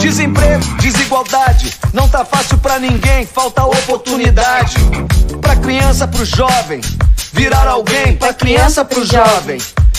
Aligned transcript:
Desemprego, 0.00 0.64
desigualdade, 0.80 1.76
não 1.92 2.08
tá 2.08 2.24
fácil 2.24 2.58
para 2.58 2.78
ninguém, 2.78 3.26
falta 3.26 3.64
oportunidade. 3.64 4.76
Pra 5.40 5.56
criança, 5.56 6.06
pro 6.06 6.24
jovem, 6.24 6.80
virar 7.32 7.66
alguém, 7.68 8.16
pra 8.16 8.32
criança, 8.32 8.84
pro 8.84 9.04
jovem 9.04 9.58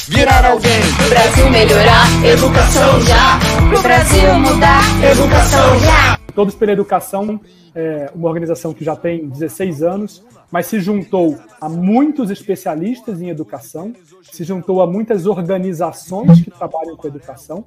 virar 0.09 0.43
alguém. 0.43 0.81
Pro 0.97 1.09
Brasil 1.09 1.49
melhorar, 1.51 2.25
educação 2.25 3.01
já. 3.01 3.39
Pro 3.69 3.81
Brasil 3.81 4.33
mudar, 4.39 4.81
educação 5.11 5.79
já. 5.79 6.19
Todos 6.33 6.55
pela 6.55 6.71
Educação 6.71 7.39
é 7.75 8.09
uma 8.15 8.27
organização 8.27 8.73
que 8.73 8.83
já 8.83 8.95
tem 8.95 9.27
16 9.27 9.83
anos, 9.83 10.23
mas 10.51 10.65
se 10.65 10.79
juntou 10.79 11.37
a 11.61 11.69
muitos 11.69 12.31
especialistas 12.31 13.21
em 13.21 13.29
educação, 13.29 13.93
se 14.23 14.43
juntou 14.43 14.81
a 14.81 14.87
muitas 14.87 15.25
organizações 15.25 16.41
que 16.41 16.49
trabalham 16.49 16.95
com 16.95 17.07
educação, 17.07 17.65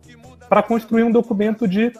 para 0.48 0.62
construir 0.62 1.04
um 1.04 1.10
documento 1.10 1.68
de 1.68 1.92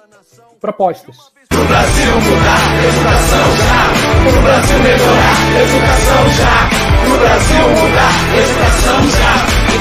propostas. 0.62 1.16
Pro 1.48 1.64
Brasil 1.66 2.20
mudar, 2.20 2.84
educação 2.84 3.56
já. 3.58 4.30
Pro 4.30 4.42
Brasil 4.42 4.78
melhorar, 4.78 5.36
educação 5.60 6.30
já. 6.38 6.70
Pro 7.04 7.18
Brasil 7.18 7.68
mudar, 7.68 8.12
educação 8.38 9.10
já 9.10 9.72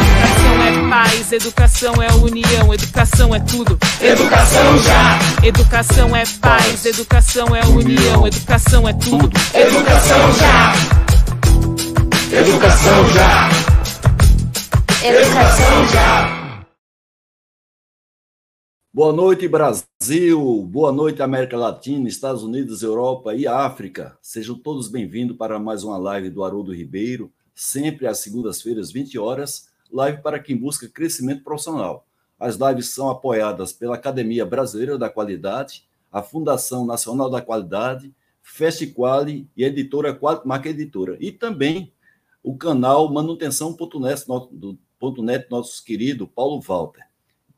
paz, 0.92 1.32
educação 1.32 1.94
é 2.04 2.12
união, 2.16 2.74
educação 2.74 3.34
é 3.34 3.40
tudo. 3.40 3.80
Educação 4.02 4.78
já. 4.80 5.20
Educação 5.42 6.16
é 6.16 6.24
paz, 6.42 6.86
educação 6.86 7.56
é 7.56 7.66
união, 7.66 8.28
educação 8.28 8.90
é 8.90 8.94
tudo. 8.94 9.32
Educação 9.54 10.34
já. 10.34 10.74
Educação 12.38 13.10
já. 13.14 13.50
Educação 15.02 15.88
já. 15.88 16.41
Boa 18.94 19.14
noite, 19.14 19.48
Brasil. 19.48 20.68
Boa 20.70 20.92
noite, 20.92 21.22
América 21.22 21.56
Latina, 21.56 22.10
Estados 22.10 22.44
Unidos, 22.44 22.84
Europa 22.84 23.34
e 23.34 23.48
África. 23.48 24.18
Sejam 24.22 24.54
todos 24.60 24.90
bem-vindos 24.90 25.38
para 25.38 25.58
mais 25.58 25.86
uma 25.86 25.98
live 25.98 26.30
do 26.30 26.44
Haroldo 26.44 26.76
Ribeiro, 26.76 27.32
sempre 27.56 28.06
às 28.06 28.20
segundas-feiras, 28.20 28.92
20 28.92 29.18
horas 29.18 29.70
live 29.90 30.22
para 30.22 30.42
quem 30.42 30.58
busca 30.58 30.90
crescimento 30.90 31.42
profissional. 31.42 32.06
As 32.38 32.58
lives 32.58 32.90
são 32.90 33.10
apoiadas 33.10 33.72
pela 33.72 33.96
Academia 33.96 34.46
Brasileira 34.46 34.98
da 34.98 35.10
Qualidade, 35.10 35.88
a 36.12 36.22
Fundação 36.22 36.86
Nacional 36.86 37.30
da 37.30 37.42
Qualidade, 37.42 38.14
Festiquali 38.42 39.50
e 39.56 39.64
a 39.64 39.70
editora 39.70 40.20
Marca 40.44 40.68
Editora. 40.68 41.16
E 41.22 41.32
também 41.32 41.94
o 42.44 42.58
canal 42.58 43.10
manutenção.net, 43.10 44.26
.net, 45.24 45.48
nosso 45.50 45.82
querido 45.86 46.28
Paulo 46.28 46.60
Walter. 46.60 47.11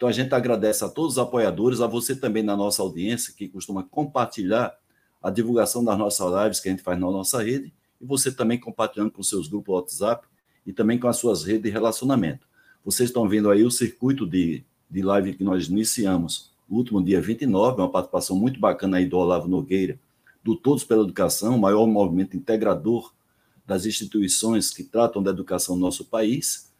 Então 0.04 0.09
a 0.09 0.12
gente 0.12 0.36
agradece 0.36 0.84
a 0.84 0.90
todos 0.90 1.14
os 1.14 1.18
apoiadores, 1.18 1.80
a 1.80 1.88
você 1.88 2.14
também 2.14 2.44
na 2.44 2.58
nossa 2.58 2.82
audiência, 2.82 3.34
que 3.34 3.48
costuma 3.48 3.84
compartilhar 3.84 4.78
a 5.22 5.30
divulgação 5.30 5.82
das 5.82 5.98
nossas 5.98 6.30
lives 6.44 6.59
que 6.59 6.68
a 6.68 6.72
gente 6.72 6.84
faz 6.84 7.00
na 7.00 7.09
nossa 7.09 7.42
rede, 7.42 7.73
e 8.02 8.06
você 8.06 8.30
também 8.30 8.59
compartilhando 8.59 9.12
com 9.12 9.24
seus 9.24 9.48
grupos 9.48 9.74
WhatsApp 9.74 10.28
e 10.68 10.74
também 10.74 11.00
com 11.00 11.08
as 11.08 11.16
suas 11.16 11.46
redes 11.46 11.64
de 11.64 11.70
relacionamento. 11.70 12.46
Vocês 12.84 13.12
estão 13.12 13.30
vendo 13.30 13.50
aí 13.50 13.64
o 13.64 13.72
circuito 13.72 14.28
de, 14.28 14.66
de 14.92 15.02
live 15.02 15.36
que 15.36 15.44
nós 15.46 15.68
iniciamos 15.68 16.52
no 16.70 16.76
último 16.76 17.02
dia 17.02 17.22
29, 17.22 17.80
uma 17.80 17.90
participação 17.90 18.36
muito 18.36 18.59
bacana 18.59 18.98
aí 18.98 19.06
do 19.06 19.16
Olavo 19.16 19.48
Nogueira, 19.48 19.98
do 20.44 20.54
Todos 20.54 20.84
pela 20.84 21.04
Educação, 21.04 21.56
o 21.56 21.62
maior 21.62 21.88
movimento 21.88 22.36
integrador 22.36 23.14
das 23.66 23.86
instituições 23.86 24.70
que 24.70 24.84
tratam 24.84 25.24
da 25.24 25.31
educação 25.31 25.78
no 25.78 25.81
nosso 25.81 26.04
país. 26.04 26.73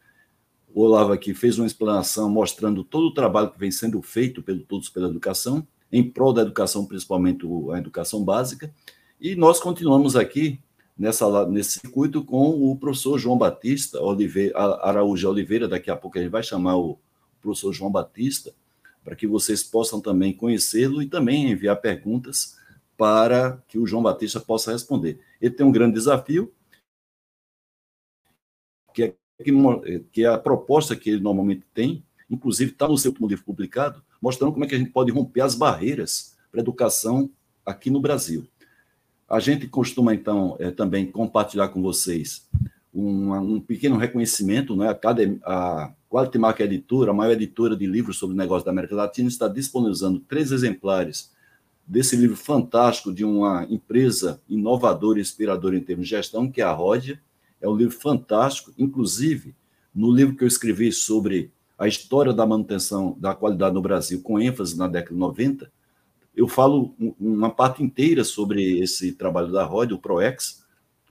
O 0.73 0.81
Olavo 0.81 1.11
aqui 1.11 1.35
fez 1.35 1.59
uma 1.59 1.67
explanação 1.67 2.27
mostrando 2.29 2.83
todo 2.83 3.05
o 3.05 3.13
trabalho 3.13 3.51
que 3.51 3.59
vem 3.59 3.69
sendo 3.69 4.01
feito 4.01 4.41
pelo 4.41 4.61
Todos 4.61 4.89
pela 4.89 5.07
Educação, 5.07 5.67
em 5.91 6.03
prol 6.03 6.34
da 6.34 6.41
educação, 6.41 6.84
principalmente 6.84 7.45
a 7.72 7.78
educação 7.78 8.23
básica. 8.23 8.73
E 9.22 9.35
nós 9.35 9.59
continuamos 9.59 10.16
aqui 10.16 10.59
nessa, 10.97 11.45
nesse 11.45 11.79
circuito 11.79 12.25
com 12.25 12.72
o 12.72 12.75
professor 12.75 13.19
João 13.19 13.38
Batista 13.38 14.01
Oliveira, 14.01 14.57
Araújo 14.57 15.29
Oliveira. 15.29 15.67
Daqui 15.67 15.91
a 15.91 15.95
pouco 15.95 16.17
a 16.17 16.22
gente 16.22 16.31
vai 16.31 16.41
chamar 16.41 16.78
o 16.78 16.97
professor 17.40 17.72
João 17.72 17.91
Batista 17.91 18.51
para 19.03 19.16
que 19.16 19.28
vocês 19.28 19.63
possam 19.63 20.01
também 20.01 20.34
conhecê-lo 20.34 21.03
e 21.03 21.07
também 21.07 21.51
enviar 21.51 21.79
perguntas 21.79 22.57
para 22.97 23.61
que 23.67 23.78
o 23.78 23.85
João 23.85 24.01
Batista 24.01 24.40
possa 24.40 24.72
responder. 24.72 25.19
Ele 25.40 25.53
tem 25.53 25.66
um 25.66 25.72
grande 25.72 25.94
desafio, 25.94 26.51
que 28.94 29.03
é, 29.03 29.16
que 30.11 30.23
é 30.23 30.27
a 30.27 30.38
proposta 30.38 30.95
que 30.95 31.09
ele 31.09 31.21
normalmente 31.21 31.63
tem, 31.73 32.03
inclusive 32.29 32.71
está 32.71 32.88
no 32.88 32.97
seu 32.97 33.11
último 33.11 33.27
livro 33.27 33.44
publicado, 33.44 34.01
mostrando 34.21 34.53
como 34.53 34.66
é 34.66 34.67
que 34.67 34.75
a 34.75 34.77
gente 34.77 34.91
pode 34.91 35.11
romper 35.11 35.41
as 35.41 35.55
barreiras 35.55 36.35
para 36.51 36.59
a 36.59 36.63
educação 36.63 37.29
aqui 37.66 37.89
no 37.89 37.99
Brasil. 37.99 38.47
A 39.27 39.39
gente 39.39 39.67
costuma, 39.67 40.13
então, 40.13 40.55
é, 40.59 40.69
também 40.69 41.05
compartilhar 41.05 41.69
com 41.69 41.81
vocês 41.81 42.47
um, 42.93 43.33
um 43.33 43.59
pequeno 43.59 43.97
reconhecimento, 43.97 44.75
né? 44.75 44.89
a, 44.89 44.97
a 45.45 45.93
Quality 46.09 46.38
Mark 46.38 46.59
Editora, 46.59 47.11
a 47.11 47.13
maior 47.13 47.31
editora 47.31 47.75
de 47.75 47.88
livros 47.88 48.17
sobre 48.17 48.38
negócios 48.38 48.63
da 48.63 48.72
América 48.72 48.95
Latina, 48.95 49.27
está 49.27 49.47
disponibilizando 49.47 50.19
três 50.19 50.51
exemplares 50.51 51.31
desse 51.85 52.16
livro 52.16 52.38
fantástico 52.38 53.13
de 53.13 53.25
uma 53.25 53.66
empresa 53.69 54.39
inovadora 54.47 55.17
e 55.17 55.22
inspiradora 55.22 55.75
em 55.75 55.81
termos 55.81 56.07
de 56.07 56.11
gestão, 56.11 56.49
que 56.49 56.61
é 56.61 56.63
a 56.63 56.72
Rodia. 56.72 57.19
É 57.63 57.69
um 57.69 57.78
livro 57.78 57.97
fantástico, 57.97 58.74
inclusive, 58.78 59.56
no 59.96 60.12
livro 60.12 60.35
que 60.35 60.44
eu 60.44 60.47
escrevi 60.47 60.91
sobre 60.91 61.50
a 61.79 61.88
história 61.88 62.34
da 62.34 62.46
manutenção 62.46 63.16
da 63.18 63.34
qualidade 63.34 63.74
no 63.74 63.81
Brasil, 63.81 64.22
com 64.22 64.38
ênfase 64.38 64.78
na 64.78 64.85
década 64.85 65.13
de 65.13 65.19
90, 65.19 65.72
eu 66.35 66.46
falo 66.47 66.94
uma 67.18 67.50
parte 67.50 67.81
inteira 67.81 68.25
sobre 68.25 68.79
esse 68.79 69.13
trabalho 69.13 69.50
da 69.50 69.63
ROD, 69.63 69.94
o 69.94 69.97
ProEx, 69.97 70.66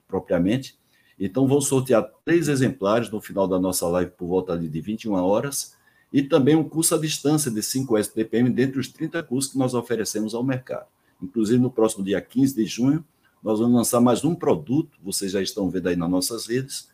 propriamente. 0.07 0.77
Então, 1.19 1.47
vou 1.47 1.59
sortear 1.59 2.07
três 2.23 2.47
exemplares 2.47 3.09
no 3.09 3.19
final 3.19 3.47
da 3.47 3.59
nossa 3.59 3.87
live 3.87 4.11
por 4.11 4.27
volta 4.27 4.55
de 4.55 4.81
21 4.81 5.13
horas 5.13 5.75
e 6.11 6.21
também 6.21 6.55
um 6.55 6.63
curso 6.67 6.93
à 6.93 6.99
distância 6.99 7.49
de 7.49 7.63
5 7.63 7.97
STPM 7.97 8.51
dentre 8.51 8.79
os 8.79 8.87
30 8.89 9.23
cursos 9.23 9.53
que 9.53 9.57
nós 9.57 9.73
oferecemos 9.73 10.35
ao 10.35 10.43
mercado. 10.43 10.85
Inclusive, 11.19 11.59
no 11.59 11.71
próximo 11.71 12.03
dia 12.03 12.21
15 12.21 12.55
de 12.55 12.65
junho, 12.65 13.03
nós 13.43 13.59
vamos 13.59 13.75
lançar 13.75 13.99
mais 13.99 14.23
um 14.23 14.33
produto, 14.33 14.97
vocês 15.03 15.33
já 15.33 15.41
estão 15.41 15.69
vendo 15.69 15.87
aí 15.87 15.97
nas 15.97 16.09
nossas 16.09 16.47
redes, 16.47 16.87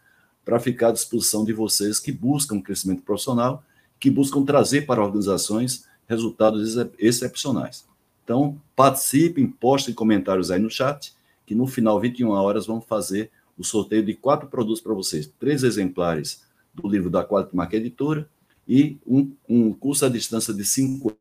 para 0.44 0.60
ficar 0.60 0.88
à 0.88 0.92
disposição 0.92 1.46
de 1.46 1.54
vocês 1.54 2.00
que 2.00 2.12
buscam 2.12 2.60
crescimento 2.60 3.04
profissional, 3.04 3.64
que 4.00 4.10
buscam 4.10 4.44
trazer 4.44 4.88
para 4.88 5.04
organizações 5.04 5.86
resultados 6.08 6.76
excepcionais. 6.98 7.88
Então, 8.24 8.60
participem, 8.76 9.48
postem 9.48 9.94
comentários 9.94 10.50
aí 10.50 10.60
no 10.60 10.72
chat, 10.72 11.14
que 11.46 11.54
no 11.54 11.68
final, 11.68 12.00
21 12.00 12.30
horas, 12.30 12.66
vamos 12.66 12.86
fazer 12.86 13.30
o 13.56 13.64
sorteio 13.64 14.04
de 14.04 14.16
quatro 14.16 14.48
produtos 14.48 14.81
para 14.81 14.94
vocês. 14.94 15.31
Três 15.40 15.62
exemplares 15.62 16.44
do 16.74 16.88
livro 16.88 17.12
da 17.12 17.24
Quality 17.24 17.56
Marca 17.56 17.78
Editora 17.78 18.28
e 18.68 18.98
um, 19.06 19.31
um 19.48 19.72
curso 19.72 20.04
à 20.06 20.10
distância 20.10 20.52
de 20.52 20.66
5 20.66 21.16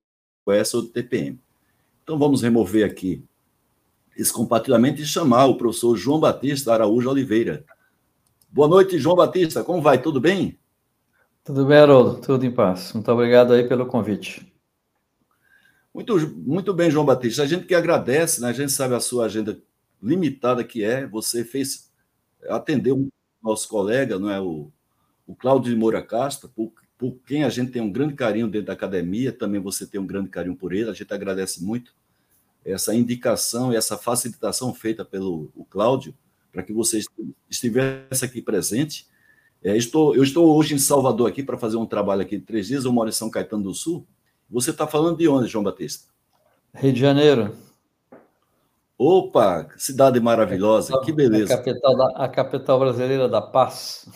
S 0.48 0.74
ou 0.74 0.84
TPM. 0.84 1.38
Então, 2.02 2.18
vamos 2.18 2.40
remover 2.40 2.86
aqui 2.86 3.22
esse 4.18 4.32
compartilhamento 4.32 5.00
e 5.00 5.06
chamar 5.06 5.46
o 5.46 5.56
professor 5.56 5.96
João 5.96 6.18
Batista 6.18 6.74
Araújo 6.74 7.08
Oliveira. 7.08 7.64
Boa 8.50 8.66
noite, 8.66 8.98
João 8.98 9.14
Batista. 9.14 9.62
Como 9.62 9.80
vai? 9.80 10.02
Tudo 10.02 10.20
bem? 10.20 10.58
Tudo 11.44 11.64
bem, 11.64 11.78
Haroldo. 11.78 12.20
Tudo 12.20 12.44
em 12.44 12.50
paz. 12.50 12.92
Muito 12.92 13.10
obrigado 13.12 13.52
aí 13.52 13.68
pelo 13.68 13.86
convite. 13.86 14.52
Muito, 15.94 16.18
muito 16.36 16.74
bem, 16.74 16.90
João 16.90 17.06
Batista. 17.06 17.44
A 17.44 17.46
gente 17.46 17.64
que 17.64 17.76
agradece, 17.76 18.40
né? 18.40 18.48
a 18.48 18.52
gente 18.52 18.72
sabe 18.72 18.94
a 18.94 19.00
sua 19.00 19.26
agenda 19.26 19.56
limitada 20.02 20.64
que 20.64 20.82
é. 20.82 21.06
Você 21.06 21.44
fez, 21.44 21.88
atendeu 22.48 22.98
o 22.98 23.08
nosso 23.40 23.68
colega, 23.68 24.18
não 24.18 24.28
é? 24.28 24.40
o, 24.40 24.68
o 25.28 25.36
Cláudio 25.36 25.72
de 25.72 25.78
Moura 25.78 26.02
Castro, 26.02 26.48
por, 26.48 26.72
por 26.98 27.16
quem 27.24 27.44
a 27.44 27.48
gente 27.48 27.70
tem 27.70 27.80
um 27.80 27.92
grande 27.92 28.14
carinho 28.14 28.48
dentro 28.48 28.66
da 28.66 28.72
academia, 28.72 29.32
também 29.32 29.60
você 29.60 29.86
tem 29.86 30.00
um 30.00 30.06
grande 30.06 30.28
carinho 30.28 30.56
por 30.56 30.72
ele. 30.72 30.90
A 30.90 30.92
gente 30.92 31.14
agradece 31.14 31.62
muito 31.62 31.94
essa 32.72 32.94
indicação 32.94 33.72
e 33.72 33.76
essa 33.76 33.96
facilitação 33.96 34.74
feita 34.74 35.04
pelo 35.04 35.50
o 35.54 35.64
Cláudio 35.64 36.14
para 36.52 36.62
que 36.62 36.72
você 36.72 37.00
estivesse 37.48 38.24
aqui 38.24 38.42
presente. 38.42 39.06
É, 39.62 39.76
estou, 39.76 40.14
eu 40.14 40.22
estou 40.22 40.56
hoje 40.56 40.74
em 40.74 40.78
Salvador 40.78 41.28
aqui 41.28 41.42
para 41.42 41.58
fazer 41.58 41.76
um 41.76 41.86
trabalho 41.86 42.22
aqui 42.22 42.38
de 42.38 42.44
três 42.44 42.66
dias. 42.66 42.84
Eu 42.84 42.92
moro 42.92 43.08
em 43.08 43.12
São 43.12 43.30
Caetano 43.30 43.64
do 43.64 43.74
Sul 43.74 44.06
você 44.50 44.70
está 44.70 44.86
falando 44.86 45.18
de 45.18 45.28
onde, 45.28 45.46
João 45.46 45.62
Batista? 45.62 46.08
Rio 46.74 46.92
de 46.92 47.00
Janeiro. 47.00 47.54
Opa, 48.96 49.68
cidade 49.76 50.18
maravilhosa, 50.18 50.92
capital, 50.92 51.04
que 51.04 51.12
beleza. 51.12 51.54
A 51.54 51.58
capital, 51.58 51.96
da, 51.96 52.06
a 52.24 52.28
capital 52.28 52.78
brasileira 52.80 53.28
da 53.28 53.42
paz. 53.42 54.08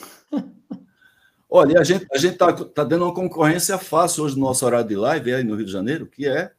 Olha, 1.49 1.79
a 1.79 1.85
gente 1.85 2.07
a 2.11 2.17
está 2.17 2.53
tá 2.53 2.83
dando 2.83 3.05
uma 3.05 3.15
concorrência 3.15 3.77
fácil 3.77 4.25
hoje 4.25 4.37
no 4.37 4.47
nosso 4.47 4.65
horário 4.65 4.89
de 4.89 4.97
live 4.97 5.35
aí 5.35 5.45
no 5.45 5.55
Rio 5.55 5.67
de 5.67 5.73
Janeiro, 5.73 6.07
que 6.07 6.27
é 6.27 6.51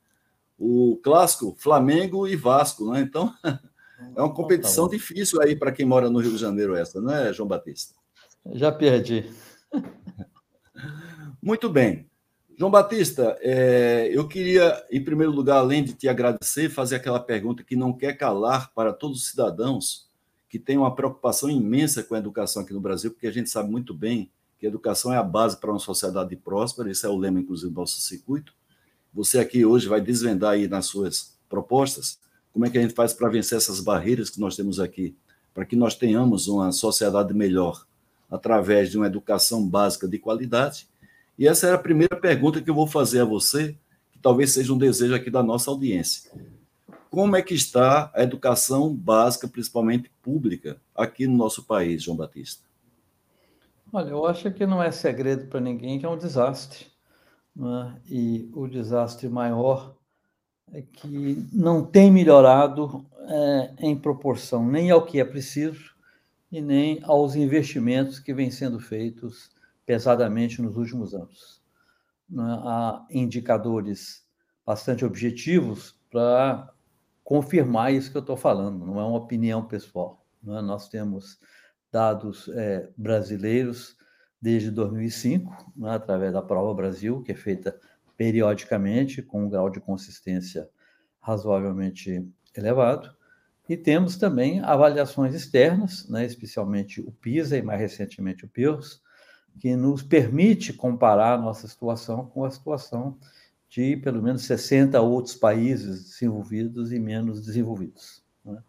o 0.64 0.96
clássico 1.04 1.54
Flamengo 1.60 2.26
e 2.26 2.38
Vasco, 2.38 2.90
né? 2.90 3.02
Então, 3.02 3.34
é 4.16 4.22
uma 4.22 4.34
competição 4.34 4.88
tá 4.88 4.96
difícil 4.96 5.42
aí 5.42 5.58
para 5.58 5.74
quem 5.74 5.86
mora 5.86 6.10
no 6.10 6.20
Rio 6.20 6.32
de 6.32 6.38
Janeiro 6.38 6.74
essa, 6.74 7.02
não 7.02 7.14
é, 7.14 7.34
João 7.34 7.50
Batista? 7.50 7.94
Já 8.54 8.72
perdi. 8.72 9.30
Muito 11.42 11.70
bem. 11.70 12.10
João 12.58 12.72
Batista, 12.72 13.38
é, 13.42 14.10
eu 14.14 14.26
queria, 14.26 14.86
em 14.90 15.04
primeiro 15.04 15.34
lugar, 15.34 15.58
além 15.58 15.84
de 15.84 15.94
te 15.94 16.08
agradecer, 16.08 16.70
fazer 16.70 16.96
aquela 16.96 17.20
pergunta 17.20 17.64
que 17.64 17.76
não 17.76 17.92
quer 17.92 18.14
calar 18.14 18.72
para 18.74 18.94
todos 18.94 19.18
os 19.18 19.30
cidadãos 19.30 20.10
que 20.48 20.60
têm 20.60 20.78
uma 20.78 20.96
preocupação 20.96 21.50
imensa 21.50 22.04
com 22.04 22.16
a 22.16 22.20
educação 22.20 22.62
aqui 22.62 22.74
no 22.74 22.80
Brasil, 22.80 23.12
porque 23.12 23.28
a 23.28 23.32
gente 23.32 23.50
sabe 23.50 23.70
muito 23.70 23.94
bem 23.94 24.32
que 24.60 24.66
a 24.66 24.70
educação 24.70 25.12
é 25.12 25.18
a 25.18 25.24
base 25.24 25.60
para 25.60 25.72
uma 25.72 25.80
sociedade 25.80 26.36
próspera, 26.38 26.90
esse 26.90 27.06
é 27.06 27.10
o 27.10 27.18
lema, 27.18 27.40
inclusive, 27.40 27.74
do 27.74 27.80
nosso 27.82 28.00
circuito. 28.00 28.54
Você 29.14 29.40
aqui 29.40 29.66
hoje 29.66 29.88
vai 29.88 30.02
desvendar 30.02 30.52
aí 30.52 30.68
nas 30.68 30.86
suas 30.86 31.38
propostas 31.48 32.20
como 32.52 32.66
é 32.66 32.70
que 32.70 32.78
a 32.78 32.82
gente 32.82 32.94
faz 32.94 33.14
para 33.14 33.30
vencer 33.30 33.58
essas 33.58 33.80
barreiras 33.80 34.30
que 34.30 34.40
nós 34.40 34.56
temos 34.56 34.80
aqui, 34.80 35.16
para 35.54 35.66
que 35.66 35.76
nós 35.76 35.96
tenhamos 35.96 36.48
uma 36.48 36.72
sociedade 36.72 37.34
melhor 37.34 37.86
através 38.30 38.90
de 38.90 38.98
uma 38.98 39.08
educação 39.08 39.68
básica 39.68 40.08
de 40.08 40.18
qualidade 40.18 40.88
e 41.38 41.48
essa 41.48 41.68
é 41.68 41.74
a 41.74 41.78
primeira 41.80 42.16
pergunta 42.16 42.62
que 42.62 42.70
eu 42.70 42.76
vou 42.76 42.86
fazer 42.86 43.22
a 43.22 43.26
você, 43.26 43.76
que 44.12 44.20
talvez 44.20 44.52
seja 44.52 44.72
um 44.72 44.78
desejo 44.78 45.16
aqui 45.16 45.32
da 45.32 45.42
nossa 45.42 45.72
audiência. 45.72 46.32
Como 47.10 47.36
é 47.36 47.42
que 47.42 47.56
está 47.56 48.12
a 48.14 48.22
educação 48.22 48.94
básica, 48.94 49.48
principalmente 49.48 50.12
pública, 50.22 50.78
aqui 50.96 51.26
no 51.26 51.36
nosso 51.36 51.64
país, 51.64 52.04
João 52.04 52.18
Batista? 52.18 52.64
Olha, 53.92 54.10
eu 54.10 54.26
acho 54.26 54.52
que 54.52 54.66
não 54.66 54.82
é 54.82 54.92
segredo 54.92 55.48
para 55.48 55.60
ninguém 55.60 56.00
que 56.00 56.06
é 56.06 56.10
um 56.10 56.18
desastre. 56.18 56.86
É? 57.58 58.02
E 58.10 58.50
o 58.54 58.68
desastre 58.68 59.30
maior 59.30 59.96
é 60.72 60.82
que 60.82 61.48
não 61.52 61.86
tem 61.86 62.12
melhorado 62.12 63.06
é, 63.28 63.74
em 63.80 63.96
proporção 63.96 64.66
nem 64.66 64.90
ao 64.90 65.06
que 65.06 65.20
é 65.20 65.26
preciso 65.26 65.94
e 66.52 66.62
nem 66.62 67.00
aos 67.04 67.36
investimentos 67.36 68.20
que 68.20 68.34
vêm 68.34 68.50
sendo 68.50 68.80
feitos 68.80 69.52
pesadamente 69.86 70.62
nos 70.62 70.78
últimos 70.78 71.14
anos. 71.14 71.62
Né? 72.30 72.44
Há 72.44 73.06
indicadores 73.12 74.26
bastante 74.66 75.06
objetivos 75.06 75.96
para 76.10 76.72
confirmar 77.24 77.94
isso 77.94 78.12
que 78.12 78.18
eu 78.18 78.22
estou 78.22 78.38
falando, 78.38 78.86
não 78.86 79.00
é 79.00 79.04
uma 79.04 79.18
opinião 79.18 79.66
pessoal. 79.66 80.26
Né? 80.42 80.62
Nós 80.62 80.90
temos 80.90 81.40
dados 81.92 82.50
é, 82.50 82.90
brasileiros 82.98 83.96
desde 84.44 84.70
2005, 84.72 85.72
né, 85.74 85.92
através 85.92 86.34
da 86.34 86.42
Prova 86.42 86.74
Brasil, 86.74 87.22
que 87.22 87.32
é 87.32 87.36
feita 87.36 87.80
periodicamente, 88.18 89.22
com 89.22 89.46
um 89.46 89.50
grau 89.50 89.70
de 89.70 89.80
consistência 89.80 90.70
razoavelmente 91.22 92.28
elevado. 92.54 93.16
E 93.70 93.78
temos 93.78 94.18
também 94.18 94.60
avaliações 94.60 95.34
externas, 95.34 96.10
né, 96.10 96.26
especialmente 96.26 97.00
o 97.00 97.10
PISA 97.10 97.58
e 97.58 97.62
mais 97.62 97.80
recentemente 97.80 98.44
o 98.44 98.50
PIRS, 98.50 99.02
que 99.62 99.78
nos 99.78 100.04
permite 100.04 100.74
comparar 100.74 101.40
nossa 101.40 101.66
situação 101.66 102.26
com 102.26 102.44
a 102.44 102.52
situação 102.52 103.18
de 103.70 103.96
pelo 103.96 104.22
menos 104.22 104.44
60 104.44 105.00
outros 105.00 105.36
países 105.36 106.04
desenvolvidos 106.04 106.92
e 106.92 107.00
menos 107.00 107.40
desenvolvidos. 107.46 108.22
Né? 108.44 108.62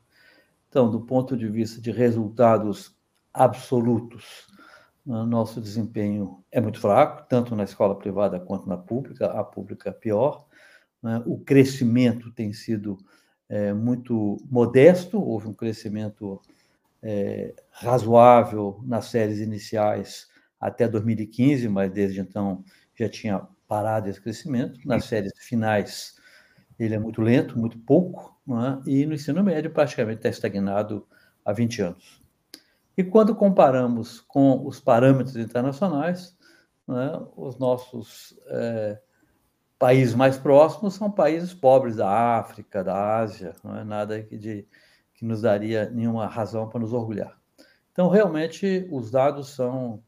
Então, 0.69 0.89
do 0.89 1.01
ponto 1.01 1.37
de 1.37 1.49
vista 1.49 1.81
de 1.81 1.91
resultados 1.91 2.97
absolutos, 3.33 4.54
nosso 5.07 5.61
desempenho 5.61 6.43
é 6.51 6.61
muito 6.61 6.81
fraco, 6.81 7.27
tanto 7.29 7.55
na 7.55 7.65
escola 7.65 7.95
privada 7.95 8.41
quanto 8.41 8.69
na 8.69 8.77
pública, 8.77 9.27
a 9.27 9.45
pública 9.45 9.93
pior. 9.93 10.47
Né? 11.03 11.23
O 11.27 11.39
crescimento 11.39 12.31
tem 12.33 12.53
sido 12.53 12.97
é, 13.49 13.73
muito 13.75 14.39
modesto, 14.51 15.21
houve 15.21 15.49
um 15.49 15.53
crescimento 15.53 16.41
é, 17.03 17.55
razoável 17.71 18.81
nas 18.83 19.07
séries 19.07 19.41
iniciais 19.41 20.27
até 20.59 20.89
2015, 20.89 21.69
mas 21.69 21.93
desde 21.93 22.21
então 22.21 22.65
já 22.95 23.09
tinha 23.09 23.47
parado 23.69 24.09
esse 24.09 24.21
crescimento. 24.21 24.81
Nas 24.87 25.05
séries 25.05 25.33
finais, 25.39 26.15
ele 26.79 26.95
é 26.95 26.99
muito 26.99 27.21
lento, 27.21 27.59
muito 27.59 27.79
pouco, 27.79 28.35
é? 28.49 28.91
e 28.91 29.05
no 29.05 29.13
ensino 29.13 29.45
médio, 29.45 29.71
praticamente 29.71 30.19
está 30.19 30.31
estagnado 30.31 31.07
há 31.45 31.53
20 31.53 31.83
anos. 31.83 32.24
E 32.97 33.03
quando 33.03 33.35
comparamos 33.35 34.21
com 34.21 34.65
os 34.67 34.79
parâmetros 34.79 35.37
internacionais, 35.37 36.37
é? 36.89 37.21
os 37.37 37.59
nossos 37.59 38.39
é, 38.47 39.01
países 39.79 40.15
mais 40.15 40.37
próximos 40.39 40.95
são 40.95 41.11
países 41.11 41.53
pobres 41.53 41.97
da 41.97 42.39
África, 42.39 42.85
da 42.85 43.19
Ásia, 43.19 43.55
não 43.65 43.77
é 43.77 43.85
nada 43.85 44.23
que, 44.23 44.39
de, 44.39 44.67
que 45.15 45.25
nos 45.25 45.43
daria 45.43 45.91
nenhuma 45.91 46.27
razão 46.27 46.69
para 46.69 46.81
nos 46.81 46.93
orgulhar. 46.93 47.39
Então, 47.93 48.09
realmente, 48.09 48.89
os 48.91 49.11
dados 49.11 49.51
são 49.51 50.03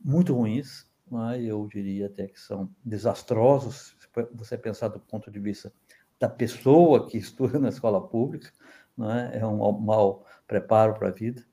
muito 0.00 0.34
ruins, 0.34 0.86
né? 1.10 1.40
eu 1.40 1.66
diria 1.66 2.06
até 2.06 2.26
que 2.26 2.40
são 2.40 2.70
desastrosos, 2.84 3.96
se 3.98 4.08
você 4.32 4.56
pensar 4.56 4.88
do 4.88 5.00
ponto 5.00 5.30
de 5.30 5.38
vista 5.38 5.72
da 6.18 6.28
pessoa 6.28 7.06
que 7.06 7.16
estuda 7.18 7.58
na 7.58 7.68
escola 7.68 8.00
pública, 8.08 8.50
né? 8.96 9.30
é 9.34 9.46
um 9.46 9.72
mau 9.80 10.24
preparo 10.46 10.94
para 10.94 11.08
a 11.08 11.12
vida, 11.12 11.44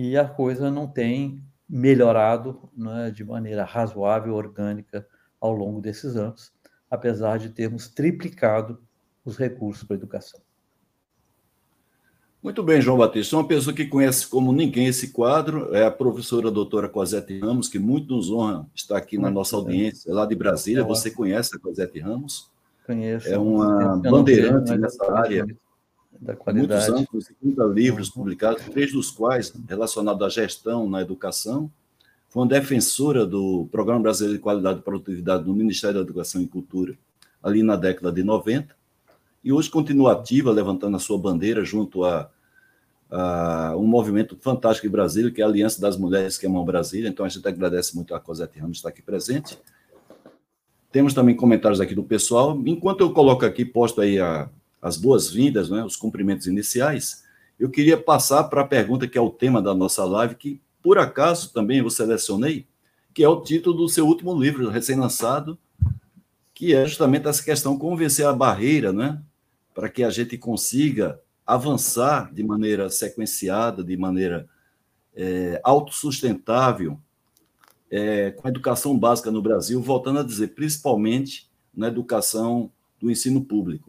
e 0.00 0.16
a 0.16 0.24
coisa 0.24 0.70
não 0.70 0.86
tem 0.86 1.42
melhorado 1.68 2.70
né, 2.76 3.10
de 3.10 3.24
maneira 3.24 3.64
razoável, 3.64 4.32
orgânica, 4.36 5.04
ao 5.40 5.52
longo 5.52 5.80
desses 5.80 6.14
anos, 6.14 6.52
apesar 6.88 7.36
de 7.36 7.48
termos 7.48 7.88
triplicado 7.88 8.80
os 9.24 9.36
recursos 9.36 9.82
para 9.82 9.96
a 9.96 9.98
educação. 9.98 10.40
Muito 12.40 12.62
bem, 12.62 12.80
João 12.80 12.96
Batista. 12.96 13.34
Uma 13.34 13.48
pessoa 13.48 13.74
que 13.74 13.86
conhece 13.86 14.28
como 14.28 14.52
ninguém 14.52 14.86
esse 14.86 15.10
quadro 15.10 15.74
é 15.74 15.84
a 15.84 15.90
professora 15.90 16.48
doutora 16.48 16.88
Cosete 16.88 17.36
Ramos, 17.40 17.68
que 17.68 17.80
muito 17.80 18.14
nos 18.14 18.30
honra 18.30 18.70
estar 18.72 18.96
aqui 18.96 19.18
na 19.18 19.32
nossa 19.32 19.56
audiência, 19.56 20.14
lá 20.14 20.24
de 20.24 20.36
Brasília. 20.36 20.84
Você 20.84 21.10
conhece 21.10 21.56
a 21.56 21.58
Cosete 21.58 21.98
Ramos? 21.98 22.48
Conheço. 22.86 23.26
É 23.26 23.36
uma 23.36 23.96
bandeirante 23.96 24.78
nessa 24.78 25.12
área. 25.12 25.44
Da 26.20 26.34
qualidade. 26.34 26.90
Muitos 26.90 27.12
anos, 27.12 27.26
50 27.26 27.64
livros 27.64 28.10
publicados, 28.10 28.64
três 28.64 28.92
dos 28.92 29.10
quais 29.10 29.52
relacionados 29.68 30.22
à 30.22 30.28
gestão 30.28 30.88
na 30.88 31.00
educação. 31.00 31.70
Foi 32.28 32.42
uma 32.42 32.48
defensora 32.48 33.24
do 33.24 33.68
Programa 33.70 34.00
Brasileiro 34.00 34.36
de 34.36 34.42
Qualidade 34.42 34.80
e 34.80 34.82
Produtividade 34.82 35.44
do 35.44 35.54
Ministério 35.54 35.96
da 35.96 36.02
Educação 36.02 36.42
e 36.42 36.46
Cultura, 36.46 36.94
ali 37.42 37.62
na 37.62 37.76
década 37.76 38.12
de 38.12 38.22
90 38.22 38.78
e 39.42 39.52
hoje 39.52 39.70
continua 39.70 40.12
ativa, 40.12 40.50
levantando 40.50 40.96
a 40.96 41.00
sua 41.00 41.18
bandeira 41.18 41.64
junto 41.64 42.04
a, 42.04 42.28
a, 43.10 43.74
um 43.76 43.86
movimento 43.86 44.36
fantástico 44.40 44.86
em 44.86 44.90
Brasília, 44.90 45.30
que 45.30 45.40
é 45.40 45.44
a 45.44 45.48
Aliança 45.48 45.80
das 45.80 45.96
Mulheres 45.96 46.36
que 46.36 46.46
Amam 46.46 46.64
Brasília. 46.64 47.08
Então, 47.08 47.24
a 47.24 47.28
gente 47.28 47.46
agradece 47.46 47.94
muito 47.94 48.14
a 48.14 48.20
Cosette 48.20 48.58
Ramos 48.58 48.78
estar 48.78 48.88
aqui 48.88 49.00
presente. 49.00 49.58
Temos 50.90 51.14
também 51.14 51.36
comentários 51.36 51.80
aqui 51.80 51.94
do 51.94 52.02
pessoal. 52.02 52.60
Enquanto 52.66 53.00
eu 53.00 53.12
coloco 53.12 53.44
aqui, 53.44 53.64
posto 53.64 54.00
aí 54.00 54.18
a, 54.18 54.50
as 54.80 54.96
boas-vindas, 54.96 55.68
né, 55.68 55.84
os 55.84 55.96
cumprimentos 55.96 56.46
iniciais, 56.46 57.24
eu 57.58 57.68
queria 57.68 57.96
passar 57.96 58.44
para 58.44 58.62
a 58.62 58.66
pergunta 58.66 59.08
que 59.08 59.18
é 59.18 59.20
o 59.20 59.30
tema 59.30 59.60
da 59.60 59.74
nossa 59.74 60.04
live, 60.04 60.36
que 60.36 60.60
por 60.82 60.98
acaso 60.98 61.52
também 61.52 61.78
eu 61.78 61.90
selecionei, 61.90 62.66
que 63.12 63.24
é 63.24 63.28
o 63.28 63.40
título 63.40 63.76
do 63.76 63.88
seu 63.88 64.06
último 64.06 64.38
livro, 64.38 64.68
recém-lançado, 64.68 65.58
que 66.54 66.74
é 66.74 66.86
justamente 66.86 67.26
essa 67.26 67.42
questão 67.42 67.78
convencer 67.78 68.26
a 68.26 68.32
barreira, 68.32 68.92
né? 68.92 69.20
Para 69.74 69.88
que 69.88 70.04
a 70.04 70.10
gente 70.10 70.38
consiga 70.38 71.20
avançar 71.46 72.32
de 72.32 72.42
maneira 72.44 72.90
sequenciada, 72.90 73.82
de 73.82 73.96
maneira 73.96 74.48
é, 75.14 75.60
autossustentável, 75.64 76.98
é, 77.90 78.30
com 78.32 78.46
a 78.46 78.50
educação 78.50 78.96
básica 78.98 79.30
no 79.30 79.42
Brasil, 79.42 79.80
voltando 79.80 80.20
a 80.20 80.24
dizer, 80.24 80.48
principalmente 80.54 81.48
na 81.74 81.88
educação 81.88 82.70
do 83.00 83.10
ensino 83.10 83.44
público. 83.44 83.87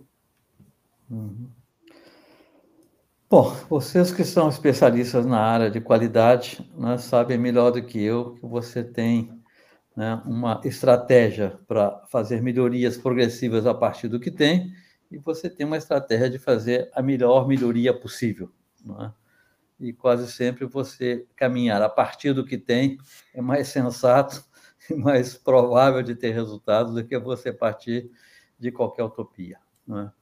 Uhum. 1.09 1.49
Bom, 3.29 3.55
vocês 3.69 4.11
que 4.11 4.23
são 4.23 4.49
especialistas 4.49 5.25
na 5.25 5.39
área 5.39 5.69
de 5.69 5.79
qualidade 5.79 6.67
né, 6.75 6.97
sabem 6.97 7.37
melhor 7.37 7.71
do 7.71 7.83
que 7.83 8.01
eu 8.01 8.33
que 8.33 8.45
você 8.45 8.83
tem 8.83 9.39
né, 9.95 10.21
uma 10.25 10.61
estratégia 10.63 11.59
para 11.67 12.03
fazer 12.07 12.41
melhorias 12.41 12.97
progressivas 12.97 13.67
a 13.67 13.73
partir 13.73 14.07
do 14.07 14.19
que 14.19 14.31
tem, 14.31 14.73
e 15.11 15.17
você 15.17 15.49
tem 15.49 15.65
uma 15.65 15.77
estratégia 15.77 16.29
de 16.29 16.39
fazer 16.39 16.89
a 16.93 17.01
melhor 17.01 17.47
melhoria 17.47 17.93
possível. 17.93 18.51
É? 19.01 19.11
E 19.79 19.93
quase 19.93 20.31
sempre 20.31 20.65
você 20.65 21.27
caminhar 21.35 21.81
a 21.81 21.89
partir 21.89 22.33
do 22.33 22.45
que 22.45 22.57
tem 22.57 22.97
é 23.33 23.41
mais 23.41 23.67
sensato 23.67 24.43
e 24.89 24.95
mais 24.95 25.35
provável 25.35 26.01
de 26.01 26.15
ter 26.15 26.31
resultados 26.31 26.93
do 26.93 27.03
que 27.05 27.17
você 27.19 27.51
partir 27.51 28.09
de 28.57 28.71
qualquer 28.71 29.03
utopia. 29.03 29.59
É? 29.89 30.18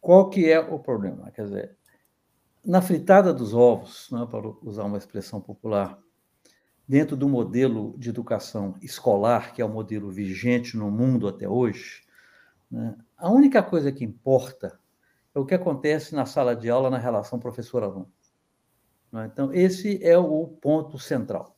Qual 0.00 0.30
que 0.30 0.50
é 0.50 0.58
o 0.60 0.78
problema? 0.78 1.30
Quer 1.30 1.44
dizer, 1.44 1.76
na 2.64 2.82
fritada 2.82 3.32
dos 3.32 3.54
ovos, 3.54 4.10
é? 4.12 4.26
para 4.26 4.48
usar 4.62 4.84
uma 4.84 4.98
expressão 4.98 5.40
popular, 5.40 5.98
dentro 6.86 7.16
do 7.16 7.28
modelo 7.28 7.94
de 7.98 8.10
educação 8.10 8.76
escolar, 8.80 9.52
que 9.52 9.60
é 9.60 9.64
o 9.64 9.68
modelo 9.68 10.10
vigente 10.10 10.76
no 10.76 10.90
mundo 10.90 11.26
até 11.26 11.48
hoje, 11.48 12.04
né, 12.70 12.96
a 13.16 13.30
única 13.30 13.62
coisa 13.62 13.90
que 13.90 14.04
importa 14.04 14.78
é 15.34 15.38
o 15.38 15.44
que 15.44 15.54
acontece 15.54 16.14
na 16.14 16.26
sala 16.26 16.54
de 16.54 16.70
aula 16.70 16.90
na 16.90 16.98
relação 16.98 17.38
professor-aluno. 17.38 18.10
Né? 19.10 19.28
Então, 19.32 19.52
esse 19.52 20.02
é 20.04 20.16
o 20.16 20.46
ponto 20.46 20.98
central. 20.98 21.55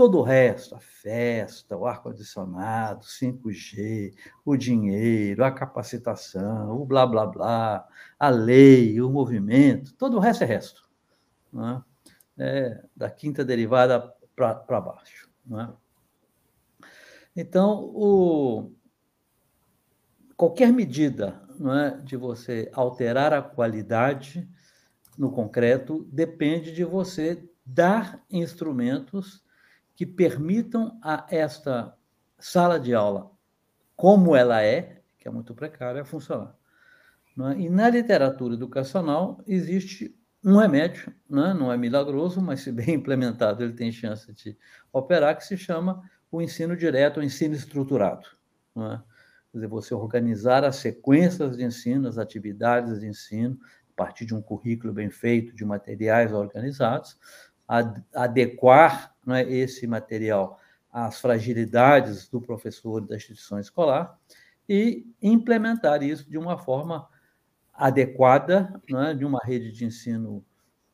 Todo 0.00 0.20
o 0.20 0.22
resto, 0.22 0.74
a 0.74 0.80
festa, 0.80 1.76
o 1.76 1.84
ar-condicionado, 1.84 3.04
5G, 3.04 4.14
o 4.46 4.56
dinheiro, 4.56 5.44
a 5.44 5.50
capacitação, 5.50 6.80
o 6.80 6.86
blá 6.86 7.06
blá 7.06 7.26
blá, 7.26 7.86
a 8.18 8.30
lei, 8.30 8.98
o 9.02 9.10
movimento, 9.10 9.92
todo 9.92 10.16
o 10.16 10.18
resto 10.18 10.42
é 10.44 10.46
resto. 10.46 10.88
Né? 11.52 11.82
É, 12.38 12.82
da 12.96 13.10
quinta 13.10 13.44
derivada 13.44 14.10
para 14.34 14.80
baixo. 14.80 15.28
Né? 15.44 15.70
Então, 17.36 17.84
o, 17.94 18.72
qualquer 20.34 20.72
medida 20.72 21.42
é, 21.76 22.02
de 22.02 22.16
você 22.16 22.70
alterar 22.72 23.34
a 23.34 23.42
qualidade 23.42 24.48
no 25.18 25.30
concreto 25.30 26.08
depende 26.10 26.72
de 26.72 26.84
você 26.84 27.46
dar 27.66 28.24
instrumentos 28.30 29.44
que 30.00 30.06
permitam 30.06 30.98
a 31.02 31.26
esta 31.28 31.94
sala 32.38 32.80
de 32.80 32.94
aula, 32.94 33.30
como 33.94 34.34
ela 34.34 34.62
é, 34.62 35.02
que 35.18 35.28
é 35.28 35.30
muito 35.30 35.54
precária, 35.54 36.06
funcionar. 36.06 36.56
É? 37.38 37.60
E 37.60 37.68
na 37.68 37.90
literatura 37.90 38.54
educacional 38.54 39.44
existe 39.46 40.18
um 40.42 40.56
remédio, 40.56 41.12
né? 41.28 41.52
não 41.52 41.70
é 41.70 41.76
milagroso, 41.76 42.40
mas 42.40 42.62
se 42.62 42.72
bem 42.72 42.94
implementado 42.96 43.62
ele 43.62 43.74
tem 43.74 43.92
chance 43.92 44.32
de 44.32 44.56
operar, 44.90 45.36
que 45.36 45.44
se 45.44 45.58
chama 45.58 46.02
o 46.32 46.40
ensino 46.40 46.74
direto, 46.74 47.20
o 47.20 47.22
ensino 47.22 47.54
estruturado. 47.54 48.26
Não 48.74 48.92
é? 48.92 49.02
Quer 49.52 49.58
dizer, 49.58 49.66
você 49.66 49.92
organizar 49.92 50.64
as 50.64 50.76
sequências 50.76 51.58
de 51.58 51.62
ensino, 51.62 52.08
as 52.08 52.16
atividades 52.16 53.00
de 53.00 53.06
ensino, 53.06 53.58
a 53.92 53.96
partir 53.96 54.24
de 54.24 54.34
um 54.34 54.40
currículo 54.40 54.94
bem 54.94 55.10
feito, 55.10 55.54
de 55.54 55.62
materiais 55.62 56.32
organizados, 56.32 57.18
adequar 58.14 59.14
é, 59.34 59.42
esse 59.50 59.86
material 59.86 60.58
às 60.92 61.20
fragilidades 61.20 62.28
do 62.28 62.40
professor 62.40 63.02
e 63.02 63.08
da 63.08 63.16
instituição 63.16 63.58
escolar 63.58 64.18
e 64.68 65.06
implementar 65.22 66.02
isso 66.02 66.28
de 66.28 66.38
uma 66.38 66.58
forma 66.58 67.08
adequada, 67.72 68.80
é, 68.88 69.14
de 69.14 69.24
uma 69.24 69.40
rede 69.42 69.72
de 69.72 69.84
ensino 69.84 70.44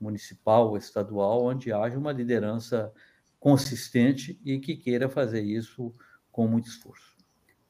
municipal 0.01 0.69
ou 0.69 0.77
estadual, 0.77 1.45
onde 1.45 1.73
haja 1.73 1.99
uma 1.99 2.13
liderança 2.13 2.93
consistente 3.41 4.39
e 4.45 4.59
que 4.59 4.77
queira 4.77 5.09
fazer 5.09 5.43
isso 5.43 5.95
com 6.31 6.47
muito 6.47 6.69
esforço. 6.69 7.17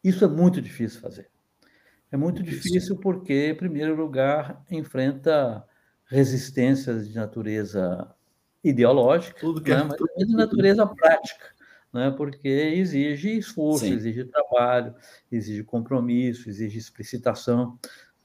Isso 0.02 0.24
é 0.24 0.28
muito 0.28 0.60
difícil 0.60 1.00
fazer. 1.00 1.30
É 2.10 2.16
muito 2.16 2.42
difícil, 2.42 2.72
difícil 2.72 2.96
porque, 2.98 3.50
em 3.50 3.54
primeiro 3.54 3.96
lugar, 3.96 4.64
enfrenta 4.70 5.66
resistências 6.06 7.08
de 7.08 7.14
natureza 7.16 8.14
ideológica, 8.68 9.40
Tudo 9.40 9.60
que 9.60 9.70
é, 9.70 9.76
né? 9.76 9.84
mas 9.84 9.96
também 9.96 10.26
de 10.26 10.34
natureza 10.34 10.86
prática, 10.86 11.46
né? 11.92 12.10
porque 12.10 12.48
exige 12.48 13.36
esforço, 13.36 13.84
Sim. 13.84 13.94
exige 13.94 14.24
trabalho, 14.24 14.94
exige 15.30 15.62
compromisso, 15.64 16.48
exige 16.48 16.78
explicitação. 16.78 17.78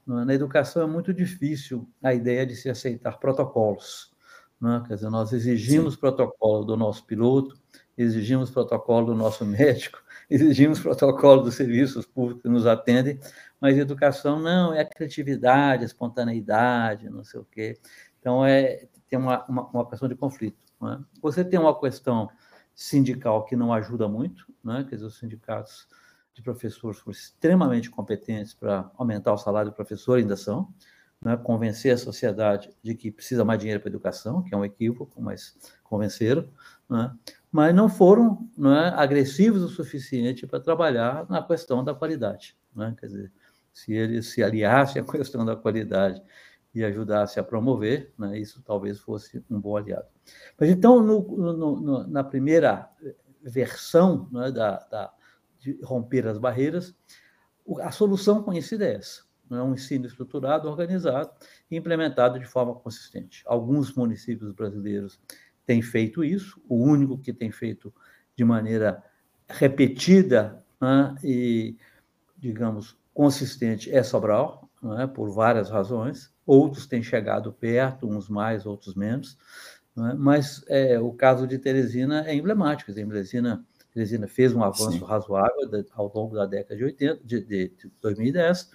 Né? 0.06 0.24
Na 0.24 0.34
educação 0.34 0.82
é 0.82 0.86
muito 0.86 1.12
difícil 1.14 1.88
a 2.02 2.12
ideia 2.12 2.44
de 2.46 2.56
se 2.56 2.68
aceitar 2.68 3.18
protocolos. 3.18 4.12
Né? 4.60 4.82
Quer 4.86 4.94
dizer, 4.94 5.10
nós 5.10 5.32
exigimos 5.32 5.94
Sim. 5.94 6.00
protocolo 6.00 6.64
do 6.64 6.76
nosso 6.76 7.04
piloto, 7.04 7.56
exigimos 7.96 8.50
protocolo 8.50 9.06
do 9.06 9.14
nosso 9.14 9.44
médico, 9.44 10.02
exigimos 10.30 10.80
protocolo 10.80 11.42
dos 11.42 11.54
serviços 11.54 12.06
públicos 12.06 12.42
que 12.42 12.48
nos 12.48 12.66
atendem, 12.66 13.18
mas 13.60 13.76
educação 13.76 14.40
não, 14.40 14.72
é 14.74 14.80
a 14.80 14.84
criatividade, 14.84 15.82
a 15.82 15.86
espontaneidade, 15.86 17.10
não 17.10 17.24
sei 17.24 17.40
o 17.40 17.44
quê. 17.44 17.78
Então, 18.18 18.46
é, 18.46 18.86
tem 19.12 19.18
uma, 19.18 19.44
uma, 19.44 19.66
uma 19.66 19.86
questão 19.86 20.08
de 20.08 20.14
conflito. 20.14 20.56
É? 20.82 20.98
Você 21.20 21.44
tem 21.44 21.60
uma 21.60 21.78
questão 21.78 22.30
sindical 22.74 23.44
que 23.44 23.54
não 23.54 23.70
ajuda 23.70 24.08
muito, 24.08 24.46
né? 24.64 24.86
quer 24.88 24.94
dizer, 24.94 25.06
os 25.06 25.18
sindicatos 25.18 25.86
de 26.32 26.40
professores 26.40 26.98
foram 26.98 27.12
extremamente 27.12 27.90
competentes 27.90 28.54
para 28.54 28.90
aumentar 28.96 29.34
o 29.34 29.36
salário 29.36 29.70
do 29.70 29.74
professor, 29.74 30.18
ainda 30.18 30.34
são, 30.34 30.72
né? 31.20 31.36
convencer 31.36 31.92
a 31.92 31.98
sociedade 31.98 32.70
de 32.82 32.94
que 32.94 33.10
precisa 33.10 33.44
mais 33.44 33.60
dinheiro 33.60 33.82
para 33.82 33.90
educação, 33.90 34.42
que 34.42 34.54
é 34.54 34.56
um 34.56 34.64
equívoco, 34.64 35.20
mas 35.20 35.58
convenceram. 35.84 36.48
Né? 36.88 37.14
mas 37.50 37.74
não 37.74 37.88
foram 37.88 38.48
é, 38.58 38.88
agressivos 38.96 39.62
o 39.62 39.68
suficiente 39.68 40.46
para 40.46 40.58
trabalhar 40.58 41.26
na 41.28 41.42
questão 41.42 41.84
da 41.84 41.94
qualidade. 41.94 42.56
Né? 42.74 42.94
Quer 42.98 43.06
dizer, 43.06 43.32
se 43.74 43.92
eles 43.92 44.28
se 44.28 44.42
aliassem 44.42 45.00
à 45.00 45.04
questão 45.04 45.44
da 45.44 45.54
qualidade 45.54 46.22
e 46.74 46.84
ajudassem 46.84 47.40
a 47.40 47.44
promover, 47.44 48.12
né, 48.18 48.38
isso 48.38 48.62
talvez 48.62 48.98
fosse 48.98 49.44
um 49.50 49.60
bom 49.60 49.76
aliado. 49.76 50.06
Mas 50.58 50.70
então, 50.70 51.02
no, 51.02 51.22
no, 51.36 51.80
no, 51.80 52.06
na 52.06 52.24
primeira 52.24 52.88
versão 53.42 54.28
né, 54.32 54.50
da, 54.50 54.78
da, 54.90 55.12
de 55.58 55.78
romper 55.82 56.26
as 56.26 56.38
barreiras, 56.38 56.94
a 57.80 57.90
solução 57.90 58.42
conhecida 58.42 58.86
é 58.86 58.94
essa. 58.94 59.22
É 59.50 59.62
um 59.62 59.74
ensino 59.74 60.06
estruturado, 60.06 60.68
organizado 60.68 61.30
e 61.70 61.76
implementado 61.76 62.38
de 62.38 62.46
forma 62.46 62.74
consistente. 62.74 63.42
Alguns 63.46 63.92
municípios 63.94 64.50
brasileiros 64.52 65.20
tem 65.66 65.82
feito 65.82 66.24
isso, 66.24 66.60
o 66.68 66.76
único 66.76 67.18
que 67.18 67.32
tem 67.32 67.50
feito 67.50 67.92
de 68.34 68.44
maneira 68.44 69.02
repetida 69.48 70.64
né, 70.80 71.14
e, 71.22 71.76
digamos, 72.38 72.96
consistente 73.12 73.94
é 73.94 74.02
Sobral, 74.02 74.70
né, 74.82 75.06
por 75.06 75.30
várias 75.30 75.70
razões. 75.70 76.31
Outros 76.46 76.86
têm 76.86 77.02
chegado 77.02 77.52
perto, 77.52 78.08
uns 78.08 78.28
mais, 78.28 78.66
outros 78.66 78.94
menos. 78.94 79.38
Né, 79.94 80.14
mas 80.16 80.64
é, 80.68 80.98
o 80.98 81.12
caso 81.12 81.46
de 81.46 81.58
Teresina 81.58 82.26
é 82.26 82.34
emblemático. 82.34 82.90
A 82.90 82.94
Teresina, 82.94 83.64
Teresina 83.92 84.26
fez 84.26 84.54
um 84.54 84.62
avanço 84.62 84.98
Sim. 84.98 85.04
razoável 85.04 85.86
ao 85.92 86.12
longo 86.14 86.34
da 86.34 86.46
década 86.46 86.76
de, 86.76 86.84
80, 86.84 87.20
de, 87.24 87.40
de, 87.40 87.68
de 87.68 87.92
2010 88.00 88.70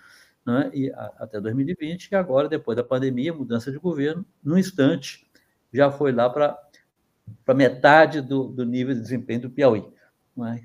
né, 0.45 0.71
e 0.74 0.91
a, 0.91 1.13
até 1.17 1.41
2020, 1.41 2.05
e 2.12 2.15
agora, 2.15 2.47
depois 2.47 2.77
da 2.77 2.83
pandemia, 2.83 3.33
mudança 3.33 3.71
de 3.71 3.77
governo, 3.77 4.25
no 4.41 4.57
instante, 4.57 5.27
já 5.74 5.91
foi 5.91 6.12
lá 6.12 6.29
para 6.29 6.57
para 7.45 7.53
metade 7.53 8.21
do, 8.21 8.47
do, 8.47 8.65
nível 8.65 8.93
de 8.95 9.01
desempenho 9.01 9.41
do 9.41 9.50
Piauí. 9.50 9.86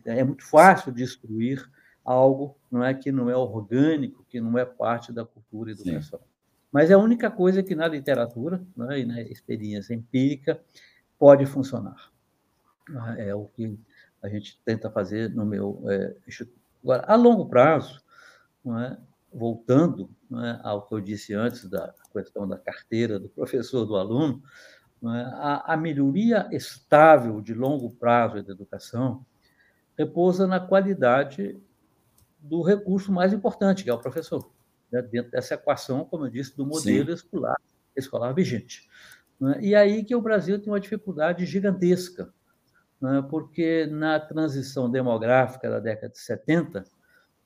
É? 0.06 0.21
é? 0.21 0.25
muito 0.25 0.44
fácil 0.44 0.92
destruir 0.92 1.68
algo 2.04 2.56
não 2.71 2.85
é, 2.85 2.92
que 2.94 3.11
não 3.11 3.30
é 3.30 3.37
orgânico, 3.37 4.25
que 4.28 4.40
não 4.40 4.59
é 4.59 4.64
parte 4.64 5.12
da 5.12 5.25
cultura 5.25 5.73
educacional. 5.73 6.25
Sim. 6.25 6.32
Mas 6.73 6.91
é 6.91 6.95
a 6.95 6.99
única 6.99 7.31
coisa 7.31 7.62
que 7.62 7.75
na 7.75 7.87
literatura 7.87 8.64
é, 8.91 9.00
e 9.00 9.05
na 9.05 9.21
experiência 9.21 9.93
empírica 9.93 10.59
pode 11.19 11.45
funcionar. 11.45 12.11
É? 13.17 13.29
é 13.29 13.35
o 13.35 13.45
que 13.45 13.79
a 14.23 14.29
gente 14.29 14.59
tenta 14.64 14.91
fazer 14.91 15.31
no 15.31 15.45
meu 15.45 15.85
é, 15.87 16.17
Agora, 16.83 17.05
a 17.07 17.14
longo 17.14 17.47
prazo, 17.47 18.02
é, 18.67 18.97
voltando 19.33 20.11
é, 20.33 20.61
ao 20.62 20.87
que 20.87 20.95
eu 20.95 21.00
disse 21.00 21.35
antes 21.35 21.69
da 21.69 21.95
questão 22.12 22.49
da 22.49 22.59
carteira 22.59 23.21
do 23.21 23.29
professor 23.29 23.85
do 23.85 23.97
aluno, 23.97 24.43
é? 25.05 25.07
a, 25.07 25.75
a 25.75 25.76
melhoria 25.76 26.49
estável 26.50 27.41
de 27.41 27.55
longo 27.55 27.91
prazo 27.91 28.43
da 28.43 28.52
educação 28.52 29.25
repousa 29.97 30.47
na 30.47 30.59
qualidade 30.59 31.61
do 32.41 32.62
recurso 32.62 33.12
mais 33.12 33.33
importante, 33.33 33.85
que 33.85 33.91
é 33.91 33.95
o 33.95 33.99
professor, 33.99 34.50
né? 34.93 35.03
dentro 35.03 35.31
dessa 35.31 35.55
equação, 35.55 36.05
como 36.05 36.27
eu 36.27 36.31
disse, 36.31 36.57
do 36.57 36.67
modelo 36.67 37.07
Sim. 37.07 37.15
escolar, 37.15 37.57
escolar 37.97 38.33
vigente. 38.33 38.89
Né? 39.41 39.59
E 39.61 39.75
aí 39.75 40.05
que 40.05 40.15
o 40.15 40.21
Brasil 40.21 40.59
tem 40.61 40.73
uma 40.73 40.81
dificuldade 40.81 41.47
gigantesca, 41.47 42.33
né? 43.01 43.25
porque 43.29 43.87
na 43.87 44.21
transição 44.21 44.91
demográfica 44.91 45.71
da 45.71 45.81
década 45.81 46.13
de 46.13 46.19
70, 46.19 46.85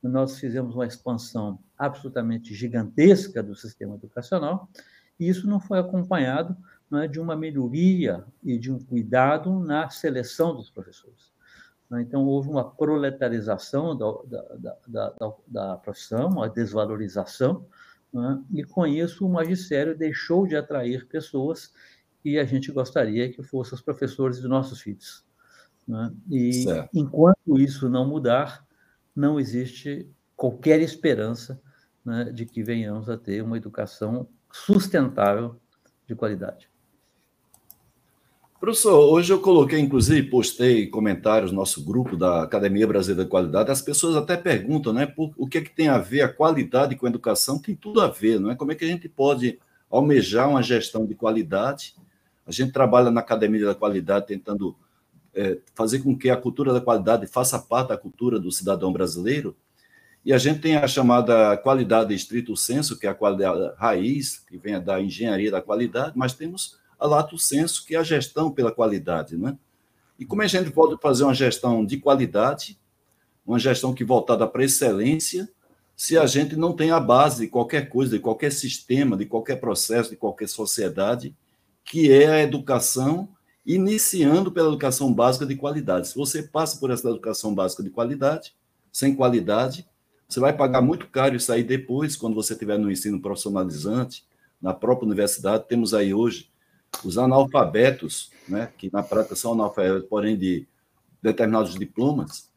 nós 0.03 0.39
fizemos 0.39 0.75
uma 0.75 0.87
expansão 0.87 1.59
absolutamente 1.77 2.55
gigantesca 2.55 3.43
do 3.43 3.55
sistema 3.55 3.95
educacional, 3.95 4.69
e 5.19 5.29
isso 5.29 5.49
não 5.49 5.59
foi 5.59 5.79
acompanhado 5.79 6.57
né, 6.91 7.09
de 7.09 7.19
uma 7.19 7.35
melhoria 7.35 8.25
e 8.43 8.59
de 8.59 8.71
um 8.71 8.79
cuidado 8.79 9.59
na 9.59 9.89
seleção 9.89 10.55
dos 10.55 10.71
professores. 10.71 11.33
Né. 11.91 12.03
Então, 12.03 12.25
houve 12.25 12.49
uma 12.49 12.69
proletarização 12.69 13.97
da, 13.97 14.13
da, 14.59 14.77
da, 14.87 15.35
da 15.47 15.77
profissão, 15.77 16.29
uma 16.29 16.49
desvalorização, 16.49 17.67
né, 18.13 18.43
e 18.53 18.65
com 18.65 18.87
isso 18.87 19.27
o 19.27 19.29
magistério 19.29 19.97
deixou 19.97 20.47
de 20.47 20.57
atrair 20.57 21.07
pessoas 21.07 21.73
que 22.23 22.39
a 22.39 22.45
gente 22.45 22.73
gostaria 22.73 23.31
que 23.31 23.43
fossem 23.43 23.75
os 23.75 23.83
professores 23.83 24.41
de 24.41 24.49
nossos 24.49 24.81
filhos. 24.81 25.25
Né. 25.87 26.13
E 26.31 26.53
certo. 26.65 26.91
enquanto 26.95 27.59
isso 27.59 27.89
não 27.89 28.07
mudar, 28.07 28.67
não 29.15 29.39
existe 29.39 30.11
qualquer 30.35 30.81
esperança 30.81 31.61
né, 32.05 32.25
de 32.25 32.45
que 32.45 32.63
venhamos 32.63 33.09
a 33.09 33.17
ter 33.17 33.43
uma 33.43 33.57
educação 33.57 34.29
sustentável 34.53 35.61
de 36.07 36.15
qualidade. 36.15 36.69
Professor, 38.67 38.99
hoje 38.99 39.33
eu 39.33 39.39
coloquei, 39.39 39.79
inclusive, 39.79 40.29
postei 40.29 40.89
comentários 40.89 41.53
no 41.53 41.59
nosso 41.59 41.85
grupo 41.85 42.17
da 42.17 42.43
Academia 42.43 42.85
Brasileira 42.85 43.23
da 43.23 43.31
Qualidade. 43.31 43.71
As 43.71 43.81
pessoas 43.81 44.17
até 44.17 44.37
perguntam, 44.37 44.93
né, 44.93 45.07
por, 45.07 45.33
o 45.37 45.47
que 45.47 45.59
é 45.59 45.61
que 45.61 45.71
tem 45.71 45.87
a 45.87 45.99
ver 45.99 46.23
a 46.23 46.29
qualidade 46.29 46.97
com 46.97 47.07
a 47.07 47.09
educação? 47.09 47.61
Tem 47.61 47.77
tudo 47.77 48.01
a 48.01 48.09
ver, 48.09 48.41
não 48.41 48.51
é? 48.51 48.57
Como 48.57 48.73
é 48.73 48.75
que 48.75 48.85
a 48.85 48.89
gente 48.89 49.09
pode 49.09 49.61
almejar 49.89 50.51
uma 50.51 50.65
gestão 50.65 51.07
de 51.07 51.15
qualidade? 51.15 51.95
A 52.45 52.51
gente 52.51 52.73
trabalha 52.73 53.09
na 53.09 53.21
Academia 53.21 53.67
da 53.67 53.75
Qualidade 53.77 54.27
tentando 54.27 54.75
é, 55.33 55.59
fazer 55.73 56.01
com 56.01 56.19
que 56.19 56.29
a 56.29 56.37
cultura 56.37 56.73
da 56.73 56.81
qualidade 56.81 57.25
faça 57.29 57.61
parte 57.61 57.91
da 57.91 57.97
cultura 57.97 58.37
do 58.41 58.51
cidadão 58.51 58.93
brasileiro. 58.93 59.55
E 60.25 60.33
a 60.33 60.39
gente 60.39 60.59
tem 60.59 60.77
a 60.77 60.89
chamada 60.89 61.57
qualidade 61.59 62.13
estrito 62.13 62.57
senso, 62.57 62.99
que 62.99 63.07
é 63.07 63.11
a 63.11 63.15
qualidade 63.15 63.77
raiz, 63.77 64.41
que 64.41 64.59
vem 64.59 64.83
da 64.83 65.01
engenharia 65.01 65.53
da 65.53 65.63
qualidade, 65.63 66.15
mas 66.17 66.33
temos 66.33 66.85
a 66.99 67.07
lato 67.07 67.39
senso, 67.39 67.85
que 67.85 67.95
é 67.95 67.99
a 67.99 68.03
gestão 68.03 68.51
pela 68.51 68.73
qualidade. 68.73 69.37
Né? 69.37 69.57
E 70.19 70.25
como 70.25 70.43
a 70.43 70.47
gente 70.47 70.71
pode 70.71 71.01
fazer 71.01 71.25
uma 71.25 71.35
gestão 71.35 71.85
de 71.85 71.99
qualidade, 71.99 72.79
uma 73.47 73.59
gestão 73.59 73.95
que 73.95 74.05
voltada 74.05 74.47
para 74.47 74.65
excelência, 74.65 75.49
se 75.97 76.19
a 76.19 76.27
gente 76.27 76.57
não 76.57 76.75
tem 76.75 76.91
a 76.91 77.01
base 77.01 77.45
de 77.45 77.49
qualquer 77.49 77.89
coisa, 77.89 78.17
de 78.17 78.23
qualquer 78.23 78.53
sistema, 78.53 79.17
de 79.17 79.25
qualquer 79.25 79.57
processo, 79.57 80.11
de 80.11 80.17
qualquer 80.17 80.49
sociedade, 80.49 81.35
que 81.85 82.13
é 82.13 82.29
a 82.29 82.43
educação, 82.43 83.29
iniciando 83.65 84.53
pela 84.53 84.69
educação 84.69 85.13
básica 85.13 85.47
de 85.47 85.57
qualidade. 85.57 86.09
Se 86.09 86.17
você 86.17 86.43
passa 86.43 86.79
por 86.79 86.91
essa 86.91 87.09
educação 87.09 87.55
básica 87.55 87.83
de 87.83 87.91
qualidade, 87.91 88.55
sem 88.93 89.15
qualidade, 89.15 89.87
você 90.29 90.41
vai 90.41 90.53
pagar 90.53 90.83
muito 90.83 91.07
caro 91.07 91.37
isso 91.37 91.53
aí 91.53 91.63
depois, 91.63 92.17
quando 92.17 92.35
você 92.35 92.53
estiver 92.53 92.79
no 92.79 92.91
ensino 92.91 93.21
profissionalizante, 93.21 94.25
na 94.61 94.75
própria 94.75 95.07
universidade. 95.07 95.67
Temos 95.69 95.95
aí 95.95 96.13
hoje 96.13 96.51
os 97.05 97.19
analfabetos, 97.19 98.31
né, 98.49 98.71
que 98.79 98.91
na 98.93 99.03
prática 99.03 99.37
são 99.37 99.53
analfabetos, 99.53 100.09
porém 100.09 100.37
de 100.37 100.67
determinados 101.23 101.75
diplomas, 101.75 102.49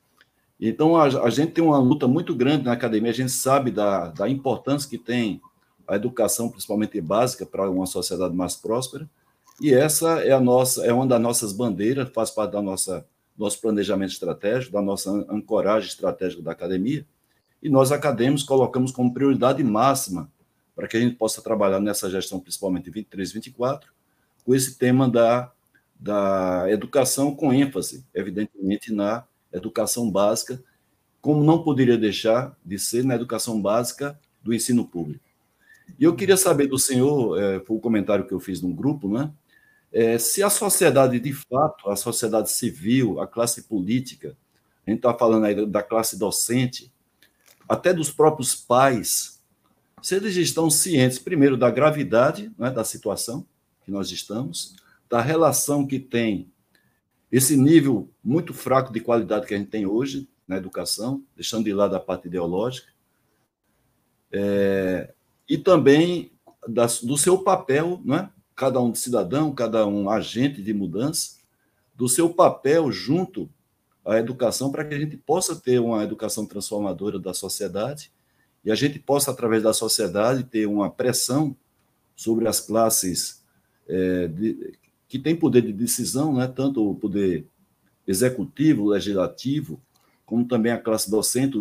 então, 0.59 0.97
a, 0.97 1.05
a, 1.05 1.29
gente 1.29 1.53
tem 1.53 1.63
uma 1.63 1.77
luta 1.77 2.05
muito 2.05 2.35
grande 2.35 2.65
na 2.65 2.73
academia, 2.73 3.11
a 3.11 3.15
gente 3.15 3.31
sabe 3.31 3.71
da, 3.71 4.07
da 4.09 4.27
importância 4.27 4.89
que 4.89 4.97
tem 4.97 5.41
a 5.87 5.95
educação, 5.95 6.49
principalmente 6.49 6.99
básica, 6.99 7.45
para 7.45 7.69
uma 7.69 7.85
sociedade 7.85 8.35
mais 8.35 8.55
próspera, 8.55 9.09
e 9.61 9.73
essa 9.73 10.19
é 10.21 10.31
a 10.31 10.39
nossa 10.39 10.85
é 10.85 10.91
uma 10.93 11.07
das 11.07 11.21
nossas 11.21 11.53
bandeiras, 11.53 12.09
faz 12.13 12.29
parte 12.29 12.51
da 12.51 12.61
nossa 12.61 13.05
nosso 13.37 13.61
planejamento 13.61 14.11
estratégico, 14.11 14.73
da 14.73 14.81
nossa 14.81 15.09
ancoragem 15.29 15.87
estratégica 15.87 16.41
da 16.41 16.51
academia, 16.51 17.05
e 17.63 17.69
nós 17.69 17.89
acadêmicos 17.89 18.43
colocamos 18.43 18.91
como 18.91 19.13
prioridade 19.13 19.63
máxima 19.63 20.29
para 20.75 20.89
que 20.89 20.97
a 20.97 20.99
gente 20.99 21.15
possa 21.15 21.41
trabalhar 21.41 21.79
nessa 21.79 22.09
gestão, 22.09 22.39
principalmente 22.39 22.89
23, 22.89 23.31
24, 23.31 23.93
com 24.45 24.55
esse 24.55 24.77
tema 24.77 25.09
da, 25.09 25.51
da 25.99 26.65
educação 26.69 27.35
com 27.35 27.53
ênfase, 27.53 28.05
evidentemente, 28.13 28.93
na 28.93 29.25
educação 29.51 30.09
básica, 30.09 30.63
como 31.21 31.43
não 31.43 31.63
poderia 31.63 31.97
deixar 31.97 32.57
de 32.63 32.79
ser 32.79 33.03
na 33.03 33.15
educação 33.15 33.61
básica 33.61 34.17
do 34.41 34.53
ensino 34.53 34.85
público. 34.85 35.23
E 35.99 36.03
eu 36.03 36.15
queria 36.15 36.37
saber 36.37 36.67
do 36.67 36.77
senhor, 36.77 37.37
é, 37.41 37.59
foi 37.61 37.75
o 37.75 37.79
comentário 37.79 38.25
que 38.25 38.33
eu 38.33 38.39
fiz 38.39 38.61
num 38.61 38.73
grupo, 38.73 39.11
né? 39.11 39.31
É, 39.91 40.17
se 40.19 40.43
a 40.43 40.49
sociedade, 40.49 41.19
de 41.19 41.33
fato, 41.33 41.89
a 41.89 41.95
sociedade 41.95 42.51
civil, 42.51 43.19
a 43.19 43.27
classe 43.27 43.63
política, 43.63 44.37
a 44.85 44.89
gente 44.89 44.99
está 44.99 45.13
falando 45.13 45.45
aí 45.45 45.65
da 45.65 45.81
classe 45.81 46.17
docente, 46.17 46.91
até 47.67 47.91
dos 47.91 48.11
próprios 48.11 48.55
pais, 48.55 49.41
se 50.01 50.15
eles 50.15 50.35
estão 50.35 50.69
cientes, 50.69 51.19
primeiro, 51.19 51.57
da 51.57 51.69
gravidade 51.69 52.51
né, 52.57 52.69
da 52.69 52.83
situação 52.83 53.45
que 53.89 53.91
nós 53.91 54.11
estamos, 54.11 54.75
da 55.09 55.19
relação 55.19 55.85
que 55.85 55.99
tem 55.99 56.51
esse 57.31 57.57
nível 57.57 58.07
muito 58.23 58.53
fraco 58.53 58.93
de 58.93 58.99
qualidade 58.99 59.47
que 59.47 59.53
a 59.55 59.57
gente 59.57 59.71
tem 59.71 59.85
hoje 59.85 60.29
na 60.47 60.57
educação, 60.57 61.23
deixando 61.35 61.65
de 61.65 61.73
lado 61.73 61.95
a 61.95 61.99
parte 61.99 62.27
ideológica, 62.27 62.87
é, 64.31 65.11
e 65.47 65.57
também 65.57 66.31
da, 66.67 66.85
do 66.85 67.17
seu 67.17 67.39
papel, 67.39 67.99
não 68.05 68.15
é? 68.15 68.29
cada 68.55 68.79
um 68.79 68.93
cidadão, 68.93 69.53
cada 69.53 69.87
um 69.87 70.09
agente 70.09 70.61
de 70.61 70.73
mudança, 70.73 71.39
do 71.95 72.07
seu 72.07 72.29
papel 72.29 72.91
junto 72.91 73.49
à 74.05 74.17
educação 74.17 74.71
para 74.71 74.85
que 74.85 74.93
a 74.93 74.99
gente 74.99 75.17
possa 75.17 75.55
ter 75.55 75.79
uma 75.79 76.03
educação 76.03 76.45
transformadora 76.45 77.19
da 77.19 77.33
sociedade 77.33 78.11
e 78.63 78.71
a 78.71 78.75
gente 78.75 78.99
possa, 78.99 79.31
através 79.31 79.63
da 79.63 79.73
sociedade, 79.73 80.43
ter 80.43 80.67
uma 80.67 80.91
pressão 80.91 81.55
sobre 82.15 82.47
as 82.47 82.59
classes 82.59 83.38
é, 83.89 84.27
de, 84.27 84.77
que 85.07 85.17
tem 85.17 85.35
poder 85.35 85.63
de 85.63 85.73
decisão, 85.73 86.33
né, 86.35 86.47
tanto 86.47 86.87
o 86.87 86.95
poder 86.95 87.45
executivo, 88.07 88.89
legislativo, 88.89 89.81
como 90.25 90.47
também 90.47 90.71
a 90.71 90.77
classe 90.77 91.09
docente, 91.09 91.57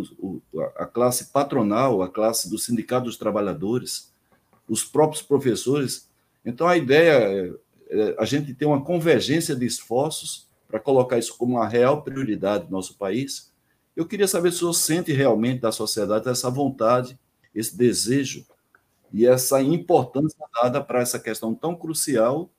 a 0.77 0.85
classe 0.85 1.33
patronal, 1.33 2.03
a 2.03 2.09
classe 2.09 2.51
do 2.51 2.59
sindicato 2.59 3.07
dos 3.07 3.17
trabalhadores, 3.17 4.13
os 4.69 4.85
próprios 4.85 5.23
professores. 5.23 6.11
Então, 6.45 6.69
a 6.69 6.77
ideia 6.77 7.13
é, 7.13 7.53
é 7.89 8.17
a 8.19 8.27
gente 8.27 8.53
ter 8.53 8.67
uma 8.67 8.85
convergência 8.85 9.57
de 9.57 9.65
esforços 9.65 10.47
para 10.69 10.79
colocar 10.79 11.19
isso 11.19 11.35
como 11.39 11.55
uma 11.55 11.67
real 11.67 12.03
prioridade 12.03 12.67
do 12.67 12.71
nosso 12.71 12.95
país. 12.99 13.51
Eu 13.97 14.05
queria 14.05 14.29
saber 14.29 14.53
se 14.53 14.57
o 14.57 14.59
senhor 14.59 14.75
sente 14.75 15.13
realmente 15.13 15.63
da 15.63 15.73
sociedade 15.73 16.29
essa 16.29 16.51
vontade, 16.51 17.19
esse 17.55 17.75
desejo 17.75 18.45
e 19.13 19.27
essa 19.27 19.63
importância 19.63 20.45
dada 20.55 20.83
para 20.83 21.01
essa 21.01 21.19
questão 21.19 21.55
tão 21.55 21.75
crucial 21.75 22.51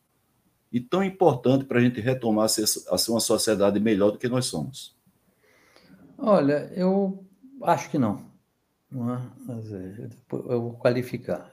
e 0.72 0.80
tão 0.80 1.04
importante 1.04 1.66
para 1.66 1.80
a 1.80 1.82
gente 1.82 2.00
retomar 2.00 2.46
a 2.46 2.48
ser, 2.48 2.66
uma 3.12 3.20
sociedade 3.20 3.80
melhor 3.80 4.12
do 4.12 4.18
que 4.18 4.28
nós 4.28 4.46
somos? 4.46 4.96
Olha, 6.18 6.72
eu 6.76 7.24
acho 7.64 7.90
que 7.90 7.98
não. 7.98 8.22
não 8.92 9.16
é? 9.16 9.22
Eu 10.30 10.62
vou 10.62 10.74
qualificar. 10.74 11.52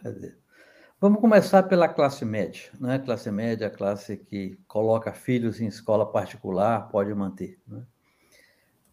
Vamos 1.01 1.21
começar 1.21 1.63
pela 1.65 1.89
classe 1.89 2.25
média. 2.25 2.71
Né? 2.81 2.99
Classe 2.99 3.31
média, 3.31 3.67
a 3.67 3.71
classe 3.71 4.17
que 4.17 4.59
coloca 4.67 5.13
filhos 5.13 5.61
em 5.61 5.67
escola 5.67 6.11
particular, 6.11 6.89
pode 6.89 7.15
manter. 7.15 7.59
Né? 7.67 7.83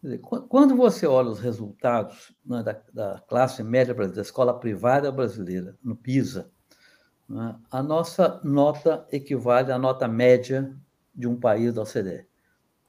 Dizer, 0.04 0.18
quando 0.18 0.76
você 0.76 1.06
olha 1.06 1.30
os 1.30 1.40
resultados 1.40 2.36
né, 2.44 2.62
da, 2.62 2.78
da, 2.92 3.20
classe 3.26 3.62
média 3.62 3.94
brasileira, 3.94 4.16
da 4.16 4.22
escola 4.22 4.60
privada 4.60 5.10
brasileira, 5.10 5.78
no 5.82 5.96
PISA, 5.96 6.52
né? 7.26 7.56
A 7.70 7.82
nossa 7.82 8.38
nota 8.44 9.08
equivale 9.10 9.72
à 9.72 9.78
nota 9.78 10.06
média 10.06 10.76
de 11.14 11.26
um 11.26 11.40
país 11.40 11.72
da 11.72 11.80
OCDE. 11.80 12.26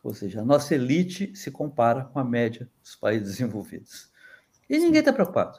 Ou 0.03 0.13
seja, 0.13 0.41
a 0.41 0.45
nossa 0.45 0.75
elite 0.75 1.33
se 1.37 1.49
compara 1.49 2.03
com 2.03 2.19
a 2.19 2.23
média 2.23 2.69
dos 2.81 2.97
países 2.97 3.29
desenvolvidos. 3.29 4.11
E 4.69 4.77
ninguém 4.77 4.99
está 4.99 5.13
preocupado. 5.13 5.57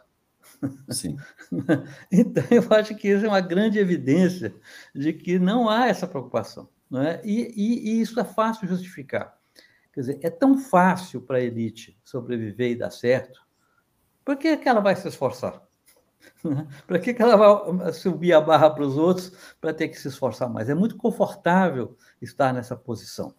Sim. 0.91 1.17
então, 2.13 2.45
eu 2.51 2.67
acho 2.71 2.95
que 2.97 3.09
isso 3.09 3.25
é 3.25 3.29
uma 3.29 3.41
grande 3.41 3.79
evidência 3.79 4.55
de 4.95 5.15
que 5.15 5.39
não 5.39 5.71
há 5.71 5.87
essa 5.87 6.07
preocupação. 6.07 6.69
Não 6.91 7.01
é? 7.01 7.23
e, 7.25 7.51
e, 7.57 7.89
e 7.89 8.01
isso 8.03 8.21
é 8.21 8.25
fácil 8.25 8.69
justificar. 8.69 9.36
Quer 9.97 10.01
dizer, 10.01 10.19
é 10.21 10.29
tão 10.29 10.59
fácil 10.59 11.23
para 11.23 11.39
a 11.39 11.41
elite 11.41 11.99
sobreviver 12.05 12.73
e 12.73 12.77
dar 12.77 12.91
certo, 12.91 13.41
por 14.23 14.37
que, 14.37 14.55
que 14.59 14.69
ela 14.69 14.83
vai 14.83 14.95
se 14.95 15.09
esforçar? 15.09 15.67
para 16.87 16.99
que, 16.99 17.15
que 17.15 17.23
ela 17.23 17.35
vai 17.35 17.93
subir 17.95 18.35
a 18.35 18.41
barra 18.43 18.69
para 18.69 18.85
os 18.85 18.99
outros 18.99 19.33
para 19.59 19.73
ter 19.73 19.89
que 19.89 19.99
se 19.99 20.09
esforçar 20.09 20.51
mais? 20.51 20.69
É 20.69 20.75
muito 20.75 20.99
confortável 20.99 21.97
estar 22.21 22.53
nessa 22.53 22.77
posição. 22.77 23.35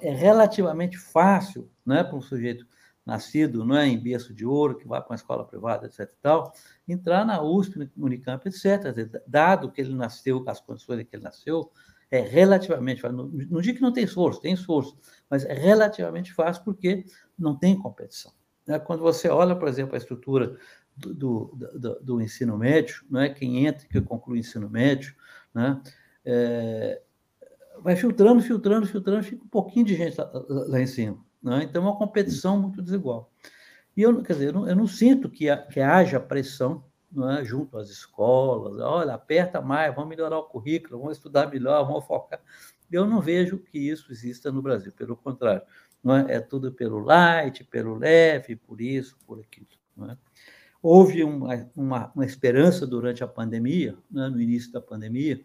É? 0.00 0.08
é 0.08 0.14
relativamente 0.14 0.96
fácil 0.96 1.70
né, 1.84 2.02
para 2.02 2.16
um 2.16 2.22
sujeito 2.22 2.66
nascido 3.04 3.62
não 3.62 3.76
é, 3.76 3.86
em 3.86 3.98
berço 3.98 4.32
de 4.32 4.46
ouro, 4.46 4.78
que 4.78 4.88
vai 4.88 5.02
para 5.02 5.10
uma 5.10 5.16
escola 5.16 5.44
privada, 5.44 5.84
etc. 5.84 6.10
Tal, 6.22 6.50
entrar 6.88 7.26
na 7.26 7.42
USP, 7.42 7.90
no 7.94 8.06
Unicamp, 8.06 8.48
etc. 8.48 9.22
Dado 9.26 9.70
que 9.70 9.82
ele 9.82 9.94
nasceu, 9.94 10.42
as 10.48 10.62
condições 10.62 11.00
em 11.00 11.04
que 11.04 11.14
ele 11.14 11.24
nasceu, 11.24 11.70
é 12.16 12.20
relativamente 12.20 13.00
fácil. 13.00 13.16
Não, 13.16 13.60
digo 13.60 13.76
que 13.76 13.82
não 13.82 13.92
tem 13.92 14.04
esforço, 14.04 14.40
tem 14.40 14.54
esforço, 14.54 14.96
mas 15.28 15.44
é 15.44 15.52
relativamente 15.52 16.32
fácil 16.32 16.62
porque 16.64 17.04
não 17.38 17.56
tem 17.56 17.76
competição. 17.76 18.32
Né? 18.66 18.78
Quando 18.78 19.00
você 19.00 19.28
olha, 19.28 19.56
por 19.56 19.68
exemplo, 19.68 19.94
a 19.94 19.98
estrutura 19.98 20.56
do, 20.96 21.56
do, 21.74 22.00
do, 22.00 22.20
ensino 22.20 22.56
médio, 22.56 23.04
não 23.10 23.20
é? 23.20 23.28
quem 23.28 23.66
entra, 23.66 23.86
que 23.88 24.00
conclui 24.00 24.38
o 24.38 24.40
ensino 24.40 24.70
médio, 24.70 25.14
né? 25.52 25.80
É, 26.24 27.02
vai 27.80 27.96
filtrando, 27.96 28.40
filtrando, 28.40 28.86
filtrando, 28.86 29.24
fica 29.24 29.44
um 29.44 29.48
pouquinho 29.48 29.84
de 29.84 29.96
gente 29.96 30.16
lá, 30.16 30.30
lá 30.48 30.80
em 30.80 30.86
cima. 30.86 31.18
Né? 31.42 31.64
Então, 31.64 31.82
é 31.82 31.86
uma 31.86 31.98
competição 31.98 32.60
muito 32.60 32.80
desigual. 32.80 33.30
E 33.96 34.02
eu, 34.02 34.22
quer 34.22 34.34
dizer, 34.34 34.48
eu 34.48 34.52
não, 34.52 34.68
eu 34.68 34.76
não 34.76 34.86
sinto 34.86 35.28
que, 35.28 35.54
que 35.56 35.80
haja 35.80 36.20
pressão 36.20 36.84
é, 37.16 37.44
junto 37.44 37.78
às 37.78 37.90
escolas, 37.90 38.78
olha, 38.80 39.14
aperta 39.14 39.60
mais, 39.60 39.94
vamos 39.94 40.10
melhorar 40.10 40.38
o 40.38 40.44
currículo, 40.44 40.98
vamos 40.98 41.16
estudar 41.16 41.50
melhor, 41.50 41.86
vamos 41.86 42.04
focar. 42.04 42.40
Eu 42.90 43.06
não 43.06 43.20
vejo 43.20 43.58
que 43.58 43.78
isso 43.78 44.10
exista 44.12 44.50
no 44.50 44.62
Brasil, 44.62 44.92
pelo 44.92 45.16
contrário, 45.16 45.62
é, 46.28 46.36
é 46.36 46.40
tudo 46.40 46.72
pelo 46.72 46.98
light, 46.98 47.64
pelo 47.64 47.96
leve, 47.96 48.56
por 48.56 48.80
isso, 48.80 49.16
por 49.26 49.40
aquilo. 49.40 49.66
É? 50.10 50.16
Houve 50.82 51.24
uma, 51.24 51.70
uma, 51.74 52.12
uma 52.14 52.26
esperança 52.26 52.86
durante 52.86 53.24
a 53.24 53.28
pandemia, 53.28 53.96
né, 54.10 54.28
no 54.28 54.40
início 54.40 54.70
da 54.70 54.80
pandemia, 54.80 55.42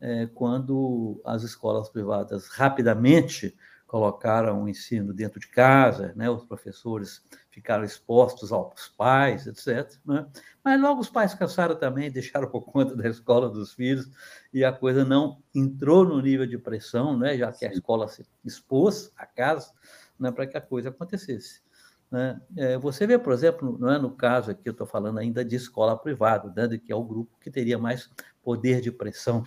é, 0.00 0.26
quando 0.26 1.20
as 1.24 1.42
escolas 1.42 1.88
privadas 1.88 2.48
rapidamente 2.48 3.56
colocaram 3.94 4.64
o 4.64 4.68
ensino 4.68 5.14
dentro 5.14 5.38
de 5.38 5.46
casa, 5.46 6.12
né? 6.16 6.28
os 6.28 6.42
professores 6.42 7.22
ficaram 7.48 7.84
expostos 7.84 8.50
aos 8.50 8.88
pais, 8.88 9.46
etc. 9.46 9.88
Né? 10.04 10.26
Mas 10.64 10.80
logo 10.80 11.00
os 11.00 11.08
pais 11.08 11.32
cansaram 11.32 11.76
também, 11.76 12.10
deixaram 12.10 12.50
por 12.50 12.62
conta 12.62 12.96
da 12.96 13.08
escola 13.08 13.48
dos 13.48 13.72
filhos, 13.72 14.10
e 14.52 14.64
a 14.64 14.72
coisa 14.72 15.04
não 15.04 15.40
entrou 15.54 16.04
no 16.04 16.20
nível 16.20 16.44
de 16.44 16.58
pressão, 16.58 17.16
né? 17.16 17.38
já 17.38 17.52
que 17.52 17.64
a 17.64 17.70
escola 17.70 18.08
se 18.08 18.26
expôs 18.44 19.12
a 19.16 19.24
casa 19.26 19.70
né? 20.18 20.32
para 20.32 20.44
que 20.48 20.56
a 20.56 20.60
coisa 20.60 20.88
acontecesse. 20.88 21.62
Né? 22.10 22.40
É, 22.56 22.76
você 22.76 23.06
vê, 23.06 23.16
por 23.16 23.32
exemplo, 23.32 23.78
não 23.78 23.92
é 23.92 23.96
no 23.96 24.10
caso 24.10 24.50
aqui, 24.50 24.68
eu 24.68 24.72
estou 24.72 24.88
falando 24.88 25.20
ainda 25.20 25.44
de 25.44 25.54
escola 25.54 25.96
privada, 25.96 26.52
né? 26.56 26.76
que 26.78 26.90
é 26.90 26.96
o 26.96 27.04
grupo 27.04 27.38
que 27.40 27.48
teria 27.48 27.78
mais 27.78 28.10
poder 28.42 28.80
de 28.80 28.90
pressão. 28.90 29.44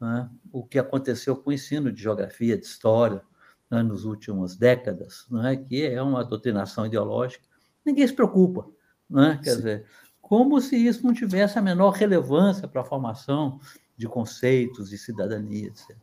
Né? 0.00 0.30
O 0.52 0.64
que 0.64 0.78
aconteceu 0.78 1.34
com 1.34 1.50
o 1.50 1.52
ensino 1.52 1.90
de 1.90 2.00
geografia, 2.00 2.56
de 2.56 2.64
história, 2.64 3.28
né, 3.70 3.82
nas 3.82 4.04
últimas 4.04 4.56
décadas, 4.56 5.26
né, 5.30 5.56
que 5.56 5.84
é 5.84 6.02
uma 6.02 6.24
doutrinação 6.24 6.86
ideológica, 6.86 7.44
ninguém 7.84 8.06
se 8.06 8.12
preocupa. 8.12 8.66
Né? 9.08 9.38
Quer 9.42 9.50
Sim. 9.50 9.56
dizer, 9.56 9.86
como 10.20 10.60
se 10.60 10.76
isso 10.76 11.06
não 11.06 11.14
tivesse 11.14 11.58
a 11.58 11.62
menor 11.62 11.90
relevância 11.90 12.66
para 12.66 12.80
a 12.80 12.84
formação 12.84 13.60
de 13.96 14.08
conceitos 14.08 14.90
de 14.90 14.98
cidadania, 14.98 15.68
etc. 15.68 15.96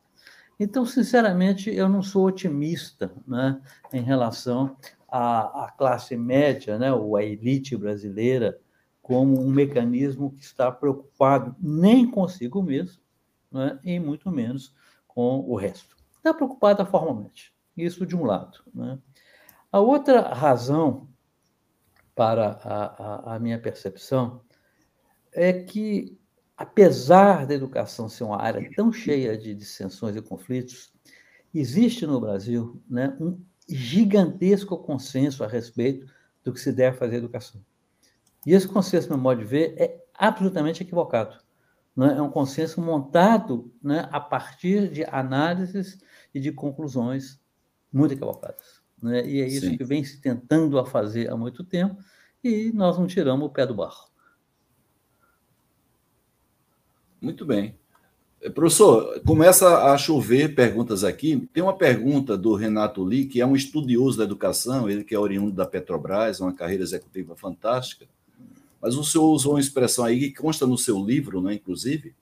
Então, 0.59 0.85
sinceramente, 0.85 1.69
eu 1.69 1.87
não 1.87 2.01
sou 2.01 2.25
otimista 2.25 3.11
né, 3.27 3.61
em 3.93 4.01
relação 4.01 4.75
à, 5.07 5.65
à 5.65 5.71
classe 5.71 6.17
média, 6.17 6.79
né, 6.79 6.91
ou 6.91 7.15
à 7.15 7.23
elite 7.23 7.75
brasileira, 7.77 8.59
como 9.01 9.39
um 9.39 9.49
mecanismo 9.49 10.31
que 10.31 10.41
está 10.41 10.71
preocupado 10.71 11.55
nem 11.59 12.09
consigo 12.09 12.61
mesmo, 12.61 12.99
né, 13.51 13.79
e 13.83 13.99
muito 13.99 14.31
menos 14.31 14.73
com 15.07 15.39
o 15.47 15.55
resto. 15.55 15.95
Está 16.17 16.33
preocupado 16.33 16.85
formalmente. 16.85 17.53
Isso 17.77 18.05
de 18.05 18.15
um 18.15 18.25
lado. 18.25 18.59
Né? 18.73 18.97
A 19.71 19.79
outra 19.79 20.33
razão 20.33 21.07
para 22.15 22.59
a, 22.63 23.31
a, 23.31 23.35
a 23.35 23.39
minha 23.39 23.59
percepção 23.59 24.41
é 25.31 25.53
que, 25.53 26.19
apesar 26.57 27.45
da 27.45 27.53
educação 27.53 28.09
ser 28.09 28.23
uma 28.23 28.41
área 28.41 28.67
tão 28.75 28.91
cheia 28.91 29.37
de 29.37 29.53
dissensões 29.53 30.15
e 30.15 30.21
conflitos, 30.21 30.91
existe 31.53 32.07
no 32.07 32.19
Brasil 32.19 32.81
né, 32.89 33.15
um 33.19 33.39
gigantesco 33.69 34.77
consenso 34.79 35.43
a 35.43 35.47
respeito 35.47 36.07
do 36.43 36.51
que 36.51 36.59
se 36.59 36.71
deve 36.71 36.97
fazer 36.97 37.17
educação. 37.17 37.61
E 38.45 38.53
esse 38.53 38.67
consenso, 38.67 39.09
no 39.09 39.15
meu 39.15 39.23
modo 39.23 39.41
de 39.41 39.45
ver, 39.45 39.75
é 39.77 40.03
absolutamente 40.17 40.81
equivocado. 40.81 41.37
Né? 41.95 42.15
É 42.17 42.21
um 42.21 42.29
consenso 42.29 42.81
montado 42.81 43.71
né, 43.83 44.07
a 44.11 44.19
partir 44.19 44.89
de 44.89 45.03
análises 45.03 45.99
e 46.33 46.39
de 46.39 46.51
conclusões 46.51 47.39
muito 47.91 48.13
equivocadas. 48.13 48.81
Né? 49.01 49.27
E 49.27 49.41
é 49.41 49.47
isso 49.47 49.67
Sim. 49.67 49.77
que 49.77 49.83
vem 49.83 50.03
se 50.03 50.19
tentando 50.19 50.79
a 50.79 50.85
fazer 50.85 51.29
há 51.29 51.37
muito 51.37 51.63
tempo 51.63 51.97
e 52.43 52.71
nós 52.73 52.97
não 52.97 53.07
tiramos 53.07 53.47
o 53.47 53.49
pé 53.49 53.65
do 53.65 53.75
barro. 53.75 54.07
Muito 57.21 57.45
bem. 57.45 57.75
Eh, 58.41 58.49
professor, 58.49 59.19
começa 59.25 59.91
a 59.91 59.97
chover 59.97 60.53
perguntas 60.53 61.03
aqui. 61.03 61.47
Tem 61.51 61.63
uma 61.63 61.75
pergunta 61.75 62.37
do 62.37 62.53
Renato 62.55 63.03
Lee, 63.03 63.25
que 63.25 63.41
é 63.41 63.45
um 63.45 63.55
estudioso 63.55 64.17
da 64.17 64.23
educação, 64.23 64.89
ele 64.89 65.03
que 65.03 65.15
é 65.15 65.19
oriundo 65.19 65.51
da 65.51 65.65
Petrobras, 65.65 66.39
uma 66.39 66.53
carreira 66.53 66.83
executiva 66.83 67.35
fantástica. 67.35 68.05
Mas 68.81 68.95
o 68.95 69.03
senhor 69.03 69.29
usou 69.31 69.53
uma 69.53 69.59
expressão 69.59 70.05
aí 70.05 70.19
que 70.19 70.41
consta 70.41 70.67
no 70.67 70.77
seu 70.77 71.03
livro, 71.03 71.41
né, 71.41 71.55
inclusive, 71.55 72.13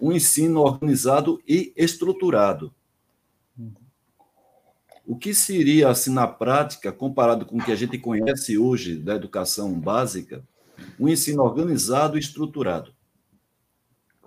um 0.00 0.12
ensino 0.12 0.60
organizado 0.60 1.40
e 1.46 1.72
estruturado. 1.76 2.72
O 5.06 5.16
que 5.16 5.32
seria, 5.32 5.88
assim, 5.88 6.12
na 6.12 6.26
prática, 6.26 6.90
comparado 6.90 7.46
com 7.46 7.58
o 7.58 7.64
que 7.64 7.70
a 7.70 7.76
gente 7.76 7.96
conhece 7.96 8.58
hoje 8.58 8.96
da 8.96 9.14
educação 9.14 9.78
básica, 9.78 10.42
um 10.98 11.06
ensino 11.06 11.44
organizado 11.44 12.16
e 12.16 12.20
estruturado? 12.20 12.92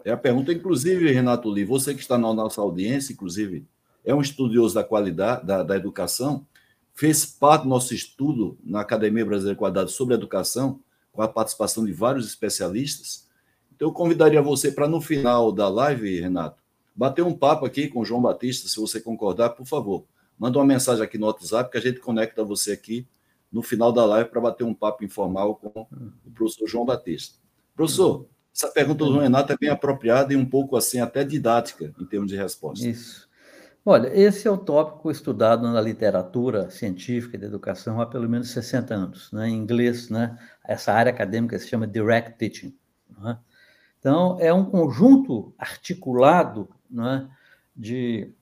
É 0.06 0.12
a 0.12 0.18
pergunta, 0.18 0.54
inclusive, 0.54 1.12
Renato 1.12 1.50
Lee, 1.50 1.66
você 1.66 1.94
que 1.94 2.00
está 2.00 2.18
na 2.18 2.34
nossa 2.34 2.62
audiência, 2.62 3.12
inclusive, 3.12 3.68
é 4.06 4.16
um 4.16 4.22
estudioso 4.22 4.74
da 4.74 4.84
qualidade 4.84 5.46
da, 5.46 5.64
da 5.64 5.76
educação, 5.76 6.48
fez 6.94 7.26
parte 7.26 7.64
do 7.64 7.70
nosso 7.70 7.94
estudo 7.94 8.58
na 8.64 8.80
Academia 8.80 9.26
Brasileira 9.26 9.56
de 9.56 9.60
Qualidade 9.60 9.92
sobre 9.92 10.16
Educação, 10.16 10.80
com 11.12 11.22
a 11.22 11.28
participação 11.28 11.84
de 11.84 11.92
vários 11.92 12.26
especialistas. 12.26 13.28
Então, 13.76 13.90
eu 13.90 13.94
convidaria 13.94 14.42
você 14.42 14.72
para, 14.72 14.88
no 14.88 15.02
final 15.02 15.52
da 15.52 15.68
live, 15.68 16.22
Renato, 16.22 16.64
bater 16.96 17.22
um 17.22 17.38
papo 17.38 17.66
aqui 17.66 17.90
com 17.90 18.00
o 18.00 18.06
João 18.06 18.22
Batista, 18.22 18.70
se 18.70 18.80
você 18.80 19.02
concordar, 19.02 19.50
por 19.50 19.66
favor 19.66 20.06
manda 20.40 20.58
uma 20.58 20.66
mensagem 20.66 21.04
aqui 21.04 21.18
no 21.18 21.28
WhatsApp 21.28 21.70
que 21.70 21.78
a 21.78 21.82
gente 21.82 22.00
conecta 22.00 22.44
você 22.44 22.72
aqui 22.72 23.06
no 23.52 23.62
final 23.62 23.92
da 23.92 24.06
live 24.06 24.30
para 24.30 24.40
bater 24.40 24.64
um 24.64 24.74
papo 24.74 25.04
informal 25.04 25.56
com 25.56 25.88
o 26.26 26.32
professor 26.32 26.68
João 26.68 26.86
Batista. 26.86 27.38
Professor, 27.76 28.28
essa 28.56 28.70
pergunta 28.70 29.04
do 29.06 29.20
Renato 29.20 29.52
é 29.52 29.58
bem 29.58 29.70
apropriada 29.70 30.34
e 30.34 30.38
um 30.38 30.46
pouco 30.46 30.76
assim 30.76 31.00
até 31.00 31.24
didática 31.24 31.94
em 32.00 32.06
termos 32.06 32.30
de 32.30 32.38
resposta. 32.38 32.88
Isso. 32.88 33.28
Olha, 33.86 34.10
esse 34.14 34.48
é 34.48 34.52
o 34.52 34.58
tópico 34.58 35.10
estudado 35.10 35.64
na 35.64 35.82
literatura 35.82 36.70
científica 36.70 37.38
de 37.38 37.46
educação 37.46 38.00
há 38.00 38.06
pelo 38.06 38.30
menos 38.30 38.52
60 38.52 38.94
anos. 38.94 39.32
Né? 39.32 39.50
Em 39.50 39.56
inglês, 39.56 40.10
né? 40.10 40.38
essa 40.64 40.94
área 40.94 41.12
acadêmica 41.12 41.58
se 41.58 41.68
chama 41.68 41.88
direct 41.88 42.38
teaching. 42.38 42.78
Né? 43.18 43.38
Então, 44.00 44.38
é 44.40 44.54
um 44.54 44.66
conjunto 44.66 45.54
articulado 45.58 46.70
né, 46.90 47.30
de 47.76 48.34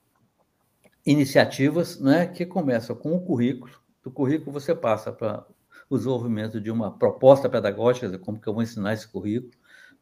iniciativas 1.10 1.98
né, 1.98 2.26
que 2.26 2.44
começam 2.44 2.94
com 2.94 3.14
o 3.14 3.20
currículo. 3.20 3.72
Do 4.02 4.10
currículo 4.10 4.52
você 4.52 4.74
passa 4.74 5.10
para 5.10 5.46
o 5.88 5.96
desenvolvimento 5.96 6.60
de 6.60 6.70
uma 6.70 6.98
proposta 6.98 7.48
pedagógica, 7.48 8.18
como 8.18 8.38
que 8.38 8.46
eu 8.46 8.52
vou 8.52 8.62
ensinar 8.62 8.92
esse 8.92 9.08
currículo. 9.08 9.52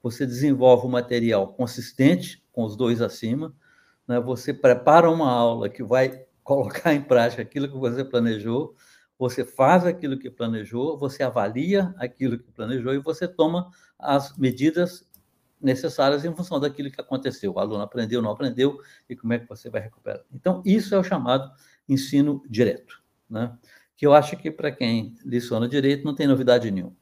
Você 0.03 0.27
desenvolve 0.27 0.85
um 0.85 0.91
material 0.91 1.47
consistente 1.53 2.45
com 2.53 2.65
os 2.65 2.77
dois 2.77 3.01
acima. 3.01 3.55
Né, 4.07 4.19
você 4.19 4.53
prepara 4.53 5.09
uma 5.09 5.31
aula 5.31 5.69
que 5.69 5.85
vai 5.85 6.25
colocar 6.43 6.93
em 6.93 7.03
prática 7.03 7.41
aquilo 7.41 7.69
que 7.69 7.79
você 7.79 8.05
planejou. 8.05 8.75
Você 9.17 9.45
faz 9.45 9.87
aquilo 9.87 10.19
que 10.19 10.29
planejou, 10.29 10.99
você 10.99 11.23
avalia 11.23 11.95
aquilo 11.99 12.37
que 12.37 12.51
planejou 12.51 12.93
e 12.93 12.99
você 12.99 13.29
toma 13.29 13.71
as 13.97 14.37
medidas 14.37 15.06
necessárias 15.67 16.25
em 16.25 16.35
função 16.35 16.61
daquilo 16.61 16.91
que 16.91 17.01
aconteceu. 17.01 17.53
O 17.53 17.59
aluno 17.59 17.83
aprendeu, 17.83 18.23
não 18.23 18.31
aprendeu, 18.31 18.81
e 19.11 19.17
como 19.17 19.33
é 19.33 19.39
que 19.39 19.49
você 19.49 19.69
vai 19.69 19.81
recuperar. 19.81 20.23
Então, 20.33 20.63
isso 20.65 20.95
é 20.95 20.99
o 20.99 21.03
chamado 21.03 21.51
ensino 21.89 22.43
direto, 22.49 23.03
né? 23.29 23.53
que 23.97 24.07
eu 24.07 24.15
acho 24.15 24.37
que 24.37 24.51
para 24.51 24.71
quem 24.71 25.17
leciona 25.25 25.69
direito 25.69 26.05
não 26.05 26.15
tem 26.15 26.27
novidade 26.27 26.71
nenhuma. 26.71 26.95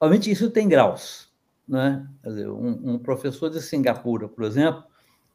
Obviamente, 0.00 0.30
isso 0.30 0.50
tem 0.50 0.68
graus. 0.68 1.30
Né? 1.68 2.04
Dizer, 2.24 2.48
um, 2.48 2.94
um, 2.94 2.98
professor 2.98 3.48
de 3.48 3.62
Singapura, 3.62 4.28
por 4.28 4.44
exemplo, 4.44 4.82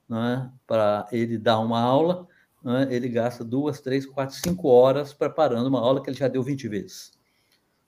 né, 0.10 0.52
para 0.66 1.08
ele 1.12 1.38
dar 1.38 1.60
uma 1.60 1.80
aula, 1.80 2.28
né, 2.62 2.88
ele 2.90 3.08
gasta 3.08 3.46
duas, 3.46 3.80
três, 3.80 4.06
quatro, 4.06 4.36
cinco 4.36 4.68
horas 4.68 5.14
preparando 5.14 5.68
uma 5.68 5.80
aula 5.80 6.04
que 6.04 6.10
ele 6.10 6.18
já 6.18 6.28
deu 6.28 6.44
20 6.44 6.68
vezes. 6.68 7.17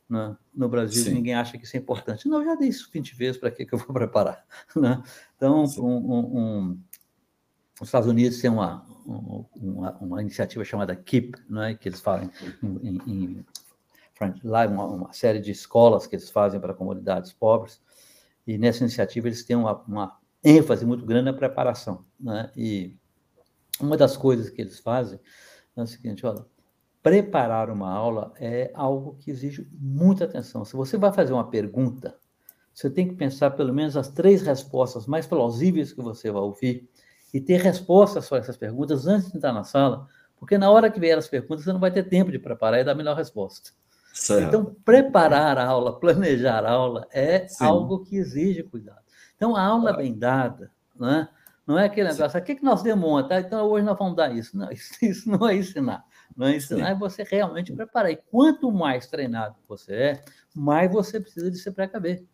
Né? 0.10 0.36
No 0.54 0.68
Brasil, 0.68 1.04
Sim. 1.04 1.14
ninguém 1.14 1.36
acha 1.36 1.58
que 1.58 1.66
isso 1.66 1.78
é 1.78 1.80
importante. 1.80 2.28
Não, 2.28 2.40
eu 2.40 2.46
já 2.46 2.56
dei 2.56 2.70
isso 2.70 2.90
20 2.92 3.16
vezes, 3.16 3.40
para 3.40 3.52
que, 3.52 3.66
que 3.66 3.74
eu 3.74 3.78
vou 3.78 3.94
preparar? 3.94 4.44
Né? 4.76 5.02
Então, 5.36 5.66
um, 5.78 5.84
um, 5.84 6.38
um, 6.38 6.80
os 7.80 7.88
Estados 7.88 8.10
Unidos 8.10 8.42
têm 8.42 8.50
uma, 8.50 8.84
uma, 9.06 9.98
uma, 10.02 10.22
iniciativa 10.22 10.66
chamada 10.66 10.96
KEEP, 10.96 11.36
né? 11.48 11.76
que 11.76 11.88
eles 11.88 12.02
fazem 12.02 12.30
em, 12.64 12.78
em, 12.90 13.02
em 13.08 13.46
lá 14.44 14.66
uma, 14.68 14.86
uma, 14.86 15.14
série 15.14 15.40
de 15.40 15.52
escolas 15.52 16.06
que 16.06 16.16
eles 16.16 16.30
fazem 16.30 16.60
para 16.60 16.74
comunidades 16.74 17.32
pobres, 17.32 17.80
e 18.46 18.58
nessa 18.58 18.84
iniciativa 18.84 19.28
eles 19.28 19.44
têm 19.46 19.56
uma, 19.56 19.76
uma 19.84 20.20
ênfase 20.44 20.86
muito 20.86 21.06
grande 21.06 21.26
na 21.26 21.34
preparação. 21.34 22.04
Né? 22.20 22.52
E 22.58 22.98
uma 23.80 23.96
das 23.96 24.18
coisas 24.18 24.50
que 24.50 24.60
eles 24.60 24.80
fazem 24.80 25.20
é 25.78 25.82
o 25.82 25.88
seguinte, 25.88 26.26
olha, 26.26 26.46
preparar 27.02 27.70
uma 27.70 27.92
aula 27.92 28.34
é 28.40 28.72
algo 28.74 29.16
que 29.20 29.32
exige 29.32 29.68
muita 29.72 30.26
atenção. 30.26 30.66
Se 30.66 30.76
você 30.76 30.98
vai 30.98 31.12
fazer 31.14 31.34
uma 31.34 31.50
pergunta, 31.50 32.16
você 32.74 32.90
tem 32.90 33.08
que 33.08 33.16
pensar 33.16 33.52
pelo 33.52 33.74
menos 33.74 33.96
as 33.98 34.10
três 34.10 34.42
respostas 34.42 35.06
mais 35.06 35.26
plausíveis 35.26 35.94
que 35.94 36.02
você 36.02 36.32
vai 36.32 36.42
ouvir 36.42 36.90
e 37.34 37.40
ter 37.40 37.60
respostas 37.62 38.28
para 38.28 38.40
essas 38.40 38.58
perguntas 38.58 39.08
antes 39.08 39.32
de 39.32 39.38
entrar 39.38 39.54
na 39.54 39.64
sala, 39.64 40.08
porque 40.38 40.58
na 40.58 40.70
hora 40.70 40.90
que 40.90 41.00
vier 41.00 41.18
as 41.18 41.28
perguntas 41.28 41.64
você 41.64 41.74
não 41.74 41.80
vai 41.80 41.92
ter 41.92 42.04
tempo 42.04 42.32
de 42.32 42.40
preparar 42.40 42.80
e 42.80 42.84
dar 42.84 42.94
a 42.94 42.96
melhor 42.96 43.16
resposta. 43.16 43.72
Certo. 44.14 44.48
Então, 44.48 44.76
preparar 44.84 45.58
a 45.58 45.66
aula, 45.66 46.00
planejar 46.00 46.66
a 46.66 46.72
aula 46.72 47.08
é 47.12 47.48
Sim. 47.48 47.66
algo 47.66 48.04
que 48.04 48.18
exige 48.18 48.64
cuidado. 48.64 49.00
Então, 49.36 49.56
a 49.56 49.64
aula 49.64 49.94
bem 49.94 50.18
dada, 50.18 50.72
né? 51.00 51.30
não 51.70 51.78
é 51.78 51.86
aquele 51.86 52.10
negócio, 52.10 52.40
o 52.40 52.44
que, 52.44 52.56
que 52.56 52.64
nós 52.64 52.82
demonstra? 52.82 53.38
Ah, 53.38 53.40
então, 53.42 53.68
hoje 53.68 53.86
nós 53.86 53.98
vamos 53.98 54.16
dar 54.16 54.36
isso. 54.36 54.58
Não, 54.58 54.72
isso, 54.72 54.94
isso 55.06 55.30
não 55.30 55.48
é 55.48 55.56
ensinar. 55.56 56.04
Não 56.36 56.48
é 56.48 56.56
ensinar 56.56 56.90
é 56.90 56.96
você 56.96 57.24
realmente 57.24 57.74
preparar. 57.74 58.12
E 58.12 58.18
quanto 58.18 58.72
mais 58.72 59.08
treinado 59.08 59.56
você 59.68 59.94
é, 59.94 60.22
mais 60.56 60.92
você 60.92 61.20
precisa 61.20 61.50
de 61.50 61.58
se 61.58 61.72
precaver. 61.72 62.26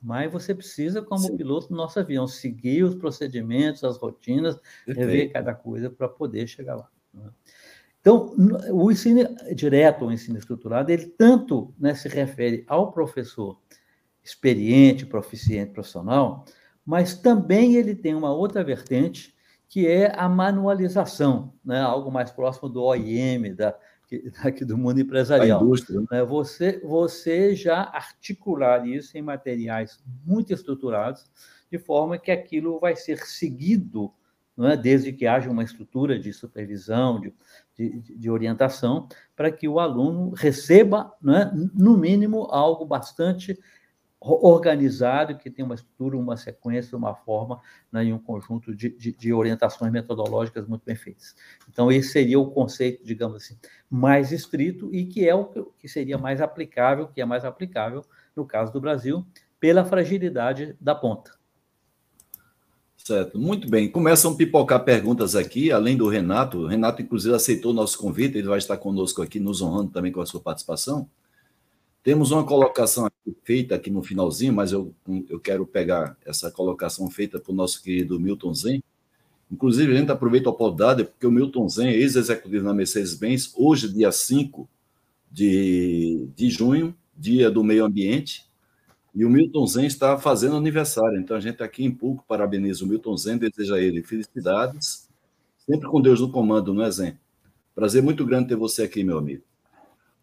Mais 0.00 0.30
você 0.32 0.54
precisa, 0.54 1.00
como 1.00 1.20
Sim. 1.20 1.36
piloto 1.36 1.68
do 1.68 1.76
nosso 1.76 1.98
avião, 2.00 2.26
seguir 2.26 2.82
os 2.82 2.94
procedimentos, 2.96 3.84
as 3.84 3.96
rotinas, 3.96 4.58
rever 4.86 5.32
cada 5.32 5.54
coisa 5.54 5.88
para 5.88 6.08
poder 6.08 6.48
chegar 6.48 6.74
lá. 6.74 6.88
Né? 7.14 7.30
Então, 8.00 8.34
o 8.72 8.90
ensino 8.90 9.22
direto, 9.54 10.04
o 10.06 10.12
ensino 10.12 10.36
estruturado, 10.36 10.90
ele 10.90 11.06
tanto 11.06 11.72
né, 11.78 11.94
se 11.94 12.08
refere 12.08 12.64
ao 12.66 12.90
professor 12.90 13.60
experiente, 14.24 15.06
proficiente, 15.06 15.72
profissional, 15.72 16.44
mas 16.84 17.14
também 17.14 17.76
ele 17.76 17.94
tem 17.94 18.12
uma 18.12 18.34
outra 18.34 18.64
vertente, 18.64 19.31
que 19.72 19.88
é 19.88 20.12
a 20.14 20.28
manualização, 20.28 21.50
né? 21.64 21.80
algo 21.80 22.12
mais 22.12 22.30
próximo 22.30 22.68
do 22.68 22.82
OIM, 22.82 23.54
da, 23.54 23.74
aqui 24.44 24.66
do 24.66 24.76
mundo 24.76 25.00
empresarial. 25.00 25.64
Né? 25.64 26.04
né? 26.10 26.22
Você, 26.24 26.78
você 26.84 27.56
já 27.56 27.84
articular 27.84 28.86
isso 28.86 29.16
em 29.16 29.22
materiais 29.22 29.98
muito 30.26 30.52
estruturados, 30.52 31.24
de 31.70 31.78
forma 31.78 32.18
que 32.18 32.30
aquilo 32.30 32.78
vai 32.78 32.94
ser 32.94 33.20
seguido, 33.20 34.12
não 34.54 34.68
é? 34.68 34.76
desde 34.76 35.10
que 35.10 35.26
haja 35.26 35.50
uma 35.50 35.64
estrutura 35.64 36.18
de 36.18 36.34
supervisão, 36.34 37.18
de, 37.18 37.32
de, 37.74 38.18
de 38.18 38.30
orientação, 38.30 39.08
para 39.34 39.50
que 39.50 39.66
o 39.66 39.80
aluno 39.80 40.34
receba, 40.34 41.10
não 41.18 41.34
é? 41.34 41.50
no 41.74 41.96
mínimo, 41.96 42.46
algo 42.50 42.84
bastante 42.84 43.58
organizado, 44.24 45.36
que 45.36 45.50
tem 45.50 45.64
uma 45.64 45.74
estrutura, 45.74 46.16
uma 46.16 46.36
sequência, 46.36 46.96
uma 46.96 47.14
forma 47.14 47.60
né, 47.90 48.04
e 48.04 48.12
um 48.12 48.18
conjunto 48.18 48.74
de, 48.74 48.90
de, 48.90 49.12
de, 49.12 49.32
orientações 49.32 49.90
metodológicas 49.90 50.66
muito 50.66 50.82
bem 50.84 50.94
feitas. 50.94 51.34
Então, 51.68 51.90
esse 51.90 52.10
seria 52.10 52.38
o 52.38 52.50
conceito, 52.50 53.04
digamos 53.04 53.36
assim, 53.36 53.58
mais 53.90 54.32
estrito 54.32 54.94
e 54.94 55.06
que 55.06 55.28
é 55.28 55.34
o 55.34 55.44
que 55.78 55.88
seria 55.88 56.18
mais 56.18 56.40
aplicável, 56.40 57.08
que 57.08 57.20
é 57.20 57.24
mais 57.24 57.44
aplicável 57.44 58.04
no 58.34 58.46
caso 58.46 58.72
do 58.72 58.80
Brasil, 58.80 59.26
pela 59.58 59.84
fragilidade 59.84 60.76
da 60.80 60.94
ponta. 60.94 61.32
Certo, 62.96 63.36
muito 63.36 63.68
bem. 63.68 63.90
Começam 63.90 64.32
a 64.32 64.36
pipocar 64.36 64.84
perguntas 64.84 65.34
aqui, 65.34 65.72
além 65.72 65.96
do 65.96 66.08
Renato. 66.08 66.58
O 66.58 66.66
Renato, 66.68 67.02
inclusive, 67.02 67.34
aceitou 67.34 67.72
o 67.72 67.74
nosso 67.74 67.98
convite, 67.98 68.38
ele 68.38 68.46
vai 68.46 68.58
estar 68.58 68.76
conosco 68.76 69.20
aqui, 69.20 69.40
nos 69.40 69.60
honrando 69.60 69.90
também 69.90 70.12
com 70.12 70.20
a 70.20 70.26
sua 70.26 70.40
participação. 70.40 71.08
Temos 72.02 72.32
uma 72.32 72.44
colocação 72.44 73.06
aqui, 73.06 73.36
feita 73.44 73.76
aqui 73.76 73.88
no 73.88 74.02
finalzinho, 74.02 74.52
mas 74.52 74.72
eu, 74.72 74.92
eu 75.28 75.38
quero 75.38 75.64
pegar 75.64 76.16
essa 76.26 76.50
colocação 76.50 77.08
feita 77.08 77.40
o 77.46 77.54
nosso 77.54 77.80
querido 77.80 78.18
Milton 78.18 78.52
Zen. 78.52 78.82
Inclusive, 79.50 79.92
a 79.92 79.96
gente 79.96 80.10
aproveita 80.10 80.48
a 80.48 80.52
oportunidade, 80.52 81.04
porque 81.04 81.26
o 81.26 81.30
Milton 81.30 81.68
Zen, 81.68 81.90
ex-executivo 81.90 82.64
na 82.64 82.74
Mercedes-Benz, 82.74 83.52
hoje, 83.56 83.92
dia 83.92 84.10
5 84.10 84.68
de, 85.30 86.26
de 86.34 86.50
junho, 86.50 86.92
dia 87.16 87.50
do 87.50 87.62
meio 87.62 87.84
ambiente, 87.84 88.50
e 89.14 89.24
o 89.24 89.30
Milton 89.30 89.66
Zen 89.66 89.86
está 89.86 90.18
fazendo 90.18 90.56
aniversário. 90.56 91.20
Então, 91.20 91.36
a 91.36 91.40
gente 91.40 91.62
aqui 91.62 91.84
em 91.84 91.90
público 91.90 92.24
parabeniza 92.26 92.84
o 92.84 92.88
Milton 92.88 93.16
Zen, 93.16 93.38
deseja 93.38 93.78
ele 93.78 94.02
felicidades, 94.02 95.08
sempre 95.58 95.88
com 95.88 96.00
Deus 96.00 96.20
no 96.20 96.32
comando, 96.32 96.74
não 96.74 96.82
é, 96.82 96.90
Zen? 96.90 97.16
Prazer 97.76 98.02
muito 98.02 98.26
grande 98.26 98.48
ter 98.48 98.56
você 98.56 98.82
aqui, 98.82 99.04
meu 99.04 99.18
amigo. 99.18 99.44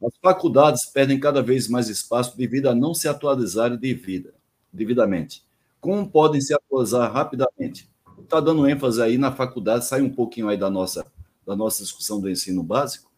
As 0.01 0.13
faculdades 0.21 0.85
perdem 0.85 1.19
cada 1.19 1.41
vez 1.41 1.67
mais 1.67 1.89
espaço 1.89 2.37
devido 2.37 2.67
a 2.67 2.75
não 2.75 2.93
se 2.93 3.07
atualizarem 3.07 3.77
devida, 3.77 4.33
devidamente. 4.71 5.43
Como 5.81 6.09
podem 6.09 6.39
se 6.39 6.53
atualizar 6.53 7.11
rapidamente? 7.11 7.89
Está 8.21 8.39
dando 8.39 8.67
ênfase 8.67 9.01
aí 9.01 9.17
na 9.17 9.31
faculdade, 9.31 9.85
sai 9.85 10.01
um 10.01 10.09
pouquinho 10.09 10.47
aí 10.47 10.57
da 10.57 10.69
nossa, 10.69 11.05
da 11.45 11.55
nossa 11.55 11.83
discussão 11.83 12.19
do 12.19 12.29
ensino 12.29 12.63
básico, 12.63 13.09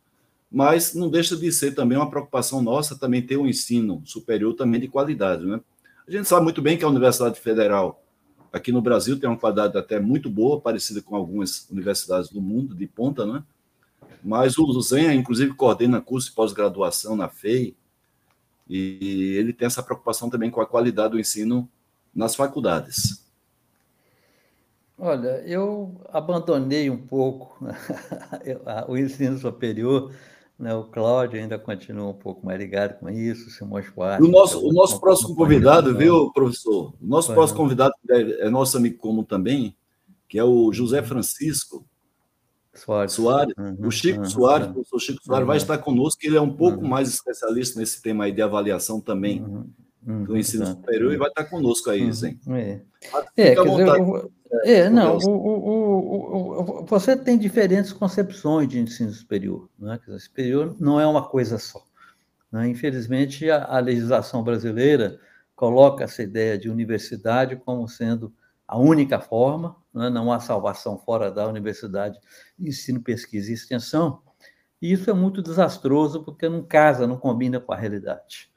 mas 0.51 0.93
não 0.93 1.09
deixa 1.09 1.35
de 1.35 1.51
ser 1.51 1.73
também 1.73 1.97
uma 1.97 2.09
preocupação 2.09 2.61
nossa 2.61 2.97
também 2.97 3.21
ter 3.21 3.37
um 3.37 3.47
ensino 3.47 4.01
superior 4.05 4.53
também 4.53 4.81
de 4.81 4.87
qualidade. 4.87 5.45
Né? 5.45 5.61
A 6.07 6.11
gente 6.11 6.27
sabe 6.27 6.43
muito 6.43 6.61
bem 6.61 6.77
que 6.77 6.83
a 6.83 6.89
Universidade 6.89 7.39
Federal 7.39 8.03
aqui 8.51 8.71
no 8.71 8.81
Brasil 8.81 9.19
tem 9.19 9.29
uma 9.29 9.37
qualidade 9.37 9.77
até 9.77 9.99
muito 9.99 10.29
boa, 10.29 10.59
parecida 10.59 11.01
com 11.01 11.15
algumas 11.15 11.69
universidades 11.69 12.29
do 12.29 12.41
mundo, 12.41 12.75
de 12.75 12.85
ponta, 12.85 13.25
né? 13.25 13.43
Mas 14.23 14.57
o 14.57 14.81
Zen, 14.81 15.15
inclusive, 15.15 15.53
coordena 15.53 16.01
curso 16.01 16.29
de 16.29 16.35
pós-graduação 16.35 17.15
na 17.15 17.27
FEI, 17.27 17.75
e 18.69 19.35
ele 19.37 19.51
tem 19.51 19.65
essa 19.65 19.83
preocupação 19.83 20.29
também 20.29 20.49
com 20.49 20.61
a 20.61 20.65
qualidade 20.65 21.11
do 21.11 21.19
ensino 21.19 21.69
nas 22.13 22.35
faculdades. 22.35 23.21
Olha, 24.97 25.41
eu 25.47 25.99
abandonei 26.09 26.89
um 26.89 26.97
pouco 26.97 27.57
o 28.87 28.95
ensino 28.95 29.37
superior, 29.37 30.13
né? 30.59 30.75
o 30.75 30.83
Cláudio 30.83 31.39
ainda 31.39 31.57
continua 31.57 32.09
um 32.09 32.13
pouco 32.13 32.45
mais 32.45 32.59
ligado 32.59 32.99
com 32.99 33.09
isso, 33.09 33.47
o 33.47 33.51
Simões 33.51 33.85
Schwartz. 33.87 34.25
O 34.25 34.29
nosso, 34.29 34.65
o 34.65 34.71
nosso 34.71 35.01
próximo 35.01 35.35
convidado, 35.35 35.97
viu, 35.97 36.31
professor? 36.31 36.93
O 37.01 37.05
nosso 37.05 37.33
próximo 37.33 37.57
convidado 37.57 37.95
é, 38.09 38.45
é 38.45 38.49
nosso 38.49 38.77
amigo 38.77 38.99
comum 38.99 39.23
também, 39.23 39.75
que 40.29 40.37
é 40.37 40.43
o 40.43 40.71
José 40.71 41.01
Francisco, 41.01 41.83
Soares. 42.73 43.13
Soares. 43.13 43.53
Uhum, 43.57 43.87
o 43.87 43.91
Chico 43.91 44.19
uhum, 44.19 44.25
Soares, 44.25 44.67
o 44.67 44.73
professor 44.73 44.99
Chico 44.99 45.23
Soares, 45.23 45.47
vai 45.47 45.57
estar 45.57 45.77
conosco, 45.77 46.19
ele 46.23 46.37
é 46.37 46.41
um 46.41 46.53
pouco 46.53 46.81
uhum. 46.81 46.87
mais 46.87 47.09
especialista 47.09 47.79
nesse 47.79 48.01
tema 48.01 48.25
aí 48.25 48.31
de 48.31 48.41
avaliação 48.41 49.01
também 49.01 49.41
uhum, 49.41 49.69
uhum, 50.07 50.23
do 50.23 50.37
ensino 50.37 50.65
superior 50.65 51.13
e 51.13 51.17
vai 51.17 51.29
estar 51.29 51.45
conosco 51.45 51.89
aí, 51.89 52.03
uhum, 52.03 52.13
Zen. 52.13 52.39
É, 52.47 52.79
é, 53.35 53.55
dizer, 53.55 54.27
é 54.63 54.89
não, 54.89 55.17
o, 55.17 55.29
o, 55.29 56.81
o, 56.81 56.85
você 56.85 57.15
tem 57.15 57.37
diferentes 57.37 57.93
concepções 57.93 58.67
de 58.67 58.79
ensino 58.79 59.11
superior. 59.11 59.69
Né? 59.77 59.99
Dizer, 60.05 60.19
superior 60.19 60.75
não 60.79 60.99
é 60.99 61.05
uma 61.05 61.27
coisa 61.27 61.57
só. 61.57 61.83
Né? 62.51 62.67
Infelizmente, 62.67 63.49
a, 63.49 63.65
a 63.65 63.79
legislação 63.79 64.43
brasileira 64.43 65.19
coloca 65.55 66.03
essa 66.03 66.23
ideia 66.23 66.57
de 66.57 66.69
universidade 66.69 67.55
como 67.55 67.87
sendo 67.87 68.33
a 68.71 68.77
única 68.77 69.19
forma, 69.19 69.75
né? 69.93 70.09
não 70.09 70.31
há 70.31 70.39
salvação 70.39 70.97
fora 70.97 71.29
da 71.29 71.45
universidade, 71.45 72.17
ensino, 72.57 73.01
pesquisa 73.01 73.51
e 73.51 73.53
extensão, 73.53 74.21
e 74.81 74.93
isso 74.93 75.09
é 75.09 75.13
muito 75.13 75.41
desastroso 75.41 76.23
porque 76.23 76.47
não 76.47 76.63
casa, 76.63 77.05
não 77.05 77.17
combina 77.17 77.59
com 77.59 77.73
a 77.73 77.75
realidade. 77.75 78.49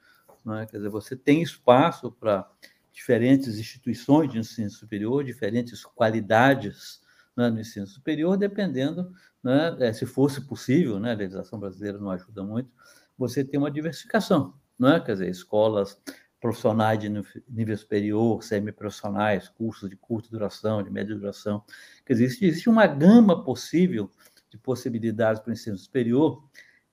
Né? 0.44 0.66
Quer 0.70 0.76
dizer, 0.76 0.88
você 0.88 1.16
tem 1.16 1.42
espaço 1.42 2.12
para 2.12 2.48
diferentes 2.92 3.58
instituições 3.58 4.30
de 4.30 4.38
ensino 4.38 4.70
superior, 4.70 5.24
diferentes 5.24 5.84
qualidades 5.84 7.00
né, 7.36 7.50
no 7.50 7.58
ensino 7.58 7.88
superior, 7.88 8.36
dependendo, 8.36 9.12
né, 9.42 9.76
é, 9.80 9.92
se 9.92 10.06
fosse 10.06 10.42
possível, 10.42 11.00
né, 11.00 11.10
a 11.10 11.16
legislação 11.16 11.58
brasileira 11.58 11.98
não 11.98 12.12
ajuda 12.12 12.44
muito, 12.44 12.70
você 13.18 13.42
tem 13.42 13.58
uma 13.58 13.68
diversificação, 13.68 14.54
né, 14.78 15.00
quer 15.00 15.14
dizer, 15.14 15.28
escolas 15.28 16.00
profissionais 16.44 16.98
de 16.98 17.08
nível 17.48 17.74
superior, 17.74 18.44
semiprofissionais, 18.44 19.48
cursos 19.48 19.88
de 19.88 19.96
curta 19.96 20.28
duração, 20.28 20.82
de 20.82 20.90
média 20.90 21.16
duração. 21.16 21.64
Quer 22.04 22.12
dizer, 22.12 22.26
existe 22.26 22.68
uma 22.68 22.86
gama 22.86 23.42
possível 23.42 24.10
de 24.50 24.58
possibilidades 24.58 25.40
para 25.40 25.48
o 25.48 25.52
ensino 25.54 25.78
superior 25.78 26.44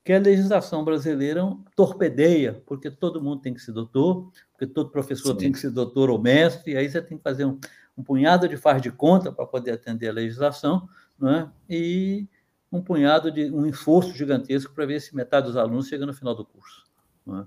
que 0.06 0.14
a 0.14 0.20
legislação 0.20 0.86
brasileira 0.86 1.44
torpedeia, 1.76 2.64
porque 2.66 2.90
todo 2.90 3.22
mundo 3.22 3.42
tem 3.42 3.54
que 3.54 3.60
ser 3.60 3.74
doutor, 3.74 4.32
porque 4.54 4.66
todo 4.66 4.90
professor 4.90 5.34
Sim. 5.34 5.38
tem 5.38 5.52
que 5.52 5.60
ser 5.60 5.72
doutor 5.72 6.10
ou 6.10 6.18
mestre, 6.18 6.72
e 6.72 6.78
aí 6.78 6.90
você 6.90 7.02
tem 7.02 7.18
que 7.18 7.24
fazer 7.24 7.44
um, 7.44 7.60
um 7.98 8.02
punhado 8.02 8.48
de 8.48 8.56
faz 8.56 8.82
de 8.82 8.90
conta 8.90 9.34
para 9.34 9.46
poder 9.46 9.72
atender 9.72 10.08
a 10.08 10.14
legislação, 10.14 10.88
né? 11.20 11.52
e 11.70 12.26
um 12.72 12.82
punhado 12.82 13.30
de 13.30 13.52
um 13.52 13.66
esforço 13.66 14.14
gigantesco 14.14 14.74
para 14.74 14.86
ver 14.86 15.02
se 15.02 15.14
metade 15.14 15.48
dos 15.48 15.58
alunos 15.58 15.90
chega 15.90 16.06
no 16.06 16.14
final 16.14 16.34
do 16.34 16.46
curso. 16.46 16.86
Né? 17.28 17.46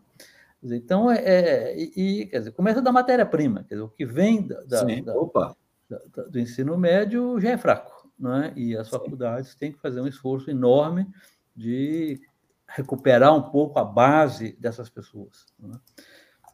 Então, 0.73 1.11
é, 1.11 1.19
é 1.19 1.79
e, 1.79 2.27
quer 2.27 2.39
dizer, 2.39 2.53
começa 2.53 2.81
da 2.81 2.91
matéria-prima, 2.91 3.63
dizer, 3.63 3.83
o 3.83 3.89
que 3.89 4.07
vem 4.07 4.47
da, 4.47 4.61
da, 4.63 4.83
da, 4.85 6.23
do 6.25 6.39
ensino 6.39 6.77
médio 6.79 7.39
já 7.39 7.51
é 7.51 7.59
fraco, 7.59 8.11
né? 8.19 8.53
e 8.57 8.77
as 8.77 8.89
faculdades 8.89 9.55
têm 9.55 9.73
que 9.73 9.81
fazer 9.81 10.01
um 10.01 10.07
esforço 10.07 10.51
enorme 10.51 11.07
de 11.55 12.21
recuperar 12.67 13.35
um 13.35 13.43
pouco 13.43 13.79
a 13.79 13.85
base 13.85 14.57
dessas 14.59 14.89
pessoas. 14.89 15.47
Né? 15.59 15.79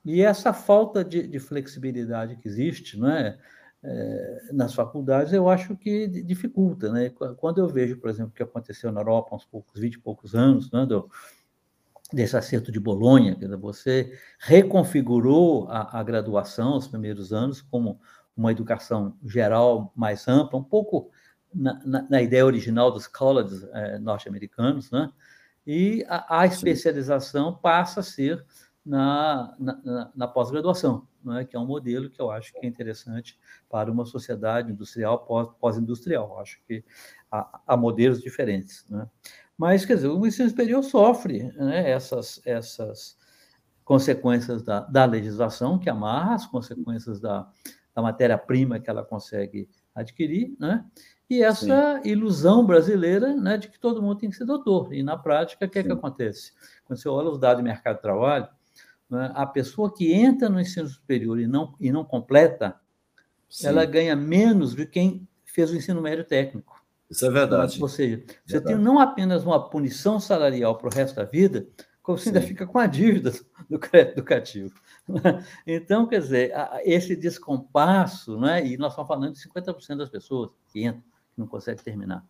E 0.04 0.22
essa 0.22 0.52
falta 0.52 1.04
de, 1.04 1.26
de, 1.26 1.38
flexibilidade 1.38 2.36
que 2.36 2.48
existe 2.48 2.98
né, 2.98 3.38
é, 3.82 4.40
nas 4.52 4.74
faculdades, 4.74 5.32
eu 5.32 5.48
acho 5.48 5.76
que 5.76 6.08
dificulta. 6.08 6.90
Né? 6.90 7.10
Quando 7.36 7.58
eu 7.58 7.68
vejo, 7.68 7.96
por 7.98 8.10
exemplo, 8.10 8.32
o 8.32 8.34
que 8.34 8.42
aconteceu 8.42 8.90
na 8.90 9.00
Europa 9.00 9.28
há 9.32 9.36
uns 9.36 9.44
poucos, 9.44 9.80
20 9.80 9.94
e 9.94 9.98
poucos 9.98 10.34
anos, 10.34 10.70
né, 10.70 10.84
do, 10.84 11.08
desse 12.12 12.36
acerto 12.36 12.72
de 12.72 12.80
Bolonha, 12.80 13.34
quer 13.34 13.46
dizer, 13.46 13.56
você 13.56 14.18
reconfigurou 14.38 15.68
a, 15.68 16.00
a, 16.00 16.02
graduação, 16.02 16.76
os 16.76 16.88
primeiros 16.88 17.32
anos, 17.32 17.62
como 17.62 18.00
uma 18.36 18.50
educação 18.50 19.16
geral 19.24 19.92
mais 19.94 20.26
ampla, 20.26 20.58
um 20.58 20.64
pouco 20.64 21.10
na, 21.54 21.80
na, 21.84 22.02
na 22.08 22.22
ideia 22.22 22.46
original 22.46 22.90
dos 22.90 23.06
colleges 23.06 23.66
eh, 23.72 23.98
norte-americanos, 23.98 24.90
né? 24.90 25.10
e 25.66 26.04
a, 26.08 26.40
a 26.40 26.46
especialização 26.46 27.54
passa 27.54 28.00
a 28.00 28.02
ser 28.02 28.44
na, 28.84 29.54
na, 29.58 30.10
na 30.14 30.28
pós-graduação, 30.28 31.06
né? 31.24 31.44
que 31.44 31.56
é 31.56 31.58
um 31.58 31.66
modelo 31.66 32.10
que 32.10 32.20
eu 32.20 32.30
acho 32.30 32.52
que 32.52 32.64
é 32.64 32.68
interessante 32.68 33.38
para 33.68 33.90
uma 33.90 34.04
sociedade 34.04 34.72
industrial 34.72 35.26
pós-industrial. 35.60 36.38
Acho 36.40 36.60
que 36.66 36.84
há, 37.30 37.60
há 37.66 37.76
modelos 37.76 38.20
diferentes. 38.20 38.86
Né? 38.88 39.06
Mas, 39.56 39.84
quer 39.84 39.96
dizer, 39.96 40.08
o 40.08 40.26
ensino 40.26 40.48
superior 40.48 40.82
sofre 40.82 41.52
né, 41.52 41.90
essas, 41.90 42.40
essas 42.44 43.18
consequências 43.84 44.62
da, 44.62 44.80
da 44.80 45.04
legislação, 45.04 45.78
que 45.78 45.90
amarra 45.90 46.34
as 46.34 46.46
consequências 46.46 47.20
da, 47.20 47.50
da 47.94 48.00
matéria-prima 48.00 48.80
que 48.80 48.88
ela 48.88 49.04
consegue 49.04 49.68
adquirir, 49.94 50.56
né? 50.58 50.84
E 51.28 51.42
essa 51.42 52.00
Sim. 52.00 52.08
ilusão 52.08 52.66
brasileira 52.66 53.36
né, 53.36 53.56
de 53.56 53.68
que 53.68 53.78
todo 53.78 54.02
mundo 54.02 54.18
tem 54.18 54.30
que 54.30 54.36
ser 54.36 54.44
doutor. 54.44 54.92
E 54.92 55.00
na 55.00 55.16
prática, 55.16 55.64
o 55.64 55.68
que, 55.68 55.78
é 55.78 55.82
que 55.84 55.92
acontece? 55.92 56.52
Quando 56.84 56.98
você 56.98 57.08
olha 57.08 57.28
os 57.28 57.38
dados 57.38 57.62
do 57.62 57.64
mercado 57.64 57.96
de 57.96 58.02
trabalho, 58.02 58.48
né, 59.10 59.32
a 59.34 59.44
pessoa 59.44 59.92
que 59.92 60.12
entra 60.12 60.48
no 60.48 60.60
ensino 60.60 60.88
superior 60.88 61.40
e 61.40 61.46
não, 61.46 61.74
e 61.80 61.90
não 61.90 62.04
completa, 62.04 62.76
Sim. 63.48 63.66
ela 63.66 63.84
ganha 63.84 64.14
menos 64.14 64.74
do 64.74 64.86
que 64.86 64.86
quem 64.86 65.28
fez 65.44 65.70
o 65.70 65.76
ensino 65.76 66.00
médio 66.00 66.24
técnico. 66.24 66.80
Isso 67.10 67.26
é 67.26 67.30
verdade. 67.30 67.82
Ou 67.82 67.88
seja, 67.88 68.22
você 68.46 68.54
verdade. 68.54 68.76
tem 68.76 68.84
não 68.84 69.00
apenas 69.00 69.44
uma 69.44 69.68
punição 69.68 70.20
salarial 70.20 70.78
para 70.78 70.88
o 70.88 70.92
resto 70.92 71.16
da 71.16 71.24
vida, 71.24 71.66
como 72.02 72.16
você 72.16 72.28
ainda 72.28 72.40
fica 72.40 72.66
com 72.66 72.78
a 72.78 72.86
dívida 72.86 73.32
do 73.68 73.78
crédito 73.78 74.12
educativo. 74.18 74.74
Então, 75.66 76.06
quer 76.06 76.20
dizer, 76.20 76.52
esse 76.84 77.16
descompasso, 77.16 78.38
né, 78.38 78.64
e 78.64 78.76
nós 78.76 78.92
estamos 78.92 79.08
falando 79.08 79.32
de 79.34 79.40
50% 79.40 79.96
das 79.96 80.08
pessoas 80.08 80.50
que 80.72 80.84
entram, 80.84 81.02
que 81.02 81.38
não 81.38 81.48
conseguem 81.48 81.82
terminar, 81.82 82.24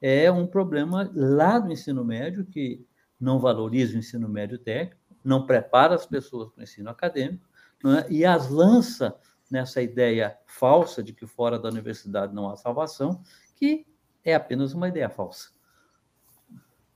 é 0.00 0.30
um 0.32 0.46
problema 0.46 1.10
lá 1.14 1.60
do 1.60 1.72
ensino 1.72 2.04
médio 2.04 2.44
que 2.44 2.84
não 3.20 3.38
valoriza 3.38 3.94
o 3.94 3.98
ensino 3.98 4.28
médio 4.28 4.58
técnico, 4.58 5.00
não 5.24 5.46
prepara 5.46 5.94
as 5.94 6.06
pessoas 6.06 6.50
para 6.50 6.60
o 6.60 6.64
ensino 6.64 6.90
acadêmico, 6.90 7.48
é? 7.84 8.10
e 8.10 8.24
as 8.24 8.48
lança 8.50 9.16
nessa 9.50 9.82
ideia 9.82 10.36
falsa 10.46 11.02
de 11.02 11.12
que 11.12 11.26
fora 11.26 11.58
da 11.58 11.68
universidade 11.68 12.34
não 12.34 12.50
há 12.50 12.56
salvação, 12.56 13.22
que 13.56 13.86
é 14.24 14.34
apenas 14.34 14.72
uma 14.72 14.88
ideia 14.88 15.08
falsa. 15.08 15.50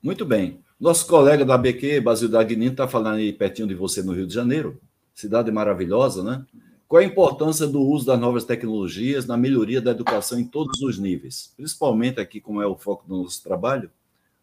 Muito 0.02 0.24
bem. 0.24 0.62
Nosso 0.78 1.06
colega 1.06 1.44
da 1.44 1.58
BQ, 1.58 2.00
Basil 2.00 2.28
Dagnino, 2.28 2.72
está 2.72 2.86
falando 2.86 3.16
aí 3.16 3.32
pertinho 3.32 3.66
de 3.66 3.74
você 3.74 4.02
no 4.02 4.12
Rio 4.12 4.26
de 4.26 4.34
Janeiro, 4.34 4.80
cidade 5.12 5.50
maravilhosa, 5.50 6.22
né? 6.22 6.46
Qual 6.86 7.02
a 7.02 7.04
importância 7.04 7.66
do 7.66 7.82
uso 7.82 8.06
das 8.06 8.18
novas 8.18 8.44
tecnologias 8.44 9.26
na 9.26 9.36
melhoria 9.36 9.80
da 9.80 9.90
educação 9.90 10.38
em 10.38 10.44
todos 10.46 10.80
os 10.80 10.98
níveis, 10.98 11.52
principalmente 11.54 12.18
aqui, 12.18 12.40
como 12.40 12.62
é 12.62 12.66
o 12.66 12.76
foco 12.76 13.06
do 13.06 13.24
nosso 13.24 13.42
trabalho, 13.42 13.90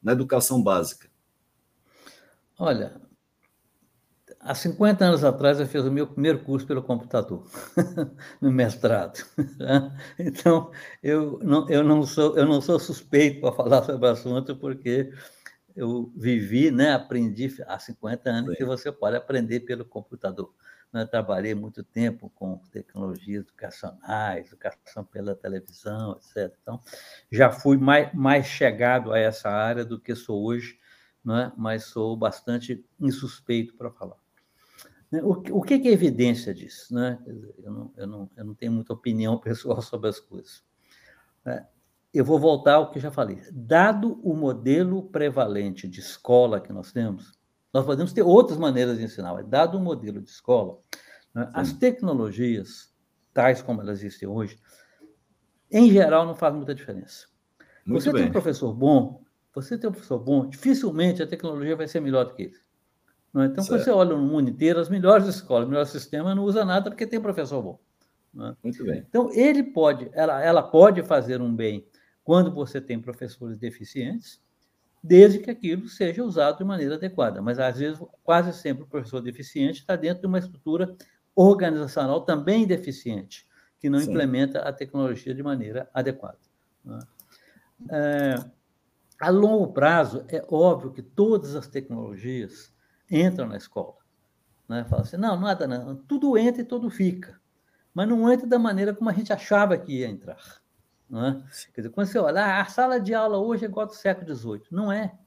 na 0.04 0.12
educação 0.12 0.62
básica? 0.62 1.10
Olha, 2.60 3.02
há 4.45 4.53
50 4.53 5.03
anos 5.03 5.23
atrás 5.23 5.60
eu 5.60 5.67
fiz 5.67 5.84
o 5.84 5.91
meu 5.91 6.05
primeiro 6.05 6.39
curso 6.39 6.67
pelo 6.67 6.84
computador, 6.84 7.45
no 8.39 8.51
mestrado. 8.51 9.25
Então, 10.19 10.71
eu 11.01 11.39
não, 11.41 11.69
eu 11.69 11.84
não, 11.84 12.03
sou, 12.03 12.38
eu 12.38 12.45
não 12.45 12.62
sou 12.62 12.79
suspeito 12.79 13.41
para 13.41 13.51
falar 13.51 13.84
sobre 13.84 14.08
o 14.08 14.12
assunto, 14.12 14.55
porque 14.55 15.12
eu 15.75 16.12
vivi, 16.15 16.71
né, 16.71 16.93
aprendi 16.93 17.53
há 17.67 17.77
50 17.79 18.29
anos 18.29 18.51
Sim. 18.51 18.58
que 18.58 18.65
você 18.65 18.91
pode 18.91 19.17
aprender 19.17 19.62
pelo 19.62 19.84
computador. 19.84 20.53
Eu 20.93 20.99
né, 20.99 21.05
trabalhei 21.05 21.53
muito 21.53 21.84
tempo 21.84 22.31
com 22.36 22.58
tecnologias 22.71 23.43
educacionais, 23.43 24.47
educação 24.47 25.03
pela 25.03 25.36
televisão, 25.36 26.17
etc. 26.17 26.55
Então, 26.62 26.79
já 27.31 27.51
fui 27.51 27.77
mais, 27.77 28.13
mais 28.13 28.45
chegado 28.45 29.12
a 29.12 29.19
essa 29.19 29.49
área 29.49 29.84
do 29.84 29.99
que 29.99 30.15
sou 30.15 30.45
hoje, 30.45 30.79
né, 31.23 31.51
mas 31.58 31.86
sou 31.86 32.15
bastante 32.15 32.86
insuspeito 32.99 33.75
para 33.75 33.91
falar. 33.91 34.24
Né, 35.15 35.21
o, 35.23 35.62
que 35.62 35.73
é 35.73 35.88
evidência 35.88 36.54
disso? 36.54 36.93
Né? 36.93 37.19
Eu, 37.63 37.71
não, 37.71 37.93
eu, 37.97 38.08
não, 38.08 38.30
eu 38.36 38.45
não 38.45 38.56
tenho 38.56 38.71
muita 38.71 38.93
opinião 38.93 39.38
pessoal 39.39 39.82
sobre 39.82 40.10
as 40.10 40.19
coisas. 40.19 40.63
Né? 41.43 41.65
eu 42.15 42.23
vou 42.23 42.39
voltar 42.39 42.75
ao 42.75 42.89
que 42.89 42.99
já 42.99 43.12
falei. 43.12 43.41
Dado 43.51 44.21
o 44.23 44.34
modelo 44.34 45.04
prevalente 45.04 45.86
de 45.86 45.99
escola 45.99 46.62
que 46.62 46.71
nós 46.71 46.93
temos, 46.93 47.38
nós 47.73 47.86
podemos 47.86 48.13
ter 48.13 48.21
outras 48.21 48.58
maneiras 48.58 48.97
de 48.97 49.04
ensinar, 49.04 49.34
mas 49.34 49.45
dado 49.45 49.78
o 49.78 49.82
modelo 49.82 50.21
de 50.21 50.30
escola, 50.30 50.80
né, 51.34 51.49
as 51.54 51.73
tecnologias, 51.73 52.89
tais 53.34 53.62
como 53.62 53.82
elas 53.82 53.99
existem 53.99 54.30
hoje, 54.30 54.58
em 55.69 55.91
geral 55.91 56.25
não 56.25 56.36
fazem 56.36 56.56
muita 56.56 56.73
diferença. 56.73 57.28
Muito 57.86 58.01
você 58.01 58.13
bem. 58.13 58.21
tem 58.21 58.30
um 58.30 58.32
professor 58.32 58.73
bom, 58.73 59.21
você 59.54 59.78
tem 59.78 59.89
um 59.89 59.93
professor 59.93 60.17
bom, 60.17 60.47
dificilmente 60.47 61.21
a 61.21 61.28
tecnologia 61.28 61.75
vai 61.75 61.88
ser 61.88 61.99
melhor 61.99 62.23
do 62.23 62.34
que 62.34 62.43
ele. 62.43 62.64
É? 63.36 63.45
Então, 63.45 63.63
certo. 63.63 63.67
quando 63.67 63.84
você 63.84 63.91
olha 63.91 64.15
no 64.15 64.26
mundo 64.26 64.50
inteiro, 64.50 64.80
as 64.80 64.89
melhores 64.89 65.28
escolas, 65.28 65.67
o 65.67 65.69
melhor 65.69 65.86
sistema 65.86 66.34
não 66.34 66.43
usa 66.43 66.63
nada 66.63 66.89
porque 66.89 67.06
tem 67.06 67.19
professor 67.19 67.62
bom. 67.62 67.80
É? 68.38 68.56
Muito 68.63 68.84
bem. 68.86 69.06
Então, 69.08 69.32
ele 69.34 69.63
pode, 69.63 70.10
ela, 70.13 70.41
ela 70.41 70.63
pode 70.63 71.04
fazer 71.04 71.41
um 71.41 71.54
bem 71.54 71.86
quando 72.24 72.52
você 72.52 72.80
tem 72.80 73.00
professores 73.00 73.58
deficientes, 73.58 74.41
desde 75.04 75.39
que 75.39 75.52
aquilo 75.52 75.88
seja 75.88 76.24
usado 76.24 76.58
de 76.58 76.63
maneira 76.63 76.95
adequada. 76.95 77.41
Mas, 77.41 77.60
às 77.60 77.78
vezes, 77.78 78.02
quase 78.24 78.54
sempre 78.54 78.84
o 78.84 78.88
professor 78.88 79.21
deficiente 79.21 79.80
está 79.80 79.95
dentro 79.95 80.21
de 80.21 80.28
uma 80.28 80.39
estrutura 80.39 80.95
organizacional 81.36 82.21
também 82.21 82.65
deficiente, 82.65 83.45
que 83.80 83.89
não 83.89 84.00
Sim. 84.00 84.10
implementa 84.10 84.60
a 84.62 84.71
tecnologia 84.71 85.36
de 85.36 85.43
maneira 85.43 85.89
adequada. 85.93 86.39
Né? 86.84 87.00
É, 87.91 88.36
a 89.19 89.30
longo 89.30 89.74
prazo, 89.74 90.26
é 90.30 90.43
óbvio 90.50 90.91
que 90.91 91.02
todas 91.02 91.56
as 91.56 91.67
tecnologias 91.67 92.74
entram 93.10 93.48
na 93.48 93.58
escola. 93.58 93.96
Né? 94.68 94.84
Fala 94.86 95.04
assim, 95.04 95.18
não, 95.18 95.39
nada 95.39 95.68
não, 95.68 95.96
tudo 95.96 96.38
entra 96.38 96.62
e 96.62 96.65
tudo 96.65 96.89
fica. 96.89 97.39
Mas 97.94 98.08
não 98.10 98.32
entra 98.32 98.46
da 98.46 98.60
maneira 98.60 98.94
como 98.94 99.10
a 99.10 99.13
gente 99.13 99.32
achava 99.32 99.78
que 99.78 100.00
ia 100.00 100.08
entrar. 100.08 100.62
Não 101.10 101.26
é? 101.26 101.44
Quer 101.74 101.82
dizer, 101.82 101.89
quando 101.91 102.08
você 102.08 102.18
olha, 102.18 102.44
ah, 102.44 102.62
a 102.62 102.65
sala 102.65 103.00
de 103.00 103.13
aula 103.13 103.38
hoje 103.38 103.65
é 103.65 103.68
igual 103.68 103.86
do 103.86 103.94
século 103.94 104.36
XVIII. 104.36 104.63
Não 104.72 104.91
é. 104.91 105.18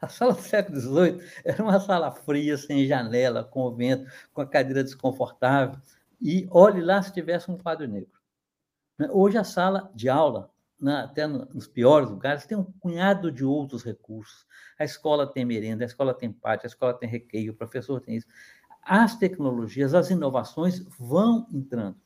A 0.00 0.08
sala 0.08 0.32
do 0.32 0.40
século 0.40 0.78
XVIII 0.78 1.20
era 1.44 1.62
uma 1.62 1.80
sala 1.80 2.10
fria, 2.12 2.56
sem 2.56 2.86
janela, 2.86 3.44
com 3.44 3.74
vento, 3.74 4.10
com 4.32 4.40
a 4.40 4.46
cadeira 4.46 4.84
desconfortável. 4.84 5.80
E 6.20 6.46
olhe 6.50 6.80
lá 6.80 7.02
se 7.02 7.12
tivesse 7.12 7.50
um 7.50 7.56
quadro 7.56 7.86
negro. 7.86 8.10
Né? 8.98 9.08
Hoje 9.10 9.38
a 9.38 9.44
sala 9.44 9.90
de 9.94 10.08
aula, 10.08 10.50
né, 10.80 10.96
até 11.00 11.26
nos 11.26 11.66
piores 11.66 12.08
lugares, 12.08 12.46
tem 12.46 12.56
um 12.56 12.64
punhado 12.64 13.32
de 13.32 13.44
outros 13.44 13.82
recursos. 13.82 14.46
A 14.78 14.84
escola 14.84 15.26
tem 15.26 15.44
merenda, 15.44 15.84
a 15.84 15.86
escola 15.86 16.14
tem 16.14 16.32
pátio, 16.32 16.66
a 16.66 16.68
escola 16.68 16.94
tem 16.94 17.08
recreio, 17.08 17.52
o 17.52 17.56
professor 17.56 18.00
tem 18.00 18.16
isso. 18.16 18.26
As 18.82 19.16
tecnologias, 19.16 19.92
as 19.92 20.10
inovações 20.10 20.84
vão 20.98 21.46
entrando. 21.52 21.96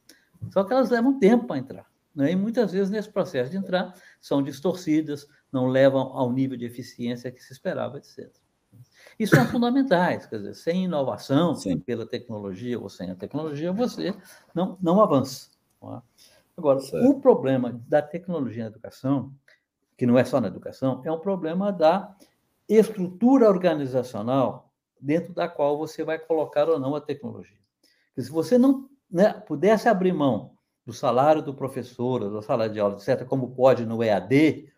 Só 0.51 0.65
que 0.65 0.73
elas 0.73 0.91
levam 0.91 1.19
tempo 1.19 1.47
para 1.47 1.59
entrar. 1.59 1.87
Né? 2.15 2.33
E 2.33 2.37
muitas 2.37 2.73
vezes, 2.73 2.91
nesse 2.91 3.11
processo 3.11 3.51
de 3.51 3.57
entrar, 3.57 3.95
são 4.21 4.43
distorcidas, 4.43 5.27
não 5.53 5.67
levam 5.67 6.01
ao 6.01 6.33
nível 6.33 6.57
de 6.57 6.65
eficiência 6.65 7.31
que 7.31 7.43
se 7.43 7.53
esperava, 7.53 7.99
etc. 7.99 8.31
Isso 9.19 9.37
são 9.37 9.47
fundamentais, 9.47 10.27
quer 10.27 10.37
dizer, 10.37 10.55
sem 10.55 10.85
inovação, 10.85 11.55
Sim. 11.55 11.79
pela 11.79 12.07
tecnologia 12.07 12.81
ou 12.81 12.89
sem 12.89 13.11
a 13.11 13.15
tecnologia, 13.15 13.73
você 13.73 14.15
não, 14.55 14.79
não 14.81 15.01
avança. 15.01 15.51
Não 15.81 15.97
é? 15.97 16.03
Agora, 16.57 16.81
certo. 16.81 17.09
o 17.09 17.21
problema 17.21 17.81
da 17.89 18.03
tecnologia 18.03 18.65
na 18.65 18.71
educação, 18.71 19.33
que 19.97 20.07
não 20.07 20.19
é 20.19 20.25
só 20.25 20.41
na 20.41 20.49
educação, 20.49 21.03
é 21.05 21.11
um 21.11 21.19
problema 21.19 21.73
da 21.73 22.15
estrutura 22.69 23.49
organizacional 23.49 24.71
dentro 25.01 25.33
da 25.33 25.49
qual 25.49 25.77
você 25.77 26.05
vai 26.05 26.19
colocar 26.19 26.69
ou 26.69 26.79
não 26.79 26.95
a 26.95 27.01
tecnologia. 27.01 27.59
Porque 28.09 28.23
se 28.23 28.31
você 28.31 28.57
não 28.57 28.89
né, 29.11 29.33
pudesse 29.33 29.89
abrir 29.89 30.13
mão 30.13 30.53
do 30.85 30.93
salário 30.93 31.43
do 31.43 31.55
professor, 31.55 32.21
do 32.21 32.43
salário 32.43 32.73
de 32.73 32.81
aula, 32.81 32.97
etc., 32.97 33.27
como 33.27 33.51
pode 33.51 33.85
no 33.85 34.03
EAD, 34.03 34.69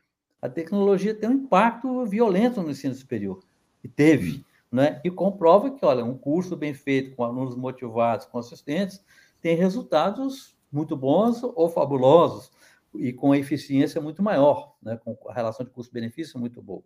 a 0.41 0.49
tecnologia 0.49 1.15
tem 1.15 1.29
um 1.29 1.35
impacto 1.35 2.05
violento 2.05 2.63
no 2.63 2.71
ensino 2.71 2.95
superior. 2.95 3.41
E 3.83 3.89
teve. 3.89 4.45
Né? 4.71 5.01
E 5.05 5.11
comprova 5.11 5.71
que, 5.71 5.85
olha, 5.85 6.05
um 6.05 6.19
curso 6.19 6.57
bem 6.57 6.75
feito, 6.75 7.15
com 7.15 7.25
alunos 7.25 7.55
motivados, 7.55 8.27
consistentes, 8.27 9.03
tem 9.41 9.57
resultados 9.57 10.54
muito 10.75 10.97
bons 10.97 11.43
ou 11.43 11.69
fabulosos 11.69 12.51
e 12.95 13.13
com 13.13 13.35
eficiência 13.35 14.01
muito 14.01 14.23
maior, 14.23 14.75
né? 14.83 14.99
com 15.03 15.17
a 15.29 15.33
relação 15.33 15.65
de 15.65 15.73
custo-benefício 15.73 16.39
muito 16.39 16.61
boa. 16.61 16.83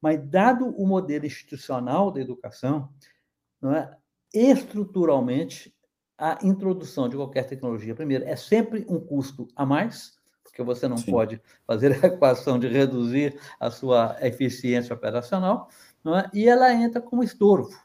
Mas, 0.00 0.20
dado 0.28 0.68
o 0.76 0.86
modelo 0.86 1.26
institucional 1.26 2.10
da 2.10 2.20
educação, 2.20 2.88
não 3.60 3.74
é? 3.74 3.96
estruturalmente, 4.32 5.74
a 6.18 6.38
introdução 6.42 7.08
de 7.08 7.16
qualquer 7.16 7.46
tecnologia, 7.46 7.94
primeiro, 7.94 8.24
é 8.24 8.36
sempre 8.36 8.86
um 8.88 9.00
custo 9.00 9.48
a 9.54 9.66
mais, 9.66 10.18
porque 10.42 10.62
você 10.62 10.88
não 10.88 10.96
Sim. 10.96 11.10
pode 11.10 11.42
fazer 11.66 11.92
a 11.92 12.06
equação 12.06 12.58
de 12.58 12.68
reduzir 12.68 13.38
a 13.58 13.70
sua 13.70 14.16
eficiência 14.20 14.94
operacional, 14.94 15.68
é? 16.06 16.30
e 16.32 16.48
ela 16.48 16.72
entra 16.72 17.00
como 17.00 17.22
estorvo. 17.22 17.76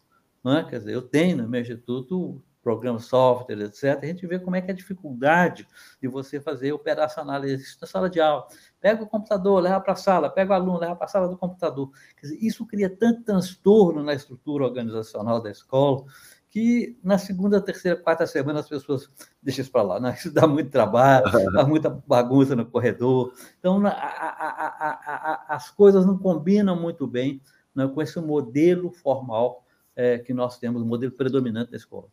É? 0.46 0.64
Quer 0.64 0.80
dizer, 0.80 0.94
eu 0.94 1.02
tenho 1.02 1.38
no 1.38 1.50
meu 1.50 1.62
instituto 1.62 2.42
programa 2.62 3.00
software, 3.00 3.60
etc., 3.62 4.00
a 4.02 4.06
gente 4.06 4.26
vê 4.28 4.40
como 4.40 4.56
é 4.56 4.62
que 4.62 4.70
é 4.70 4.74
a 4.74 4.78
dificuldade 4.78 5.68
de 6.02 6.08
você 6.08 6.40
fazer 6.40 6.72
operacional 6.72 7.44
isso 7.46 7.78
na 7.82 7.88
sala 7.88 8.10
de 8.10 8.20
aula. 8.20 8.46
Pega 8.80 9.04
o 9.04 9.08
computador, 9.08 9.62
leva 9.62 9.80
para 9.82 9.94
a 9.94 9.96
sala, 9.96 10.30
pega 10.30 10.52
o 10.52 10.56
aluno, 10.56 10.80
leva 10.80 10.96
para 10.96 11.06
a 11.06 11.10
sala 11.10 11.28
do 11.28 11.38
computador. 11.38 11.90
Dizer, 12.22 12.38
isso 12.40 12.66
cria 12.66 12.90
tanto 12.90 13.24
transtorno 13.24 14.04
na 14.04 14.14
estrutura 14.14 14.66
organizacional 14.66 15.42
da 15.42 15.50
escola, 15.50 16.06
que 16.50 17.00
na 17.04 17.18
segunda, 17.18 17.62
terceira, 17.62 17.98
quarta 17.98 18.28
semana 18.28 18.60
as 18.60 18.68
pessoas 18.68 19.10
deixam 19.42 19.64
isso 19.64 19.72
para 19.72 19.82
lá. 19.82 20.00
Né? 20.00 20.14
Isso 20.18 20.32
dá 20.32 20.46
muito 20.46 20.70
trabalho, 20.70 21.26
dá 21.54 21.66
muita 21.66 21.90
bagunça 21.90 22.56
no 22.56 22.66
corredor. 22.66 23.34
Então, 23.58 23.84
a, 23.86 23.90
a, 23.90 25.46
a, 25.50 25.56
as 25.56 25.72
coisas 25.72 26.06
não 26.06 26.18
combinam 26.18 26.76
muito 26.80 27.08
bem 27.08 27.42
né, 27.74 27.88
com 27.88 28.02
esse 28.02 28.20
modelo 28.20 28.92
formal 28.92 29.66
é, 29.96 30.20
que 30.20 30.34
nós 30.34 30.60
temos, 30.60 30.82
o 30.82 30.86
modelo 30.86 31.12
predominante 31.12 31.72
da 31.72 31.78
escola. 31.78 32.08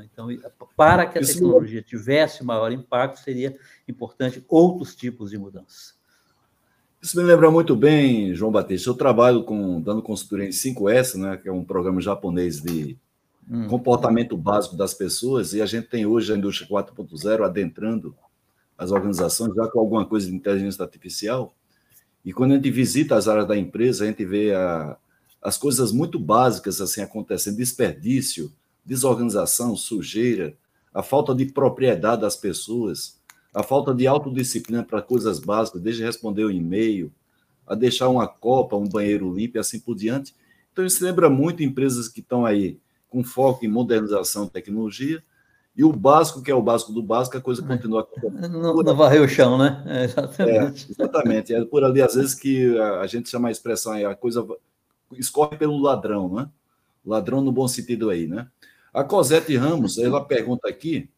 É? 0.00 0.04
Então, 0.04 0.28
para 0.76 1.06
que 1.06 1.18
a 1.18 1.22
tecnologia 1.22 1.82
tivesse 1.82 2.44
maior 2.44 2.70
impacto, 2.72 3.20
seria 3.20 3.56
importante 3.88 4.44
outros 4.48 4.94
tipos 4.94 5.30
de 5.30 5.38
mudanças. 5.38 5.94
Isso 7.00 7.16
me 7.16 7.24
lembra 7.24 7.50
muito 7.50 7.74
bem, 7.74 8.32
João 8.32 8.52
Batista. 8.52 8.88
Eu 8.88 8.94
trabalho 8.94 9.42
com 9.42 9.80
dando 9.80 10.02
consultoria 10.02 10.46
em 10.46 10.50
5S, 10.50 11.16
né, 11.16 11.36
que 11.36 11.48
é 11.48 11.52
um 11.52 11.64
programa 11.64 12.00
japonês 12.00 12.60
de 12.60 12.96
hum. 13.50 13.66
comportamento 13.66 14.36
básico 14.36 14.76
das 14.76 14.94
pessoas, 14.94 15.52
e 15.52 15.60
a 15.60 15.66
gente 15.66 15.88
tem 15.88 16.06
hoje 16.06 16.32
a 16.32 16.36
indústria 16.36 16.68
4.0 16.68 17.44
adentrando 17.44 18.14
as 18.78 18.92
organizações 18.92 19.52
já 19.54 19.66
com 19.66 19.80
alguma 19.80 20.06
coisa 20.06 20.28
de 20.28 20.34
inteligência 20.34 20.84
artificial. 20.84 21.54
E 22.24 22.32
quando 22.32 22.52
a 22.52 22.54
gente 22.54 22.70
visita 22.70 23.16
as 23.16 23.26
áreas 23.26 23.48
da 23.48 23.56
empresa, 23.56 24.04
a 24.04 24.06
gente 24.06 24.24
vê 24.24 24.54
a, 24.54 24.96
as 25.42 25.58
coisas 25.58 25.90
muito 25.90 26.20
básicas 26.20 26.80
assim 26.80 27.02
acontecendo, 27.02 27.56
desperdício, 27.56 28.52
desorganização, 28.84 29.76
sujeira, 29.76 30.56
a 30.92 31.02
falta 31.02 31.34
de 31.34 31.46
propriedade 31.46 32.22
das 32.22 32.36
pessoas, 32.36 33.20
a 33.54 33.62
falta 33.62 33.94
de 33.94 34.06
autodisciplina 34.06 34.82
para 34.82 35.02
coisas 35.02 35.38
básicas, 35.38 35.80
desde 35.80 36.02
responder 36.02 36.44
o 36.44 36.48
um 36.48 36.50
e-mail, 36.50 37.12
a 37.66 37.74
deixar 37.74 38.08
uma 38.08 38.26
copa, 38.26 38.76
um 38.76 38.88
banheiro 38.88 39.32
limpo 39.32 39.56
e 39.56 39.60
assim 39.60 39.78
por 39.78 39.94
diante. 39.94 40.34
Então, 40.72 40.84
isso 40.84 41.04
lembra 41.04 41.30
muito 41.30 41.62
empresas 41.62 42.08
que 42.08 42.20
estão 42.20 42.44
aí 42.44 42.78
com 43.08 43.22
foco 43.22 43.64
em 43.64 43.68
modernização 43.68 44.44
e 44.44 44.50
tecnologia, 44.50 45.22
e 45.74 45.82
o 45.84 45.92
básico, 45.92 46.42
que 46.42 46.50
é 46.50 46.54
o 46.54 46.62
básico 46.62 46.92
do 46.92 47.02
básico, 47.02 47.36
a 47.36 47.40
coisa 47.40 47.62
continua. 47.62 48.06
Não, 48.30 48.74
não 48.74 48.96
varrer 48.96 49.22
o 49.22 49.28
chão, 49.28 49.56
né? 49.56 49.82
É, 49.86 50.04
exatamente. 50.04 50.86
É, 50.86 50.90
exatamente. 50.90 51.54
É 51.54 51.64
por 51.64 51.82
ali, 51.82 52.02
às 52.02 52.14
vezes, 52.14 52.34
que 52.34 52.78
a 52.78 53.06
gente 53.06 53.30
chama 53.30 53.48
a 53.48 53.50
expressão 53.50 53.92
aí, 53.92 54.04
a 54.04 54.14
coisa 54.14 54.46
escorre 55.12 55.56
pelo 55.56 55.80
ladrão, 55.80 56.32
né? 56.34 56.48
Ladrão 57.04 57.40
no 57.40 57.50
bom 57.50 57.66
sentido 57.66 58.10
aí, 58.10 58.26
né? 58.26 58.48
A 58.92 59.02
Cosete 59.02 59.56
Ramos, 59.56 59.96
ela 59.96 60.22
pergunta 60.22 60.68
aqui, 60.68 61.08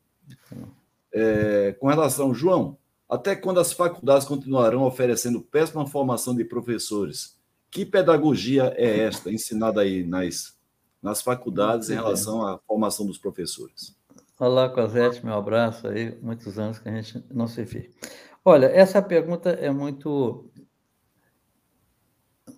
é, 1.12 1.72
com 1.72 1.88
relação, 1.88 2.32
João, 2.32 2.78
até 3.08 3.34
quando 3.34 3.58
as 3.58 3.72
faculdades 3.72 4.26
continuarão 4.26 4.84
oferecendo 4.84 5.40
péssima 5.40 5.86
formação 5.86 6.34
de 6.34 6.44
professores? 6.44 7.36
Que 7.70 7.84
pedagogia 7.84 8.72
é 8.76 9.00
esta 9.00 9.32
ensinada 9.32 9.80
aí 9.80 10.04
nas, 10.04 10.56
nas 11.02 11.20
faculdades 11.20 11.90
em 11.90 11.94
relação 11.94 12.46
à 12.46 12.58
formação 12.66 13.04
dos 13.06 13.18
professores? 13.18 13.96
Olá, 14.38 14.68
Cosete, 14.68 15.24
meu 15.24 15.34
abraço 15.34 15.88
aí, 15.88 16.16
muitos 16.22 16.58
anos 16.58 16.78
que 16.78 16.88
a 16.88 16.92
gente 16.92 17.24
não 17.32 17.48
se 17.48 17.64
vê. 17.64 17.90
Olha, 18.44 18.66
essa 18.66 19.02
pergunta 19.02 19.50
é 19.50 19.70
muito 19.70 20.48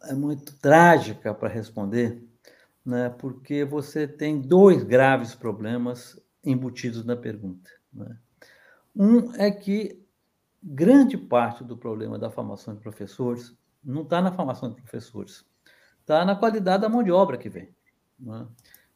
é 0.03 0.15
muito 0.15 0.55
trágica 0.59 1.33
para 1.35 1.49
responder, 1.49 2.26
né? 2.87 3.11
Porque 3.11 3.65
você 3.65 4.07
tem 4.07 4.41
dois 4.41 4.85
graves 4.85 5.35
problemas 5.35 6.19
embutidos 6.45 7.05
na 7.05 7.17
pergunta. 7.17 7.69
Né? 7.93 8.17
Um 8.95 9.35
é 9.35 9.51
que 9.51 10.01
grande 10.63 11.19
parte 11.19 11.65
do 11.65 11.77
problema 11.77 12.19
da 12.19 12.31
formação 12.31 12.75
de 12.75 12.81
professores 12.81 13.55
não 13.85 14.03
está 14.03 14.23
na 14.23 14.33
formação 14.33 14.71
de 14.71 14.77
professores, 14.77 15.45
está 16.01 16.25
na 16.25 16.37
qualidade 16.37 16.83
da 16.83 16.89
mão 16.89 17.03
de 17.03 17.11
obra 17.11 17.37
que 17.37 17.49
vem. 17.49 17.69
Né? 18.19 18.47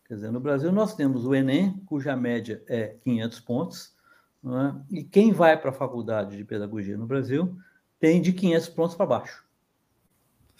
Quer 0.07 0.14
dizer, 0.14 0.30
no 0.30 0.41
Brasil 0.41 0.72
nós 0.72 0.95
temos 0.95 1.26
o 1.26 1.34
Enem, 1.34 1.76
cuja 1.86 2.16
média 2.16 2.62
é 2.68 2.97
500 3.03 3.41
pontos, 3.41 3.97
é? 4.45 4.97
e 4.99 5.05
quem 5.05 5.32
vai 5.32 5.61
para 5.61 5.70
a 5.70 5.74
faculdade 5.74 6.36
de 6.36 6.45
pedagogia 6.45 6.97
no 6.97 7.07
Brasil 7.07 7.57
tem 7.99 8.22
de 8.22 8.32
500 8.32 8.68
pontos 8.70 8.97
para 8.97 9.07
baixo. 9.07 9.45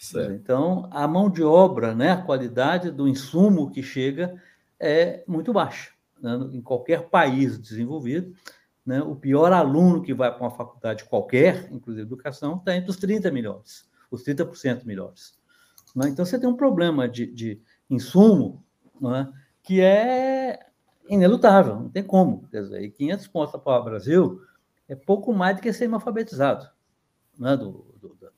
Certo. 0.01 0.33
Então, 0.33 0.89
a 0.89 1.07
mão 1.07 1.29
de 1.29 1.43
obra, 1.43 1.93
né, 1.93 2.11
a 2.11 2.21
qualidade 2.21 2.89
do 2.89 3.07
insumo 3.07 3.69
que 3.69 3.83
chega 3.83 4.41
é 4.79 5.23
muito 5.27 5.53
baixa. 5.53 5.91
Né? 6.19 6.33
Em 6.53 6.61
qualquer 6.61 7.07
país 7.07 7.59
desenvolvido, 7.59 8.33
né, 8.83 8.99
o 8.99 9.15
pior 9.15 9.53
aluno 9.53 10.01
que 10.01 10.11
vai 10.11 10.31
para 10.31 10.41
uma 10.41 10.49
faculdade 10.49 11.05
qualquer, 11.05 11.71
inclusive 11.71 12.01
educação, 12.01 12.57
está 12.57 12.75
entre 12.75 12.89
os 12.89 12.97
30 12.97 13.29
melhores, 13.29 13.87
os 14.09 14.23
30% 14.23 14.85
melhores. 14.85 15.37
Né? 15.95 16.09
Então, 16.09 16.25
você 16.25 16.39
tem 16.39 16.49
um 16.49 16.57
problema 16.57 17.07
de, 17.07 17.27
de 17.27 17.61
insumo 17.87 18.65
né, 18.99 19.31
que 19.61 19.81
é 19.81 20.65
inelutável, 21.07 21.75
não 21.75 21.89
tem 21.89 22.03
como. 22.03 22.47
Quer 22.49 22.63
dizer, 22.63 22.81
e 22.81 22.89
500 22.89 23.27
pontos 23.27 23.61
para 23.61 23.79
o 23.79 23.83
Brasil 23.83 24.41
é 24.89 24.95
pouco 24.95 25.31
mais 25.31 25.57
do 25.57 25.61
que 25.61 25.71
ser 25.71 25.93
alfabetizado 25.93 26.67
né, 27.41 27.57
do, 27.57 27.85
do, 27.99 28.09
do, 28.09 28.31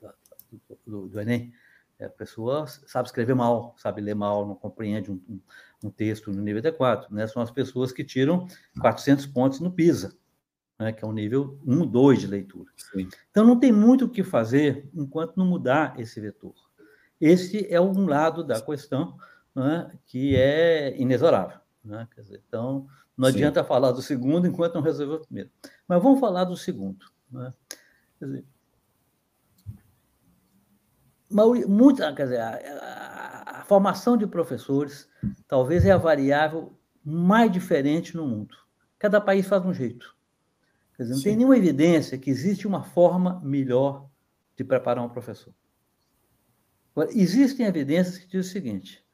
do, 0.86 1.08
do 1.08 1.20
Enem. 1.20 1.54
A 2.00 2.10
pessoa 2.10 2.68
sabe 2.68 3.08
escrever 3.08 3.34
mal, 3.34 3.76
sabe 3.78 4.02
ler 4.02 4.16
mal, 4.16 4.46
não 4.46 4.56
compreende 4.56 5.12
um, 5.12 5.22
um, 5.30 5.40
um 5.86 5.90
texto 5.90 6.32
no 6.32 6.42
nível 6.42 6.60
adequado. 6.60 7.10
Né? 7.10 7.26
São 7.28 7.42
as 7.42 7.52
pessoas 7.52 7.92
que 7.92 8.04
tiram 8.04 8.48
400 8.80 9.26
pontos 9.28 9.60
no 9.60 9.72
PISA, 9.72 10.14
né? 10.78 10.92
que 10.92 11.04
é 11.04 11.08
um 11.08 11.14
nível 11.14 11.60
1, 11.66 11.86
2 11.86 12.20
de 12.20 12.28
leitura. 12.28 12.70
Sim. 12.76 13.08
Então, 13.32 13.46
não 13.46 13.58
tem 13.58 13.72
muito 13.72 14.06
o 14.06 14.10
que 14.10 14.24
fazer 14.24 14.90
enquanto 14.94 15.38
não 15.38 15.46
mudar 15.46 15.98
esse 16.00 16.20
vetor. 16.20 16.54
Esse 17.22 17.72
é 17.74 17.80
um 17.80 18.06
lado 18.06 18.44
da 18.44 18.60
questão 18.60 19.18
né, 19.56 19.90
que 20.06 20.36
é 20.36 21.00
inexorável. 21.00 21.60
Né? 21.84 22.08
Dizer, 22.18 22.42
então, 22.48 22.88
não 23.16 23.30
Sim. 23.30 23.36
adianta 23.36 23.64
falar 23.64 23.92
do 23.92 24.02
segundo 24.02 24.48
enquanto 24.48 24.76
não 24.76 24.82
resolver 24.82 25.16
o 25.16 25.20
primeiro. 25.20 25.50
Mas 25.88 26.02
vamos 26.02 26.20
falar 26.20 26.44
do 26.44 26.58
segundo. 26.58 27.06
Né? 27.32 27.54
Quer 28.20 28.26
dizer, 28.26 28.46
muita, 31.34 32.14
quer 32.14 32.24
dizer, 32.24 32.40
a, 32.40 32.56
a, 32.56 33.60
a, 33.62 33.64
formação 33.66 34.16
de 34.16 34.28
professores 34.28 35.10
talvez 35.48 35.86
é 35.86 35.92
a 35.92 35.98
variável 35.98 36.78
mais 37.04 37.52
diferente 37.52 38.16
no 38.16 38.28
mundo. 38.28 38.56
Cada 39.00 39.20
país 39.20 39.48
faz 39.48 39.66
um 39.66 39.74
jeito. 39.74 40.16
Quer 40.96 41.04
dizer, 41.04 41.14
não 41.16 41.22
Sim. 41.22 41.30
tem 41.30 41.38
nenhuma 41.38 41.58
evidência 41.58 42.18
que 42.18 42.30
existe 42.30 42.68
uma 42.68 42.84
forma 42.84 43.42
melhor 43.44 44.08
de 44.56 44.64
preparar 44.64 45.04
um 45.04 45.10
professor. 45.10 45.54
Agora, 46.96 47.10
existem 47.12 47.66
evidências 47.66 48.18
que 48.18 48.26
dizem 48.26 48.42
o 48.42 48.44
seguinte: 48.44 49.06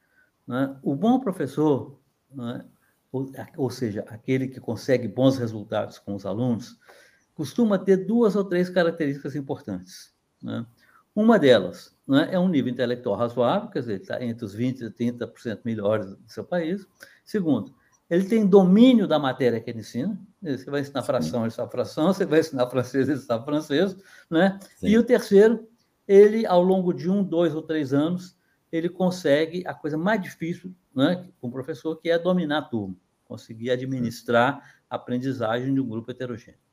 né? 0.45 0.77
o 0.83 0.95
bom 0.95 1.19
professor, 1.19 1.99
né? 2.29 2.65
ou, 3.11 3.31
ou 3.55 3.69
seja, 3.69 4.03
aquele 4.07 4.47
que 4.47 4.59
consegue 4.59 5.07
bons 5.07 5.37
resultados 5.37 5.97
com 5.97 6.13
os 6.13 6.25
alunos, 6.25 6.77
costuma 7.33 7.79
ter 7.79 8.05
duas 8.05 8.35
ou 8.35 8.43
três 8.43 8.69
características 8.69 9.35
importantes. 9.35 10.13
Né? 10.43 10.65
Uma 11.19 11.37
delas 11.37 11.93
né, 12.07 12.29
é 12.31 12.39
um 12.39 12.47
nível 12.47 12.71
intelectual 12.71 13.17
razoável, 13.17 13.69
quer 13.69 13.81
dizer, 13.81 13.99
está 13.99 14.23
entre 14.23 14.45
os 14.45 14.55
20% 14.55 14.83
e 14.83 15.11
30% 15.11 15.59
melhores 15.65 16.15
do 16.15 16.31
seu 16.31 16.45
país. 16.45 16.87
Segundo, 17.25 17.75
ele 18.09 18.23
tem 18.23 18.47
domínio 18.47 19.05
da 19.05 19.19
matéria 19.19 19.59
que 19.59 19.69
ele 19.69 19.79
ensina. 19.79 20.17
Você 20.41 20.71
vai 20.71 20.79
ensinar 20.79 21.03
fração, 21.03 21.41
ele 21.41 21.51
sabe 21.51 21.69
fração. 21.73 22.13
Você 22.13 22.25
vai 22.25 22.39
ensinar 22.39 22.69
francês, 22.69 23.09
ele 23.09 23.19
sabe 23.19 23.43
francês. 23.43 23.97
Né? 24.29 24.57
E 24.81 24.97
o 24.97 25.03
terceiro, 25.03 25.67
ele, 26.07 26.45
ao 26.45 26.63
longo 26.63 26.93
de 26.93 27.09
um, 27.09 27.21
dois 27.21 27.53
ou 27.53 27.63
três 27.63 27.91
anos, 27.91 28.37
ele 28.71 28.87
consegue 28.87 29.67
a 29.67 29.73
coisa 29.73 29.97
mais 29.97 30.21
difícil 30.21 30.73
né, 30.95 31.27
com 31.41 31.49
o 31.49 31.51
professor, 31.51 31.97
que 31.97 32.09
é 32.09 32.17
dominar 32.17 32.59
a 32.59 32.61
turma, 32.61 32.95
conseguir 33.25 33.71
administrar 33.71 34.81
a 34.89 34.95
aprendizagem 34.95 35.73
de 35.73 35.81
um 35.81 35.85
grupo 35.85 36.11
heterogêneo. 36.11 36.68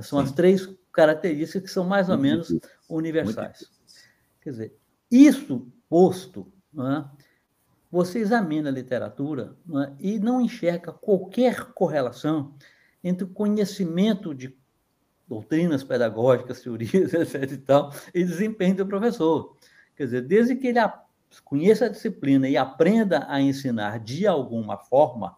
São 0.00 0.18
Sim. 0.20 0.24
as 0.24 0.32
três 0.32 0.68
características 0.92 1.62
que 1.62 1.70
são 1.70 1.84
mais 1.84 2.08
ou 2.08 2.16
menos 2.16 2.54
universais. 2.88 3.70
Quer 4.40 4.50
dizer, 4.50 4.76
isso 5.10 5.70
posto, 5.88 6.50
né, 6.72 7.08
você 7.90 8.20
examina 8.20 8.70
a 8.70 8.72
literatura 8.72 9.54
né, 9.66 9.94
e 10.00 10.18
não 10.18 10.40
enxerga 10.40 10.92
qualquer 10.92 11.72
correlação 11.74 12.54
entre 13.04 13.24
o 13.24 13.28
conhecimento 13.28 14.34
de 14.34 14.56
doutrinas 15.28 15.84
pedagógicas, 15.84 16.62
teorias, 16.62 17.12
etc. 17.14 17.52
e 17.52 17.56
tal, 17.58 17.92
e 18.14 18.24
desempenho 18.24 18.76
do 18.76 18.86
professor. 18.86 19.56
Quer 19.94 20.04
dizer, 20.04 20.22
desde 20.22 20.56
que 20.56 20.68
ele 20.68 20.78
conheça 21.44 21.86
a 21.86 21.88
disciplina 21.88 22.48
e 22.48 22.56
aprenda 22.56 23.26
a 23.28 23.40
ensinar 23.40 23.98
de 23.98 24.26
alguma 24.26 24.78
forma, 24.78 25.36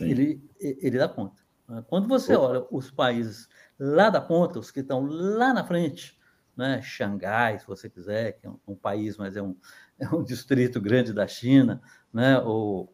ele, 0.00 0.42
ele 0.58 0.98
dá 0.98 1.08
conta. 1.08 1.39
Né. 1.70 1.84
Quando 1.88 2.08
você 2.08 2.34
olha 2.34 2.66
os 2.70 2.90
países 2.90 3.48
lá 3.78 4.10
da 4.10 4.20
ponta, 4.20 4.58
os 4.58 4.70
que 4.70 4.80
estão 4.80 5.06
lá 5.06 5.54
na 5.54 5.64
frente, 5.64 6.18
né? 6.56 6.82
Xangai, 6.82 7.60
se 7.60 7.66
você 7.66 7.88
quiser, 7.88 8.32
que 8.32 8.46
é 8.46 8.50
um, 8.50 8.58
um 8.66 8.74
país, 8.74 9.16
mas 9.16 9.36
é 9.36 9.42
um, 9.42 9.56
é 9.98 10.08
um 10.08 10.24
distrito 10.24 10.80
grande 10.80 11.12
da 11.12 11.26
China, 11.26 11.80
né? 12.12 12.38
ou 12.40 12.92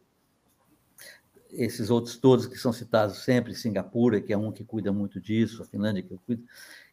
esses 1.49 1.89
outros 1.89 2.17
todos 2.17 2.45
que 2.45 2.57
são 2.57 2.71
citados 2.71 3.23
sempre, 3.23 3.55
Singapura, 3.55 4.21
que 4.21 4.31
é 4.31 4.37
um 4.37 4.51
que 4.51 4.63
cuida 4.63 4.91
muito 4.91 5.19
disso, 5.19 5.63
a 5.63 5.65
Finlândia 5.65 6.03
que 6.03 6.15
cuida. 6.25 6.43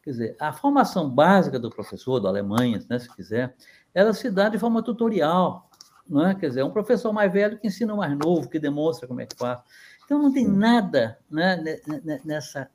Quer 0.02 0.10
dizer, 0.10 0.36
a 0.38 0.52
formação 0.52 1.10
básica 1.10 1.58
do 1.58 1.68
professor, 1.68 2.20
da 2.20 2.28
Alemanha, 2.28 2.82
né, 2.88 2.98
se 2.98 3.14
quiser, 3.14 3.54
ela 3.92 4.12
se 4.12 4.30
dá 4.30 4.48
de 4.48 4.58
forma 4.58 4.82
tutorial. 4.82 5.70
Não 6.06 6.26
é? 6.26 6.34
Quer 6.34 6.48
dizer, 6.48 6.60
é 6.60 6.64
um 6.64 6.70
professor 6.70 7.12
mais 7.12 7.32
velho 7.32 7.58
que 7.58 7.66
ensina 7.66 7.94
o 7.94 7.96
mais 7.96 8.16
novo, 8.16 8.48
que 8.48 8.58
demonstra 8.58 9.08
como 9.08 9.20
é 9.20 9.26
que 9.26 9.36
faz. 9.36 9.60
Então, 10.04 10.22
não 10.22 10.32
tem 10.32 10.46
nada 10.46 11.18
né, 11.30 11.62
nessa 12.24 12.68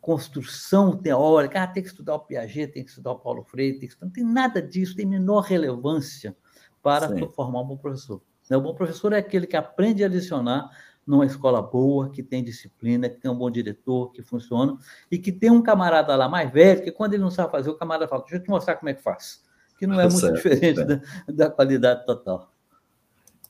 construção 0.00 0.96
teórica, 0.96 1.62
ah, 1.62 1.66
tem 1.66 1.82
que 1.82 1.88
estudar 1.88 2.14
o 2.14 2.20
Piaget, 2.20 2.72
tem 2.72 2.84
que 2.84 2.90
estudar 2.90 3.12
o 3.12 3.18
Paulo 3.18 3.44
Freire, 3.44 3.78
tem 3.78 3.88
que... 3.88 3.96
não 4.00 4.10
tem 4.10 4.24
nada 4.24 4.62
disso, 4.62 4.96
tem 4.96 5.04
menor 5.04 5.40
relevância 5.40 6.36
para 6.82 7.08
Sim. 7.08 7.28
formar 7.34 7.60
um 7.60 7.66
bom 7.66 7.76
professor. 7.76 8.22
Né, 8.48 8.56
o 8.56 8.60
bom 8.60 8.74
professor 8.74 9.12
é 9.12 9.18
aquele 9.18 9.46
que 9.46 9.56
aprende 9.56 10.02
a 10.02 10.08
licionar 10.08 10.70
numa 11.08 11.24
escola 11.24 11.62
boa, 11.62 12.10
que 12.10 12.22
tem 12.22 12.44
disciplina, 12.44 13.08
que 13.08 13.16
tem 13.16 13.30
um 13.30 13.34
bom 13.34 13.50
diretor, 13.50 14.12
que 14.12 14.22
funciona, 14.22 14.76
e 15.10 15.18
que 15.18 15.32
tem 15.32 15.50
um 15.50 15.62
camarada 15.62 16.14
lá 16.14 16.28
mais 16.28 16.52
velho, 16.52 16.82
que 16.82 16.92
quando 16.92 17.14
ele 17.14 17.22
não 17.22 17.30
sabe 17.30 17.50
fazer, 17.50 17.70
o 17.70 17.74
camarada 17.74 18.06
fala, 18.06 18.20
deixa 18.22 18.36
eu 18.36 18.42
te 18.42 18.50
mostrar 18.50 18.76
como 18.76 18.90
é 18.90 18.94
que 18.94 19.02
faz. 19.02 19.42
Que 19.78 19.86
não 19.86 19.98
é 19.98 20.04
muito 20.08 20.18
certo, 20.18 20.34
diferente 20.34 20.84
da, 20.84 21.00
da, 21.26 21.50
qualidade 21.50 22.04
total. 22.04 22.52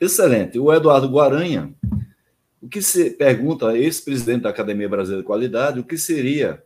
Excelente. 0.00 0.56
O 0.56 0.72
Eduardo 0.72 1.08
Guaranha, 1.08 1.74
o 2.60 2.68
que 2.68 2.82
se 2.82 3.10
pergunta, 3.10 3.76
ex-presidente 3.76 4.42
da 4.42 4.50
Academia 4.50 4.88
Brasileira 4.88 5.22
de 5.22 5.26
Qualidade, 5.26 5.80
o 5.80 5.84
que 5.84 5.96
seria 5.96 6.62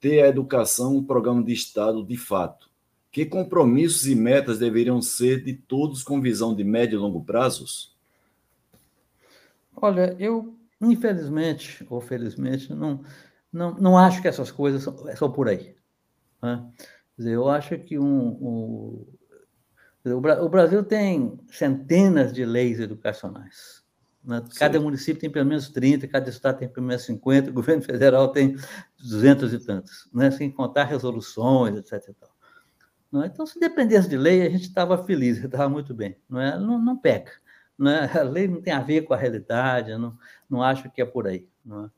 ter 0.00 0.22
a 0.22 0.28
educação 0.28 0.96
um 0.96 1.04
programa 1.04 1.42
de 1.42 1.52
Estado 1.52 2.04
de 2.04 2.16
fato? 2.16 2.70
Que 3.10 3.24
compromissos 3.24 4.06
e 4.06 4.14
metas 4.14 4.58
deveriam 4.58 5.00
ser 5.00 5.42
de 5.42 5.54
todos 5.54 6.02
com 6.02 6.20
visão 6.20 6.54
de 6.54 6.64
médio 6.64 6.96
e 6.96 7.00
longo 7.00 7.24
prazos? 7.24 7.96
Olha, 9.76 10.14
eu, 10.18 10.54
infelizmente, 10.80 11.86
ou 11.88 12.00
felizmente, 12.00 12.72
não, 12.74 13.02
não, 13.52 13.74
não 13.74 13.98
acho 13.98 14.20
que 14.20 14.28
essas 14.28 14.50
coisas 14.50 14.82
são, 14.82 15.16
são 15.16 15.32
por 15.32 15.48
aí. 15.48 15.74
Né? 16.42 16.64
Dizer, 17.16 17.34
eu 17.34 17.48
acho 17.48 17.78
que 17.78 17.98
um, 17.98 19.06
um, 20.04 20.16
o 20.16 20.48
Brasil 20.48 20.82
tem 20.84 21.38
centenas 21.48 22.32
de 22.32 22.44
leis 22.44 22.80
educacionais. 22.80 23.83
Né? 24.24 24.42
Cada 24.58 24.80
município 24.80 25.20
tem 25.20 25.30
pelo 25.30 25.46
menos 25.46 25.68
30, 25.68 26.08
cada 26.08 26.30
estado 26.30 26.58
tem 26.58 26.68
pelo 26.68 26.86
menos 26.86 27.02
50, 27.02 27.50
o 27.50 27.52
governo 27.52 27.82
federal 27.82 28.28
tem 28.28 28.56
200 28.98 29.52
e 29.52 29.58
tantos, 29.58 30.08
né? 30.12 30.30
sem 30.30 30.50
contar 30.50 30.84
resoluções, 30.84 31.76
etc. 31.76 32.14
É? 33.22 33.26
Então, 33.26 33.46
se 33.46 33.60
dependesse 33.60 34.08
de 34.08 34.16
lei, 34.16 34.42
a 34.42 34.50
gente 34.50 34.64
estava 34.64 35.04
feliz, 35.04 35.38
estava 35.44 35.68
muito 35.68 35.94
bem. 35.94 36.16
Não, 36.28 36.40
é? 36.40 36.58
não, 36.58 36.78
não 36.78 36.96
pega. 36.96 37.32
Né? 37.78 38.10
A 38.14 38.22
lei 38.22 38.48
não 38.48 38.62
tem 38.62 38.72
a 38.72 38.80
ver 38.80 39.02
com 39.02 39.14
a 39.14 39.16
realidade, 39.16 39.96
não, 39.96 40.16
não 40.48 40.62
acho 40.62 40.90
que 40.90 41.02
é 41.02 41.04
por 41.04 41.26
aí. 41.26 41.48
Não 41.64 41.84
é? 41.84 41.90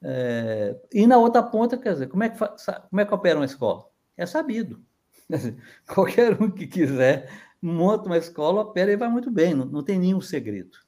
É, 0.00 0.80
e 0.92 1.06
na 1.08 1.18
outra 1.18 1.42
ponta, 1.42 1.76
quer 1.76 1.92
dizer, 1.92 2.06
como 2.06 2.22
é 2.22 2.28
que, 2.28 2.38
como 2.38 3.00
é 3.00 3.04
que 3.04 3.14
opera 3.14 3.38
uma 3.38 3.44
escola? 3.44 3.84
É 4.16 4.24
sabido. 4.26 4.80
qualquer 5.92 6.40
um 6.40 6.50
que 6.50 6.66
quiser 6.66 7.28
monta 7.60 8.06
uma 8.06 8.16
escola, 8.16 8.62
opera 8.62 8.92
e 8.92 8.96
vai 8.96 9.08
muito 9.08 9.30
bem, 9.30 9.54
não, 9.54 9.64
não 9.64 9.82
tem 9.82 9.98
nenhum 9.98 10.20
segredo. 10.20 10.78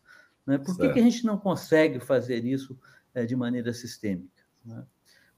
Né? 0.50 0.58
Por 0.58 0.76
que, 0.76 0.88
que, 0.88 0.98
a 0.98 1.02
gente 1.02 1.24
não 1.24 1.38
consegue 1.38 2.00
fazer 2.00 2.44
isso 2.44 2.76
é, 3.14 3.24
de 3.24 3.36
maneira 3.36 3.72
sistêmica? 3.72 4.42
Né? 4.64 4.84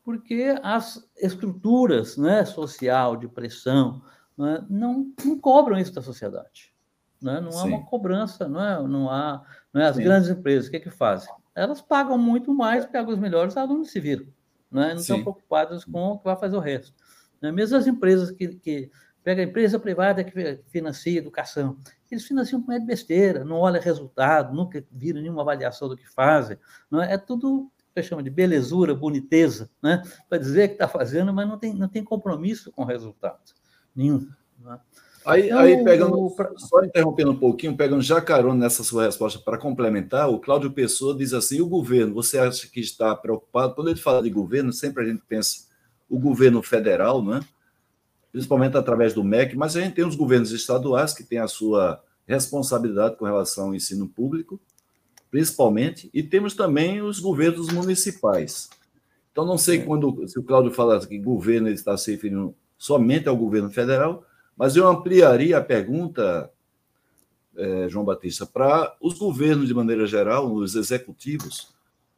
Porque 0.02 0.58
as 0.62 1.06
estruturas 1.18 2.16
né, 2.16 2.46
social 2.46 3.14
de 3.14 3.28
pressão 3.28 4.02
né, 4.38 4.64
não, 4.70 5.12
não 5.22 5.38
cobram 5.38 5.78
isso 5.78 5.92
da 5.92 6.00
sociedade. 6.00 6.72
Né? 7.20 7.42
Não 7.42 7.58
há 7.58 7.64
uma 7.64 7.84
cobrança, 7.84 8.48
não, 8.48 8.64
é? 8.64 8.88
não 8.88 9.10
há. 9.10 9.44
Não 9.70 9.82
é? 9.82 9.86
As 9.86 9.96
Sim. 9.96 10.04
grandes 10.04 10.30
empresas, 10.30 10.68
o 10.68 10.70
que, 10.70 10.78
é 10.78 10.80
que 10.80 10.90
fazem? 10.90 11.30
Elas 11.54 11.82
pagam 11.82 12.16
muito 12.16 12.54
mais, 12.54 12.86
pegam 12.86 13.12
os 13.12 13.18
melhores, 13.18 13.52
os 13.52 13.58
alunos 13.58 13.90
se 13.90 14.00
viram. 14.00 14.24
Né? 14.70 14.94
Não 14.94 14.98
Sim. 14.98 15.18
estão 15.18 15.20
preocupadas 15.20 15.84
com 15.84 16.12
o 16.12 16.18
que 16.18 16.24
vai 16.24 16.36
fazer 16.36 16.56
o 16.56 16.60
resto. 16.60 16.94
Né? 17.38 17.52
Mesmo 17.52 17.76
as 17.76 17.86
empresas 17.86 18.30
que, 18.30 18.48
que 18.54 18.90
pega 19.23 19.43
a 19.43 19.45
empresa 19.45 19.79
privada 19.79 20.25
que 20.25 20.61
financia 20.68 21.18
educação, 21.18 21.77
eles 22.11 22.27
financiam 22.27 22.61
com 22.61 22.85
besteira, 22.85 23.45
não 23.45 23.57
olha 23.57 23.81
resultado, 23.81 24.55
nunca 24.55 24.85
viram 24.91 25.20
nenhuma 25.23 25.43
avaliação 25.43 25.89
do 25.89 25.97
que 25.97 26.09
fazem. 26.09 26.59
Não 26.91 27.03
é? 27.03 27.14
é 27.14 27.18
tudo 27.18 27.70
que 27.95 28.03
chama 28.03 28.23
de 28.23 28.31
belezura, 28.31 28.95
boniteza, 28.95 29.70
né? 29.83 30.03
para 30.29 30.39
dizer 30.39 30.68
que 30.68 30.75
está 30.75 30.89
fazendo, 30.89 31.33
mas 31.33 31.49
não 31.49 31.59
tem, 31.59 31.75
não 31.75 31.89
tem 31.89 32.03
compromisso 32.03 32.73
com 32.73 32.83
o 32.83 32.87
resultado 32.87 33.41
nenhum. 33.95 34.29
Né? 34.59 34.79
Aí, 35.25 35.47
então, 35.47 35.59
aí 35.59 35.85
pegando, 35.85 36.18
o... 36.18 36.35
só 36.57 36.83
interrompendo 36.83 37.31
um 37.31 37.39
pouquinho, 37.39 37.77
pegando 37.77 38.03
já 38.03 38.20
carona 38.20 38.64
nessa 38.64 38.83
sua 38.83 39.05
resposta 39.05 39.39
para 39.39 39.59
complementar, 39.59 40.29
o 40.29 40.41
Cláudio 40.41 40.73
Pessoa 40.73 41.16
diz 41.16 41.33
assim: 41.33 41.61
o 41.61 41.68
governo, 41.68 42.14
você 42.14 42.39
acha 42.39 42.68
que 42.68 42.81
está 42.81 43.14
preocupado? 43.14 43.75
Quando 43.75 43.89
ele 43.89 44.01
fala 44.01 44.23
de 44.23 44.31
governo, 44.31 44.73
sempre 44.73 45.05
a 45.05 45.07
gente 45.07 45.23
pensa 45.29 45.68
o 46.09 46.18
governo 46.18 46.61
federal, 46.62 47.25
né? 47.25 47.41
Principalmente 48.33 48.76
através 48.76 49.12
do 49.12 49.22
MEC, 49.22 49.55
mas 49.55 49.76
a 49.76 49.80
gente 49.83 49.95
tem 49.95 50.07
os 50.07 50.16
governos 50.16 50.51
estaduais 50.51 51.12
que 51.12 51.22
têm 51.22 51.39
a 51.39 51.47
sua 51.47 52.03
responsabilidade 52.26 53.16
com 53.16 53.26
relação 53.26 53.66
ao 53.66 53.74
ensino 53.74 54.09
público, 54.09 54.59
principalmente, 55.30 56.11
e 56.12 56.22
temos 56.22 56.55
também 56.55 57.03
os 57.03 57.20
governos 57.20 57.68
municipais. 57.70 58.70
Então, 59.30 59.45
não 59.47 59.59
sei 59.59 59.78
é. 59.78 59.83
quando, 59.85 60.26
se 60.26 60.39
o 60.39 60.43
Cláudio 60.43 60.72
fala 60.72 61.05
que 61.07 61.18
governo 61.18 61.68
ele 61.68 61.74
está 61.74 61.97
se 61.97 62.11
referindo 62.11 62.55
somente 62.78 63.28
ao 63.28 63.37
governo 63.37 63.70
federal, 63.70 64.24
mas 64.57 64.76
eu 64.76 64.87
ampliaria 64.87 65.59
a 65.59 65.62
pergunta, 65.62 66.51
é, 67.57 67.89
João 67.89 68.05
Batista, 68.05 68.47
para 68.47 68.95
os 69.01 69.18
governos 69.18 69.68
de 69.68 69.74
maneira 69.74 70.07
geral, 70.07 70.53
os 70.53 70.74
executivos, 70.74 71.72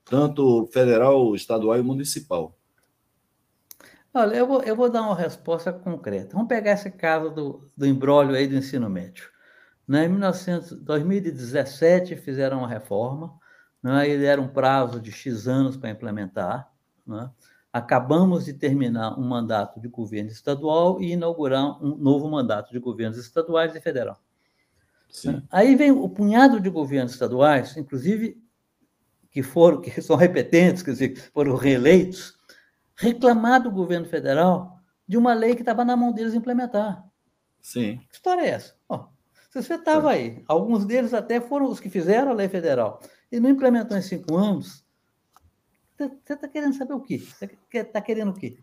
tanto 0.04 0.68
federal, 0.72 1.34
estadual 1.34 1.78
e 1.78 1.82
municipal. 1.82 2.56
Olha, 4.14 4.36
eu 4.36 4.46
vou, 4.46 4.62
eu 4.62 4.76
vou 4.76 4.88
dar 4.88 5.02
uma 5.02 5.16
resposta 5.16 5.72
concreta. 5.72 6.34
Vamos 6.34 6.48
pegar 6.48 6.72
esse 6.72 6.90
caso 6.90 7.30
do, 7.30 7.70
do 7.76 7.86
embrólio 7.86 8.36
aí 8.36 8.46
do 8.46 8.54
ensino 8.54 8.88
médio. 8.88 9.28
Né? 9.86 10.06
Em 10.06 10.08
1900, 10.08 10.72
2017 10.80 12.16
fizeram 12.16 12.58
uma 12.58 12.68
reforma, 12.68 13.36
né? 13.82 14.08
e 14.08 14.16
deram 14.16 14.44
um 14.44 14.48
prazo 14.48 15.00
de 15.00 15.10
X 15.10 15.48
anos 15.48 15.76
para 15.76 15.90
implementar. 15.90 16.72
Né? 17.06 17.28
acabamos 17.74 18.44
de 18.44 18.52
terminar 18.52 19.18
um 19.18 19.26
mandato 19.26 19.80
de 19.80 19.88
governo 19.88 20.30
estadual 20.30 21.02
e 21.02 21.10
inaugurar 21.10 21.84
um 21.84 21.96
novo 21.96 22.30
mandato 22.30 22.70
de 22.70 22.78
governos 22.78 23.18
estaduais 23.18 23.74
e 23.74 23.80
federal. 23.80 24.16
Sim. 25.10 25.42
Aí 25.50 25.74
vem 25.74 25.90
o 25.90 26.08
punhado 26.08 26.60
de 26.60 26.70
governos 26.70 27.14
estaduais, 27.14 27.76
inclusive 27.76 28.40
que 29.28 29.42
foram 29.42 29.80
que 29.80 30.00
são 30.00 30.14
repetentes, 30.14 30.84
quer 30.84 30.92
dizer, 30.92 31.16
foram 31.34 31.56
reeleitos, 31.56 32.38
reclamar 32.96 33.62
do 33.62 33.70
governo 33.70 34.06
federal 34.06 34.80
de 35.06 35.16
uma 35.16 35.34
lei 35.34 35.54
que 35.54 35.62
estava 35.62 35.84
na 35.84 35.96
mão 35.96 36.12
deles 36.12 36.34
implementar. 36.34 37.04
Sim. 37.60 37.98
Que 38.08 38.14
história 38.14 38.42
é 38.42 38.48
essa? 38.48 38.74
Oh, 38.88 39.06
você 39.52 39.74
estava 39.74 40.10
aí, 40.10 40.42
alguns 40.48 40.84
deles 40.84 41.14
até 41.14 41.40
foram 41.40 41.66
os 41.66 41.78
que 41.78 41.88
fizeram 41.88 42.30
a 42.30 42.34
lei 42.34 42.48
federal 42.48 43.00
e 43.30 43.38
não 43.38 43.50
implementou 43.50 43.96
em 43.96 44.02
cinco 44.02 44.36
anos. 44.36 44.84
Você 45.96 46.32
está 46.32 46.48
querendo 46.48 46.74
saber 46.74 46.94
o 46.94 47.00
quê? 47.00 47.18
Você 47.18 47.48
está 47.72 48.00
querendo 48.00 48.30
o 48.30 48.34
quê? 48.34 48.58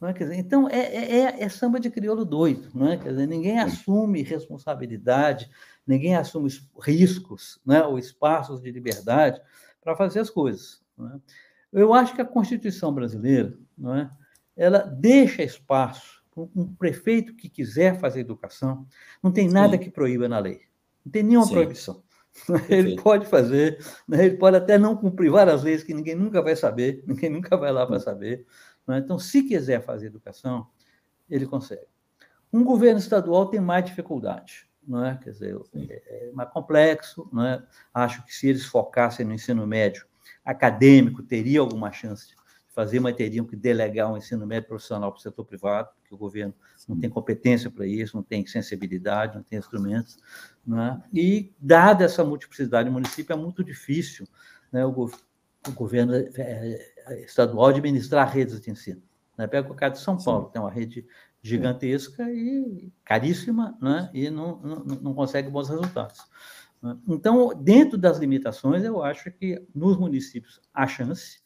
Não 0.00 0.08
é? 0.08 0.14
Quer 0.14 0.24
dizer, 0.24 0.36
então, 0.36 0.68
é, 0.68 0.78
é, 0.78 1.20
é, 1.20 1.42
é, 1.42 1.48
samba 1.48 1.78
de 1.78 1.90
crioulo 1.90 2.24
doido, 2.24 2.70
não 2.74 2.88
é? 2.90 2.96
Quer 2.96 3.10
dizer, 3.10 3.26
ninguém 3.26 3.58
assume 3.58 4.22
responsabilidade, 4.22 5.50
ninguém 5.86 6.16
assume 6.16 6.48
riscos, 6.80 7.60
né? 7.66 7.82
ou 7.82 7.98
espaços 7.98 8.62
de 8.62 8.70
liberdade 8.70 9.40
para 9.82 9.94
fazer 9.94 10.20
as 10.20 10.30
coisas. 10.30 10.80
É? 10.98 11.18
Eu 11.72 11.94
acho 11.94 12.14
que 12.14 12.20
a 12.20 12.24
Constituição 12.24 12.92
brasileira, 12.92 13.56
não 13.76 13.94
é? 13.94 14.10
ela 14.56 14.80
deixa 14.80 15.42
espaço 15.42 16.22
para 16.30 16.42
um 16.54 16.74
prefeito 16.74 17.34
que 17.34 17.48
quiser 17.48 17.98
fazer 17.98 18.20
educação, 18.20 18.86
não 19.22 19.32
tem 19.32 19.48
nada 19.48 19.76
Sim. 19.76 19.84
que 19.84 19.90
proíba 19.90 20.28
na 20.28 20.38
lei, 20.38 20.60
não 21.04 21.10
tem 21.10 21.22
nenhuma 21.22 21.46
Sim. 21.46 21.54
proibição. 21.54 22.02
Ele 22.68 23.00
pode 23.00 23.26
fazer, 23.26 23.84
né? 24.06 24.24
ele 24.24 24.36
pode 24.36 24.56
até 24.56 24.78
não 24.78 24.96
cumprir 24.96 25.32
várias 25.32 25.64
leis 25.64 25.82
que 25.82 25.92
ninguém 25.92 26.14
nunca 26.14 26.40
vai 26.40 26.54
saber, 26.54 27.02
ninguém 27.08 27.28
nunca 27.28 27.56
vai 27.56 27.72
lá 27.72 27.84
para 27.84 27.96
hum. 27.96 28.00
saber. 28.00 28.46
Né? 28.86 28.98
Então, 28.98 29.18
se 29.18 29.42
quiser 29.42 29.82
fazer 29.82 30.06
educação, 30.06 30.68
ele 31.28 31.44
consegue. 31.44 31.86
Um 32.52 32.62
governo 32.62 33.00
estadual 33.00 33.46
tem 33.46 33.60
mais 33.60 33.84
dificuldade, 33.84 34.68
não 34.86 35.04
é? 35.04 35.16
Quer 35.16 35.30
dizer, 35.30 35.58
é, 35.74 36.28
é 36.28 36.32
mais 36.32 36.50
complexo, 36.50 37.28
não 37.32 37.44
é? 37.44 37.62
Acho 37.92 38.24
que 38.24 38.34
se 38.34 38.48
eles 38.48 38.64
focassem 38.64 39.26
no 39.26 39.34
ensino 39.34 39.66
médio 39.66 40.06
acadêmico, 40.44 41.22
teria 41.22 41.60
alguma 41.60 41.92
chance 41.92 42.28
de 42.28 42.34
fazer, 42.68 43.00
mas 43.00 43.16
teriam 43.16 43.44
que 43.44 43.56
delegar 43.56 44.10
um 44.12 44.16
ensino 44.16 44.46
médio 44.46 44.68
profissional 44.68 45.10
para 45.10 45.18
o 45.18 45.22
setor 45.22 45.44
privado, 45.44 45.88
porque 46.00 46.14
o 46.14 46.18
governo 46.18 46.54
não 46.88 46.98
tem 46.98 47.10
competência 47.10 47.70
para 47.70 47.86
isso, 47.86 48.16
não 48.16 48.22
tem 48.22 48.46
sensibilidade, 48.46 49.36
não 49.36 49.42
tem 49.42 49.58
instrumentos. 49.58 50.18
Né? 50.66 51.02
E, 51.12 51.52
dada 51.58 52.04
essa 52.04 52.24
multiplicidade 52.24 52.88
do 52.88 52.92
município, 52.92 53.32
é 53.32 53.36
muito 53.36 53.62
difícil 53.64 54.26
né, 54.72 54.84
o, 54.86 54.90
o, 54.90 55.72
governo 55.72 56.14
é, 56.14 56.30
é, 56.36 57.24
estadual 57.24 57.66
administrar 57.66 58.32
redes 58.32 58.60
de 58.60 58.70
ensino. 58.70 59.02
Né? 59.36 59.46
Pega 59.46 59.70
o 59.70 59.74
caso 59.74 59.94
de 59.94 60.00
São 60.00 60.16
Paulo, 60.16 60.46
Sim. 60.46 60.52
tem 60.52 60.62
uma 60.62 60.70
rede 60.70 61.06
gigantesca 61.42 62.30
e 62.30 62.92
caríssima, 63.04 63.76
né? 63.80 64.10
e 64.12 64.30
não, 64.30 64.60
não, 64.60 64.76
não 64.84 65.14
consegue 65.14 65.50
bons 65.50 65.68
resultados. 65.68 66.20
Né? 66.82 66.96
Então, 67.08 67.48
dentro 67.54 67.98
das 67.98 68.18
limitações, 68.18 68.84
eu 68.84 69.02
acho 69.02 69.30
que 69.30 69.62
nos 69.74 69.96
municípios 69.96 70.60
há 70.72 70.86
chance, 70.86 71.40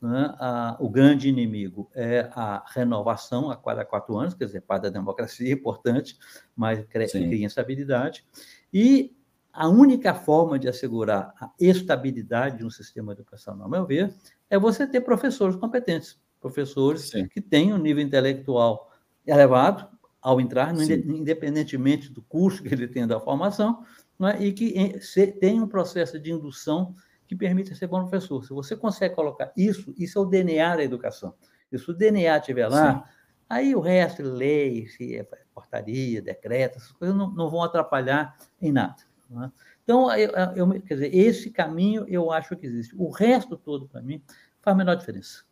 né? 0.00 0.34
A, 0.38 0.76
o 0.78 0.88
grande 0.88 1.28
inimigo 1.28 1.90
é 1.92 2.30
a 2.32 2.64
renovação 2.68 3.50
a 3.50 3.56
cada 3.56 3.84
quatro 3.84 4.16
anos, 4.16 4.34
quer 4.34 4.46
dizer, 4.46 4.60
parte 4.60 4.84
da 4.84 4.90
democracia 4.90 5.50
é 5.50 5.52
importante, 5.52 6.16
mas 6.54 6.84
cria 6.86 7.44
instabilidade. 7.44 8.24
E 8.72 9.16
a 9.52 9.68
única 9.68 10.14
forma 10.14 10.58
de 10.58 10.68
assegurar 10.68 11.34
a 11.40 11.50
estabilidade 11.58 12.58
de 12.58 12.64
um 12.64 12.70
sistema 12.70 13.12
educacional, 13.12 13.64
ao 13.64 13.70
meu 13.70 13.84
ver, 13.84 14.14
é 14.48 14.58
você 14.58 14.86
ter 14.86 15.00
professores 15.00 15.56
competentes, 15.56 16.16
professores 16.40 17.10
Sim. 17.10 17.26
que 17.26 17.40
tenham 17.40 17.76
um 17.76 17.82
nível 17.82 18.02
intelectual 18.02 18.92
elevado 19.26 19.88
ao 20.22 20.40
entrar, 20.40 20.72
independentemente 20.74 22.12
do 22.12 22.22
curso 22.22 22.62
que 22.62 22.72
ele 22.72 22.86
tenha 22.86 23.06
da 23.06 23.18
formação, 23.18 23.84
né, 24.18 24.36
e 24.40 24.52
que 24.52 24.98
tenham 25.40 25.64
um 25.64 25.68
processo 25.68 26.18
de 26.18 26.32
indução 26.32 26.94
que 27.26 27.36
permita 27.36 27.74
ser 27.74 27.86
bom 27.86 28.00
professor. 28.00 28.42
Se 28.44 28.50
você 28.50 28.74
consegue 28.74 29.14
colocar 29.14 29.52
isso, 29.56 29.94
isso 29.98 30.18
é 30.18 30.22
o 30.22 30.24
DNA 30.24 30.76
da 30.76 30.82
educação. 30.82 31.34
E 31.70 31.78
se 31.78 31.90
o 31.90 31.94
DNA 31.94 32.38
estiver 32.38 32.68
lá, 32.68 32.94
Sim. 32.94 33.02
aí 33.48 33.74
o 33.74 33.80
resto, 33.80 34.22
lei, 34.22 34.88
se 34.88 35.16
é 35.16 35.26
portaria, 35.54 36.22
decreto, 36.22 36.76
essas 36.76 36.92
coisas 36.92 37.16
não, 37.16 37.30
não 37.30 37.50
vão 37.50 37.62
atrapalhar 37.62 38.36
em 38.60 38.72
nada. 38.72 38.96
É? 39.30 39.50
Então, 39.84 40.10
eu, 40.14 40.30
eu, 40.56 40.82
quer 40.82 40.94
dizer, 40.94 41.14
esse 41.14 41.50
caminho 41.50 42.04
eu 42.08 42.30
acho 42.32 42.56
que 42.56 42.66
existe. 42.66 42.94
O 42.96 43.10
resto 43.10 43.56
todo, 43.56 43.86
para 43.86 44.00
mim, 44.00 44.22
faz 44.60 44.74
a 44.74 44.78
menor 44.78 44.96
diferença. 44.96 45.44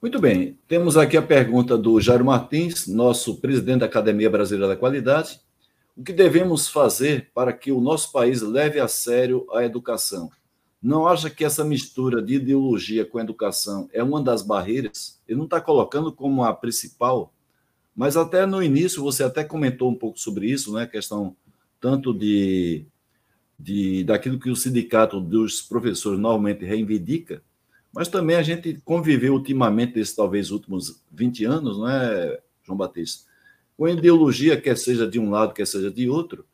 Muito 0.00 0.18
bem. 0.18 0.58
Temos 0.66 0.96
aqui 0.96 1.16
a 1.16 1.22
pergunta 1.22 1.76
do 1.76 2.00
Jairo 2.00 2.24
Martins, 2.24 2.86
nosso 2.86 3.40
presidente 3.40 3.80
da 3.80 3.86
Academia 3.86 4.30
Brasileira 4.30 4.74
da 4.74 4.76
Qualidade. 4.76 5.40
O 6.00 6.02
que 6.02 6.14
devemos 6.14 6.66
fazer 6.66 7.30
para 7.34 7.52
que 7.52 7.70
o 7.70 7.78
nosso 7.78 8.10
país 8.10 8.40
leve 8.40 8.80
a 8.80 8.88
sério 8.88 9.46
a 9.52 9.66
educação? 9.66 10.30
Não 10.82 11.06
acha 11.06 11.28
que 11.28 11.44
essa 11.44 11.62
mistura 11.62 12.22
de 12.22 12.36
ideologia 12.36 13.04
com 13.04 13.20
educação 13.20 13.86
é 13.92 14.02
uma 14.02 14.22
das 14.22 14.40
barreiras? 14.40 15.20
Ele 15.28 15.36
não 15.36 15.44
está 15.44 15.60
colocando 15.60 16.10
como 16.10 16.42
a 16.42 16.54
principal, 16.54 17.34
mas 17.94 18.16
até 18.16 18.46
no 18.46 18.62
início 18.62 19.02
você 19.02 19.22
até 19.22 19.44
comentou 19.44 19.90
um 19.90 19.94
pouco 19.94 20.18
sobre 20.18 20.50
isso, 20.50 20.72
né? 20.72 20.84
A 20.84 20.86
questão 20.86 21.36
tanto 21.78 22.14
de, 22.14 22.86
de 23.58 24.02
daquilo 24.02 24.40
que 24.40 24.48
o 24.48 24.56
sindicato 24.56 25.20
dos 25.20 25.60
professores 25.60 26.18
normalmente 26.18 26.64
reivindica, 26.64 27.42
mas 27.92 28.08
também 28.08 28.36
a 28.36 28.42
gente 28.42 28.80
conviveu 28.86 29.34
ultimamente, 29.34 30.00
esses 30.00 30.16
talvez 30.16 30.50
últimos 30.50 31.02
20 31.12 31.44
anos, 31.44 31.76
não 31.76 31.86
é, 31.86 32.40
João 32.62 32.78
Batista? 32.78 33.28
Com 33.80 33.88
ideologia, 33.88 34.60
quer 34.60 34.76
seja 34.76 35.08
de 35.08 35.18
um 35.18 35.30
lado, 35.30 35.54
quer 35.54 35.66
seja 35.66 35.90
de 35.90 36.06
outro, 36.06 36.44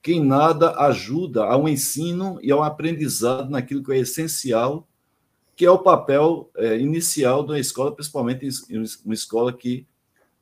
que 0.00 0.12
em 0.12 0.24
nada 0.24 0.70
ajuda 0.82 1.42
ao 1.42 1.68
ensino 1.68 2.38
e 2.40 2.52
ao 2.52 2.62
aprendizado 2.62 3.50
naquilo 3.50 3.82
que 3.82 3.90
é 3.90 3.98
essencial, 3.98 4.86
que 5.56 5.66
é 5.66 5.70
o 5.70 5.80
papel 5.80 6.48
é, 6.56 6.78
inicial 6.78 7.42
da 7.44 7.58
escola, 7.58 7.92
principalmente 7.92 8.48
uma 9.04 9.14
escola 9.14 9.52
que 9.52 9.84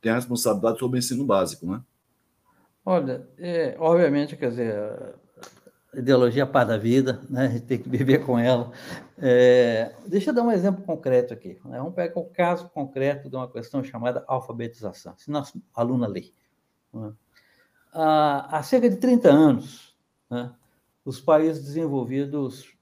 tem 0.02 0.12
a 0.12 0.16
responsabilidade 0.16 0.80
sobre 0.80 0.98
o 0.98 1.00
ensino 1.00 1.24
básico, 1.24 1.64
né? 1.64 1.80
Olha, 2.84 3.26
é, 3.38 3.74
obviamente, 3.78 4.36
quer 4.36 4.50
dizer, 4.50 5.14
ideologia 5.96 6.46
para 6.46 6.68
da 6.68 6.78
vida, 6.78 7.22
né? 7.28 7.46
a 7.46 7.48
gente 7.48 7.66
tem 7.66 7.78
que 7.78 7.88
viver 7.88 8.24
com 8.24 8.38
ela. 8.38 8.70
É, 9.18 9.94
deixa 10.06 10.30
eu 10.30 10.34
dar 10.34 10.42
um 10.42 10.52
exemplo 10.52 10.82
concreto 10.84 11.32
aqui. 11.32 11.58
Né? 11.64 11.78
Vamos 11.78 11.94
pegar 11.94 12.18
o 12.18 12.24
caso 12.24 12.68
concreto 12.70 13.28
de 13.28 13.36
uma 13.36 13.50
questão 13.50 13.82
chamada 13.82 14.24
alfabetização. 14.26 15.14
Se 15.16 15.30
nosso 15.30 15.60
aluno 15.74 16.06
lê. 16.06 16.32
Né? 16.92 17.12
Há, 17.92 18.60
cerca 18.62 18.90
de 18.90 18.96
30 18.96 19.30
anos, 19.30 19.96
né? 20.28 20.52
os 21.04 21.20
países 21.20 21.64
desenvolvidos 21.64 22.74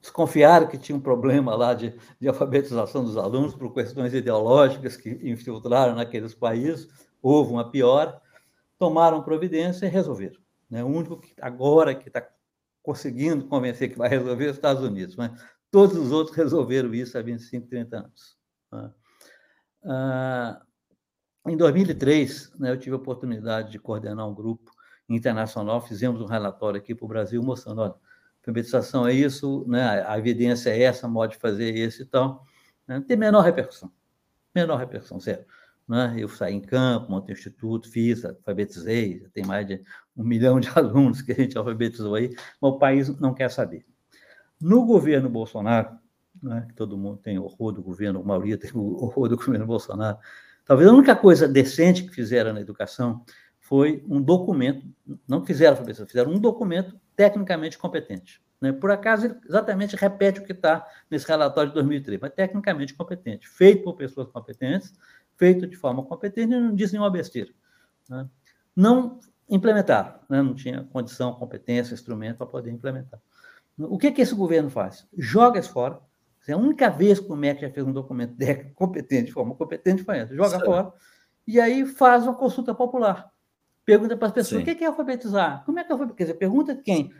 desconfiaram 0.00 0.66
que 0.66 0.78
tinha 0.78 0.96
um 0.96 1.00
problema 1.00 1.54
lá 1.54 1.74
de, 1.74 1.94
de 2.18 2.28
alfabetização 2.28 3.04
dos 3.04 3.16
alunos 3.16 3.54
por 3.54 3.72
questões 3.74 4.14
ideológicas 4.14 4.96
que 4.96 5.10
infiltraram 5.22 5.94
naqueles 5.94 6.34
países, 6.34 6.88
houve 7.20 7.52
uma 7.52 7.70
piora, 7.70 8.20
tomaram 8.78 9.22
providência 9.22 9.86
e 9.86 9.90
resolveram. 9.90 10.40
Né? 10.70 10.84
O 10.84 10.86
único 10.86 11.18
que 11.18 11.34
agora 11.40 11.94
que 11.94 12.08
está 12.08 12.26
conseguindo 12.82 13.46
convencer 13.46 13.90
que 13.90 13.98
vai 13.98 14.08
resolver 14.08 14.46
é 14.46 14.50
os 14.50 14.56
Estados 14.56 14.82
Unidos, 14.82 15.16
mas 15.16 15.32
todos 15.70 15.96
os 15.96 16.12
outros 16.12 16.36
resolveram 16.36 16.94
isso 16.94 17.18
há 17.18 17.22
25, 17.22 17.66
30 17.68 17.96
anos. 17.98 18.38
Né? 18.72 18.90
Ah, 19.84 20.62
em 21.46 21.56
2003, 21.56 22.52
né, 22.58 22.70
eu 22.70 22.78
tive 22.78 22.94
a 22.94 22.98
oportunidade 22.98 23.70
de 23.70 23.78
coordenar 23.78 24.28
um 24.28 24.34
grupo 24.34 24.70
internacional, 25.08 25.80
fizemos 25.80 26.20
um 26.20 26.26
relatório 26.26 26.78
aqui 26.78 26.94
para 26.94 27.04
o 27.04 27.08
Brasil 27.08 27.42
mostrando, 27.42 27.80
olha, 27.80 27.94
alfabetização 28.38 29.06
é 29.06 29.12
isso, 29.12 29.64
né, 29.66 30.04
a 30.06 30.18
evidência 30.18 30.70
é 30.70 30.82
essa, 30.82 31.08
modo 31.08 31.30
de 31.30 31.38
fazer 31.38 31.74
esse 31.74 32.02
e 32.02 32.06
tal. 32.06 32.44
Né, 32.86 33.02
tem 33.06 33.16
menor 33.16 33.42
repercussão, 33.42 33.90
menor 34.54 34.76
repercussão, 34.76 35.18
sério. 35.18 35.44
Né? 35.90 36.14
Eu 36.18 36.28
saí 36.28 36.54
em 36.54 36.60
campo, 36.60 37.10
montei 37.10 37.34
um 37.34 37.36
instituto, 37.36 37.90
fiz, 37.90 38.24
alfabetizei, 38.24 39.26
tem 39.34 39.44
mais 39.44 39.66
de 39.66 39.82
um 40.16 40.22
milhão 40.22 40.60
de 40.60 40.68
alunos 40.78 41.20
que 41.20 41.32
a 41.32 41.34
gente 41.34 41.58
alfabetizou 41.58 42.14
aí, 42.14 42.30
mas 42.62 42.72
o 42.72 42.78
país 42.78 43.18
não 43.18 43.34
quer 43.34 43.50
saber. 43.50 43.84
No 44.60 44.86
governo 44.86 45.28
Bolsonaro, 45.28 45.90
né, 46.40 46.68
todo 46.76 46.96
mundo 46.96 47.16
tem 47.16 47.40
horror 47.40 47.72
do 47.72 47.82
governo, 47.82 48.20
a 48.20 48.22
maioria 48.22 48.56
tem 48.56 48.70
horror 48.72 49.28
do 49.28 49.36
governo 49.36 49.66
Bolsonaro, 49.66 50.16
talvez 50.64 50.88
a 50.88 50.92
única 50.92 51.16
coisa 51.16 51.48
decente 51.48 52.04
que 52.04 52.14
fizeram 52.14 52.52
na 52.52 52.60
educação 52.60 53.24
foi 53.58 54.04
um 54.08 54.22
documento, 54.22 54.86
não 55.26 55.44
fizeram 55.44 55.72
alfabetização, 55.72 56.06
fizeram 56.06 56.30
um 56.30 56.38
documento 56.38 57.00
tecnicamente 57.16 57.76
competente. 57.76 58.40
Né? 58.60 58.72
Por 58.72 58.92
acaso, 58.92 59.26
ele 59.26 59.34
exatamente 59.48 59.96
repete 59.96 60.38
o 60.38 60.44
que 60.44 60.52
está 60.52 60.86
nesse 61.10 61.26
relatório 61.26 61.70
de 61.70 61.74
2003, 61.74 62.20
mas 62.20 62.32
tecnicamente 62.32 62.94
competente, 62.94 63.48
feito 63.48 63.82
por 63.82 63.96
pessoas 63.96 64.28
competentes, 64.28 64.92
feito 65.40 65.66
de 65.66 65.74
forma 65.74 66.04
competente 66.04 66.52
e 66.52 66.60
não 66.60 66.74
diz 66.74 66.92
nenhuma 66.92 67.10
besteira. 67.10 67.50
Né? 68.10 68.28
Não 68.76 69.18
implementaram, 69.48 70.20
né? 70.28 70.42
não 70.42 70.54
tinha 70.54 70.84
condição, 70.92 71.32
competência, 71.32 71.94
instrumento 71.94 72.36
para 72.36 72.46
poder 72.46 72.70
implementar. 72.70 73.18
O 73.78 73.96
que, 73.96 74.12
que 74.12 74.20
esse 74.20 74.34
governo 74.34 74.68
faz? 74.68 75.08
Joga 75.16 75.58
isso 75.58 75.72
fora. 75.72 75.98
É 76.46 76.52
a 76.52 76.58
única 76.58 76.90
vez 76.90 77.18
que 77.18 77.32
o 77.32 77.36
MEC 77.36 77.62
já 77.62 77.70
fez 77.70 77.86
um 77.86 77.92
documento 77.92 78.36
competente, 78.74 79.26
de 79.26 79.32
forma 79.32 79.54
competente, 79.54 80.04
foi 80.04 80.18
essa. 80.18 80.34
Joga 80.34 80.60
fora. 80.60 80.92
E 81.46 81.58
aí 81.58 81.86
faz 81.86 82.24
uma 82.24 82.34
consulta 82.34 82.74
popular. 82.74 83.32
Pergunta 83.84 84.16
para 84.16 84.26
as 84.28 84.34
pessoas: 84.34 84.62
Sim. 84.62 84.70
o 84.70 84.76
que 84.76 84.84
é 84.84 84.86
alfabetizar? 84.86 85.64
Como 85.64 85.78
é 85.78 85.84
que 85.84 85.90
é 85.90 85.92
alfabetizar? 85.92 86.16
Quer 86.16 86.24
dizer, 86.24 86.38
pergunta 86.38 86.76
quem 86.76 87.12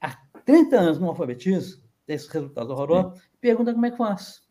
há 0.00 0.16
30 0.44 0.76
anos 0.76 0.98
não 0.98 1.08
alfabetiza, 1.08 1.80
tem 2.04 2.16
esse 2.16 2.30
resultado 2.30 2.70
horroroso, 2.70 3.20
pergunta 3.40 3.72
como 3.72 3.86
é 3.86 3.90
que 3.90 3.96
faz. 3.96 4.45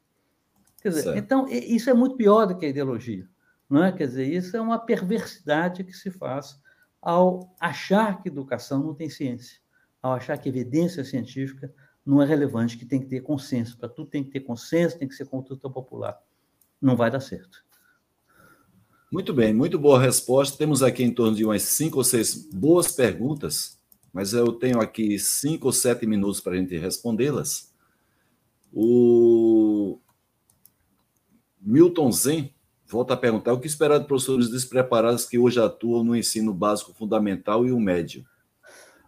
Quer 0.86 0.90
dizer, 0.90 1.18
então, 1.18 1.48
isso 1.50 1.90
é 1.90 1.96
muito 1.96 2.16
pior 2.16 2.46
do 2.46 2.56
que 2.56 2.64
a 2.64 2.70
ideologia. 2.70 3.28
Não 3.68 3.84
é? 3.84 3.92
Quer 3.92 4.06
dizer, 4.06 4.32
isso 4.32 4.56
é 4.56 4.62
uma 4.62 4.78
perversidade 4.78 5.84
que 5.84 5.94
se 5.94 6.12
faz 6.12 6.62
ao 7.02 7.56
achar 7.60 8.22
que 8.22 8.30
educação 8.30 8.84
não 8.84 8.94
tem 8.94 9.10
ciência, 9.10 9.58
ao 10.00 10.14
achar 10.14 10.38
que 10.38 10.48
evidência 10.48 11.04
científica 11.04 11.74
não 12.06 12.22
é 12.22 12.26
relevante, 12.28 12.78
que 12.78 12.86
tem 12.86 13.00
que 13.00 13.08
ter 13.08 13.22
consenso. 13.22 13.80
Para 13.80 13.90
tudo 13.90 14.12
tem 14.12 14.24
que 14.24 14.30
ter 14.30 14.42
consenso, 14.42 15.00
tem 15.00 15.08
que 15.08 15.16
ser 15.16 15.26
conduta 15.26 15.68
popular. 15.68 16.22
Não 16.80 16.96
vai 16.96 17.10
dar 17.10 17.20
certo. 17.20 17.66
Muito 19.12 19.34
bem, 19.34 19.56
muito 19.56 19.80
boa 19.80 20.00
resposta. 20.00 20.56
Temos 20.56 20.84
aqui 20.84 21.02
em 21.02 21.12
torno 21.12 21.36
de 21.36 21.44
umas 21.44 21.64
cinco 21.64 21.98
ou 21.98 22.04
seis 22.04 22.48
boas 22.54 22.92
perguntas, 22.92 23.80
mas 24.14 24.34
eu 24.34 24.54
tenho 24.54 24.80
aqui 24.80 25.18
cinco 25.18 25.66
ou 25.66 25.74
sete 25.74 26.06
minutos 26.06 26.40
para 26.40 26.54
a 26.54 26.58
gente 26.58 26.78
respondê-las. 26.78 27.74
O 28.72 30.00
Milton 31.66 32.12
Zen 32.12 32.54
volta 32.88 33.16
a 33.16 33.18
perguntar 33.18 33.54
o 33.54 33.60
que 33.60 33.68
esperar 33.68 33.98
de 33.98 34.06
professores 34.06 34.50
despreparados 34.50 35.26
que 35.26 35.40
hoje 35.40 35.60
atuam 35.60 36.04
no 36.04 36.16
ensino 36.16 36.54
básico 36.54 36.94
fundamental 36.94 37.66
e 37.66 37.72
o 37.72 37.80
médio. 37.80 38.24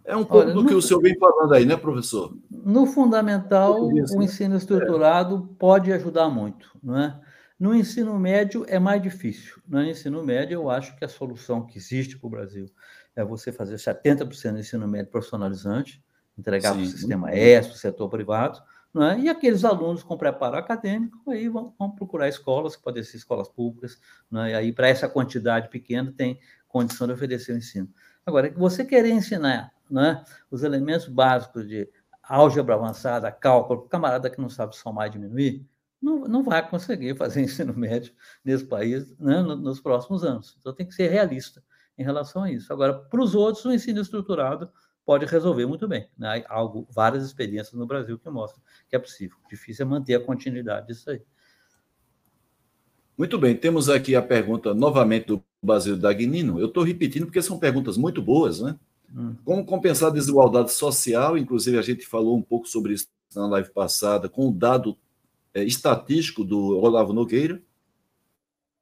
É 0.04 0.16
um 0.16 0.24
pouco 0.24 0.46
Olha, 0.46 0.54
do 0.54 0.64
no, 0.64 0.70
que 0.70 0.74
o 0.74 0.82
senhor 0.82 1.02
vem 1.02 1.18
falando 1.20 1.54
aí, 1.54 1.66
né, 1.66 1.76
professor? 1.76 2.36
No 2.50 2.88
fundamental, 2.88 3.88
o 3.88 4.24
ensino 4.24 4.56
estruturado 4.56 5.50
é. 5.52 5.56
pode 5.60 5.92
ajudar 5.92 6.30
muito, 6.30 6.72
não 6.82 6.98
é? 6.98 7.20
No 7.60 7.76
ensino 7.76 8.18
médio 8.18 8.66
é 8.68 8.80
mais 8.80 9.02
difícil. 9.02 9.62
No 9.68 9.84
ensino 9.84 10.24
médio, 10.24 10.56
eu 10.56 10.70
acho 10.70 10.96
que 10.96 11.04
a 11.04 11.10
solução 11.10 11.66
que 11.66 11.78
existe 11.78 12.18
para 12.18 12.28
o 12.28 12.30
Brasil 12.30 12.68
é 13.16 13.26
você 13.26 13.52
fazer 13.52 13.76
70% 13.76 14.54
do 14.54 14.60
ensino 14.60 14.88
médio 14.88 15.12
profissionalizante, 15.12 16.02
entregar 16.38 16.74
para 16.74 16.84
o 16.84 16.86
sistema 16.86 17.32
S, 17.32 17.68
para 17.68 17.76
o 17.76 17.80
setor 17.80 18.10
privado, 18.10 18.62
né? 18.98 19.20
E 19.20 19.30
aqueles 19.30 19.64
alunos 19.64 20.02
com 20.02 20.18
preparo 20.18 20.58
acadêmico 20.58 21.30
aí 21.30 21.48
vão, 21.48 21.74
vão 21.78 21.92
procurar 21.92 22.28
escolas, 22.28 22.76
que 22.76 22.82
podem 22.82 23.04
ser 23.04 23.18
escolas 23.18 23.48
públicas, 23.48 24.00
né? 24.30 24.52
e 24.52 24.56
aí 24.56 24.74
para 24.74 24.88
essa 24.88 25.08
quantidade 25.08 25.70
pequena 25.70 26.12
tem 26.12 26.40
condição 26.68 27.06
de 27.06 27.14
oferecer 27.14 27.54
o 27.54 27.58
ensino. 27.58 27.88
Agora, 28.26 28.52
você 28.58 28.84
querer 28.84 29.12
ensinar 29.12 29.72
né, 29.90 30.24
os 30.50 30.64
elementos 30.64 31.08
básicos 31.08 31.68
de 31.68 31.88
álgebra 32.24 32.76
avançada, 32.76 33.32
cálculo, 33.32 33.88
camarada 33.88 34.30
que 34.30 34.42
não 34.42 34.50
sabe 34.50 34.76
somar 34.76 35.08
e 35.08 35.12
diminuir, 35.12 35.66
não, 36.02 36.20
não 36.22 36.44
vai 36.44 36.68
conseguir 36.68 37.16
fazer 37.16 37.42
ensino 37.46 37.74
médio 37.74 38.14
nesse 38.44 38.66
país 38.66 39.16
né, 39.18 39.42
nos 39.42 39.80
próximos 39.80 40.24
anos. 40.24 40.58
Então, 40.60 40.74
tem 40.74 40.88
que 40.88 40.94
ser 40.94 41.10
realista 41.10 41.64
em 41.98 42.04
relação 42.04 42.44
a 42.44 42.52
isso. 42.52 42.72
Agora, 42.74 42.94
para 42.94 43.22
os 43.22 43.36
outros, 43.36 43.64
o 43.64 43.72
ensino 43.72 44.02
estruturado 44.02 44.70
pode 45.08 45.26
resolver 45.26 45.66
muito 45.66 45.88
bem. 45.88 46.06
Né? 46.18 46.44
Algo, 46.50 46.86
várias 46.92 47.26
experiências 47.26 47.74
no 47.74 47.88
Brasil 47.88 48.20
que 48.20 48.30
mostram 48.30 48.62
que 48.90 48.96
é 48.96 49.00
possível. 49.00 49.38
Difícil 49.50 49.86
é 49.86 49.88
manter 49.88 50.16
a 50.16 50.20
continuidade 50.20 50.88
disso 50.88 51.10
aí. 51.10 51.22
Muito 53.18 53.40
bem, 53.40 53.56
temos 53.56 53.90
aqui 53.90 54.18
a 54.18 54.22
pergunta 54.22 54.74
novamente 54.74 55.28
do 55.28 55.44
Basílio 55.64 55.98
Dagnino. 55.98 56.60
Eu 56.60 56.68
estou 56.68 56.84
repetindo 56.84 57.26
porque 57.26 57.42
são 57.42 57.58
perguntas 57.58 57.96
muito 57.96 58.22
boas, 58.22 58.60
né? 58.60 58.78
Hum. 59.16 59.34
Como 59.46 59.66
compensar 59.66 60.10
a 60.10 60.14
desigualdade 60.14 60.74
social? 60.74 61.38
Inclusive, 61.38 61.80
a 61.80 61.82
gente 61.82 62.06
falou 62.06 62.38
um 62.38 62.42
pouco 62.42 62.68
sobre 62.68 62.94
isso 62.94 63.08
na 63.34 63.48
live 63.48 63.70
passada, 63.72 64.28
com 64.28 64.50
o 64.50 64.54
dado 64.54 64.98
é, 65.54 65.64
estatístico 65.64 66.44
do 66.44 66.78
Olavo 66.78 67.14
Nogueira, 67.14 67.64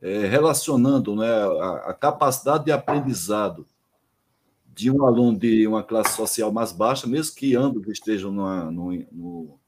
é, 0.02 0.26
relacionando 0.26 1.16
né, 1.16 1.30
a, 1.30 1.92
a 1.92 1.94
capacidade 1.94 2.66
de 2.66 2.72
aprendizado 2.72 3.68
de 4.76 4.92
um 4.92 5.06
aluno 5.06 5.40
de 5.40 5.66
uma 5.66 5.82
classe 5.82 6.16
social 6.16 6.52
mais 6.52 6.74
baixa, 6.74 7.08
mesmo 7.08 7.34
que 7.34 7.56
ambos 7.56 7.88
estejam 7.88 8.30
no, 8.30 8.72
no, 8.72 9.60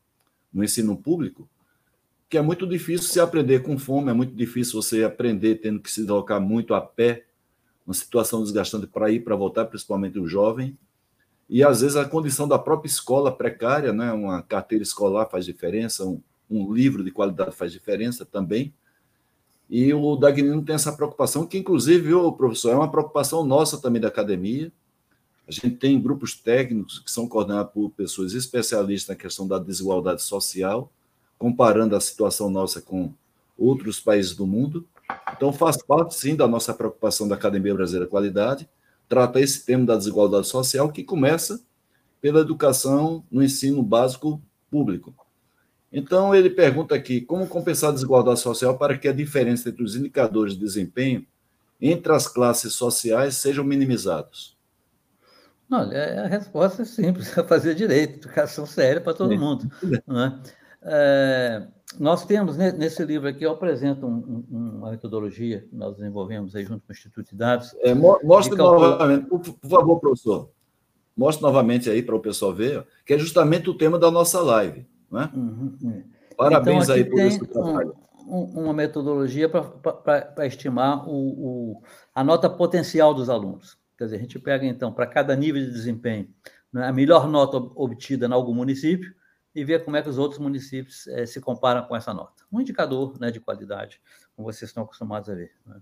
no 0.54 0.64
ensino 0.64 0.98
público, 0.98 1.48
que 2.30 2.38
é 2.38 2.42
muito 2.42 2.68
difícil 2.68 3.08
se 3.08 3.20
aprender 3.20 3.64
com 3.64 3.78
fome, 3.78 4.12
é 4.12 4.14
muito 4.14 4.36
difícil 4.36 4.82
você 4.82 5.06
aprender 5.06 5.56
tendo 5.56 5.80
que 5.80 5.90
se 5.90 6.02
deslocar 6.02 6.42
muito 6.42 6.74
a 6.74 6.82
pé, 6.82 7.24
uma 7.86 7.94
situação 7.94 8.44
desgastante 8.44 8.86
para 8.86 9.10
ir, 9.10 9.22
para 9.22 9.34
voltar, 9.34 9.64
principalmente 9.66 10.20
o 10.20 10.28
jovem. 10.28 10.78
E 11.50 11.64
às 11.64 11.80
vezes 11.80 11.96
a 11.96 12.04
condição 12.04 12.46
da 12.46 12.60
própria 12.60 12.90
escola 12.90 13.32
precária, 13.32 13.94
né? 13.94 14.12
uma 14.12 14.42
carteira 14.42 14.84
escolar 14.84 15.28
faz 15.28 15.46
diferença, 15.46 16.04
um, 16.04 16.22
um 16.52 16.74
livro 16.74 17.02
de 17.02 17.12
qualidade 17.12 17.56
faz 17.56 17.72
diferença 17.72 18.26
também. 18.26 18.74
E 19.70 19.94
o 19.94 20.18
Dagnino 20.18 20.62
tem 20.64 20.76
essa 20.76 20.92
preocupação, 20.92 21.46
que 21.46 21.58
inclusive, 21.58 22.08
viu, 22.08 22.30
professor, 22.34 22.72
é 22.72 22.76
uma 22.76 22.92
preocupação 22.92 23.46
nossa 23.46 23.82
também 23.82 24.02
da 24.02 24.10
academia. 24.10 24.70
A 25.48 25.52
gente 25.52 25.72
tem 25.72 26.02
grupos 26.02 26.36
técnicos 26.36 27.00
que 27.00 27.10
são 27.10 27.28
coordenados 27.28 27.72
por 27.72 27.90
pessoas 27.92 28.34
especialistas 28.34 29.16
na 29.16 29.22
questão 29.22 29.48
da 29.48 29.58
desigualdade 29.58 30.22
social, 30.22 30.92
comparando 31.38 31.96
a 31.96 32.02
situação 32.02 32.50
nossa 32.50 32.82
com 32.82 33.14
outros 33.58 34.00
países 34.00 34.36
do 34.36 34.46
mundo. 34.46 34.86
Então, 35.34 35.54
faz 35.54 35.82
parte, 35.82 36.16
sim, 36.16 36.36
da 36.36 36.48
nossa 36.48 36.74
preocupação 36.74 37.30
da 37.30 37.36
Academia 37.36 37.74
Brasileira 37.74 38.06
de 38.06 38.12
Qualidade, 38.12 38.68
trata 39.08 39.40
esse 39.40 39.66
tema 39.66 39.86
da 39.86 39.96
desigualdade 39.96 40.48
social, 40.48 40.92
que 40.92 41.02
começa 41.02 41.62
pela 42.20 42.42
educação 42.42 43.24
no 43.32 43.42
ensino 43.42 43.82
básico 43.82 44.42
público. 44.70 45.16
Então, 45.94 46.36
ele 46.36 46.50
pergunta 46.50 46.94
aqui: 46.94 47.22
como 47.22 47.48
compensar 47.48 47.92
a 47.92 47.94
desigualdade 47.94 48.42
social 48.42 48.78
para 48.78 48.98
que 48.98 49.08
a 49.08 49.14
diferença 49.14 49.70
entre 49.70 49.84
os 49.84 49.96
indicadores 49.96 50.56
de 50.56 50.60
desempenho 50.60 51.26
entre 51.80 52.12
as 52.12 52.28
classes 52.28 52.74
sociais 52.74 53.38
sejam 53.38 53.64
minimizados? 53.64 54.57
Olha, 55.72 56.24
a 56.24 56.28
resposta 56.28 56.82
é 56.84 56.86
simples: 56.86 57.36
é 57.38 57.44
fazer 57.44 57.76
direito, 57.76 58.28
educação 58.28 58.66
séria 58.66 59.02
para 59.02 59.14
todo 59.14 59.38
mundo. 59.38 59.70
Né? 60.08 60.40
É, 60.82 61.68
nós 62.00 62.26
temos, 62.26 62.56
nesse 62.58 63.04
livro 63.04 63.28
aqui, 63.28 63.44
eu 63.44 63.52
apresento 63.52 64.06
um, 64.06 64.46
um, 64.50 64.78
uma 64.78 64.92
metodologia 64.92 65.62
que 65.62 65.76
nós 65.76 65.96
desenvolvemos 65.96 66.56
aí 66.56 66.64
junto 66.64 66.86
com 66.86 66.92
o 66.92 66.96
Instituto 66.96 67.30
de 67.30 67.36
Dados. 67.36 67.76
É, 67.82 67.94
mostre 67.94 68.56
novamente, 68.56 69.26
por, 69.26 69.40
por 69.40 69.70
favor, 69.70 70.00
professor. 70.00 70.50
Mostre 71.16 71.42
novamente 71.44 71.90
aí 71.90 72.04
para 72.04 72.16
o 72.16 72.20
pessoal 72.20 72.54
ver, 72.54 72.86
que 73.06 73.14
é 73.14 73.18
justamente 73.18 73.70
o 73.70 73.74
tema 73.74 73.98
da 73.98 74.12
nossa 74.12 74.40
live. 74.40 74.86
Né? 75.12 75.30
Uhum, 75.34 75.76
é. 75.92 76.04
Parabéns 76.36 76.84
então, 76.84 76.96
aí 76.96 77.04
por 77.04 77.20
esse 77.20 77.46
trabalho. 77.48 77.96
Um, 78.28 78.66
uma 78.66 78.74
metodologia 78.74 79.50
para 79.50 80.46
estimar 80.46 81.10
o, 81.10 81.16
o, 81.16 81.84
a 82.14 82.24
nota 82.24 82.50
potencial 82.50 83.14
dos 83.14 83.30
alunos. 83.30 83.78
Quer 83.98 84.06
dizer, 84.06 84.18
a 84.18 84.20
gente 84.20 84.40
pega, 84.40 84.66
então, 84.66 84.94
para 84.94 85.08
cada 85.08 85.36
nível 85.36 85.64
de 85.64 85.72
desempenho, 85.72 86.30
né, 86.72 86.88
a 86.88 86.94
melhor 86.94 87.28
nota 87.28 87.58
obtida 87.58 88.28
em 88.28 88.32
algum 88.32 88.54
município 88.54 89.14
e 89.56 89.66
ver 89.66 89.84
como 89.84 89.98
é 89.98 90.04
que 90.04 90.10
os 90.10 90.20
outros 90.20 90.40
municípios 90.40 91.08
é, 91.08 91.26
se 91.26 91.42
comparam 91.42 91.88
com 91.88 91.96
essa 91.96 92.14
nota. 92.14 92.44
Um 92.52 92.62
indicador 92.62 93.20
né, 93.20 93.32
de 93.32 93.40
qualidade, 93.40 94.00
como 94.36 94.52
vocês 94.52 94.70
estão 94.70 94.84
acostumados 94.84 95.30
a 95.30 95.34
ver. 95.34 95.52
Né? 95.66 95.82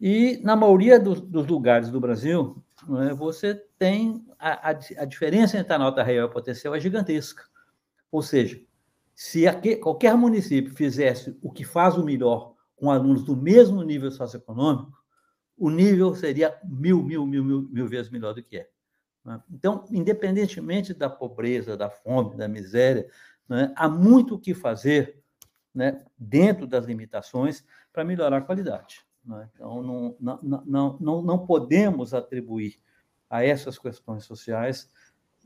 E 0.00 0.40
na 0.42 0.56
maioria 0.56 0.98
do, 0.98 1.14
dos 1.14 1.46
lugares 1.46 1.90
do 1.90 2.00
Brasil, 2.00 2.62
né, 2.88 3.12
você 3.12 3.54
tem 3.78 4.24
a, 4.38 4.70
a, 4.70 4.78
a, 4.98 5.04
diferença 5.04 5.58
entre 5.58 5.74
a 5.74 5.78
nota 5.78 6.02
real 6.02 6.28
e 6.28 6.32
potencial 6.32 6.74
é 6.74 6.80
gigantesca. 6.80 7.44
Ou 8.10 8.22
seja, 8.22 8.58
se 9.14 9.46
aqui, 9.46 9.76
qualquer 9.76 10.16
município 10.16 10.74
fizesse 10.74 11.36
o 11.42 11.52
que 11.52 11.64
faz 11.64 11.96
o 11.96 12.04
melhor 12.04 12.54
com 12.74 12.90
alunos 12.90 13.22
do 13.22 13.36
mesmo 13.36 13.82
nível 13.82 14.10
socioeconômico, 14.10 15.03
o 15.56 15.70
nível 15.70 16.14
seria 16.14 16.58
mil, 16.64 17.02
mil, 17.02 17.26
mil, 17.26 17.44
mil, 17.44 17.62
mil 17.62 17.86
vezes 17.86 18.10
melhor 18.10 18.34
do 18.34 18.42
que 18.42 18.58
é. 18.58 18.68
Né? 19.24 19.42
Então, 19.50 19.84
independentemente 19.90 20.92
da 20.92 21.08
pobreza, 21.08 21.76
da 21.76 21.88
fome, 21.88 22.36
da 22.36 22.48
miséria, 22.48 23.08
né, 23.48 23.72
há 23.76 23.88
muito 23.88 24.34
o 24.34 24.38
que 24.38 24.54
fazer 24.54 25.22
né, 25.74 26.04
dentro 26.18 26.66
das 26.66 26.84
limitações 26.84 27.64
para 27.92 28.04
melhorar 28.04 28.38
a 28.38 28.42
qualidade. 28.42 29.04
Né? 29.24 29.48
Então, 29.54 29.82
não, 29.82 30.16
não, 30.20 30.62
não, 30.66 30.98
não, 31.00 31.22
não 31.22 31.46
podemos 31.46 32.12
atribuir 32.12 32.80
a 33.28 33.44
essas 33.44 33.78
questões 33.78 34.24
sociais 34.24 34.90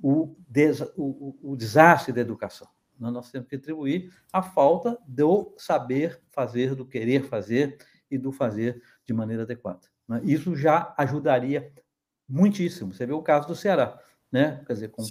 o, 0.02 0.36
des, 0.48 0.80
o, 0.96 1.36
o, 1.42 1.56
desastre 1.56 2.12
da 2.12 2.20
educação. 2.20 2.68
Nós 2.98 3.30
temos 3.30 3.48
que 3.48 3.56
atribuir 3.56 4.12
a 4.32 4.42
falta 4.42 4.98
do 5.06 5.54
saber 5.56 6.20
fazer, 6.30 6.74
do 6.74 6.84
querer 6.84 7.24
fazer 7.24 7.78
e 8.10 8.18
do 8.18 8.32
fazer 8.32 8.82
de 9.06 9.12
maneira 9.12 9.44
adequada. 9.44 9.88
Né? 10.08 10.20
Isso 10.24 10.56
já 10.56 10.94
ajudaria 10.96 11.70
muitíssimo. 12.28 12.92
Você 12.92 13.06
vê 13.06 13.12
o 13.12 13.22
caso 13.22 13.46
do 13.46 13.54
Ceará, 13.54 13.98
né? 14.30 14.62
Quer 14.66 14.72
dizer, 14.72 14.88
com 14.88 15.02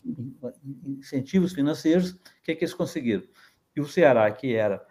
incentivos 0.86 1.54
financeiros, 1.54 2.12
o 2.12 2.20
que, 2.44 2.52
é 2.52 2.56
que 2.56 2.64
eles 2.64 2.74
conseguiram? 2.74 3.24
Que 3.74 3.82
o 3.82 3.88
Ceará, 3.88 4.30
que 4.32 4.56
era 4.56 4.86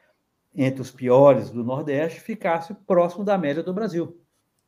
entre 0.55 0.81
os 0.81 0.91
piores 0.91 1.51
do 1.51 1.63
Nordeste, 1.63 2.21
ficasse 2.21 2.73
próximo 2.87 3.25
da 3.25 3.37
média 3.37 3.63
do 3.63 3.75
Brasil. 3.75 4.19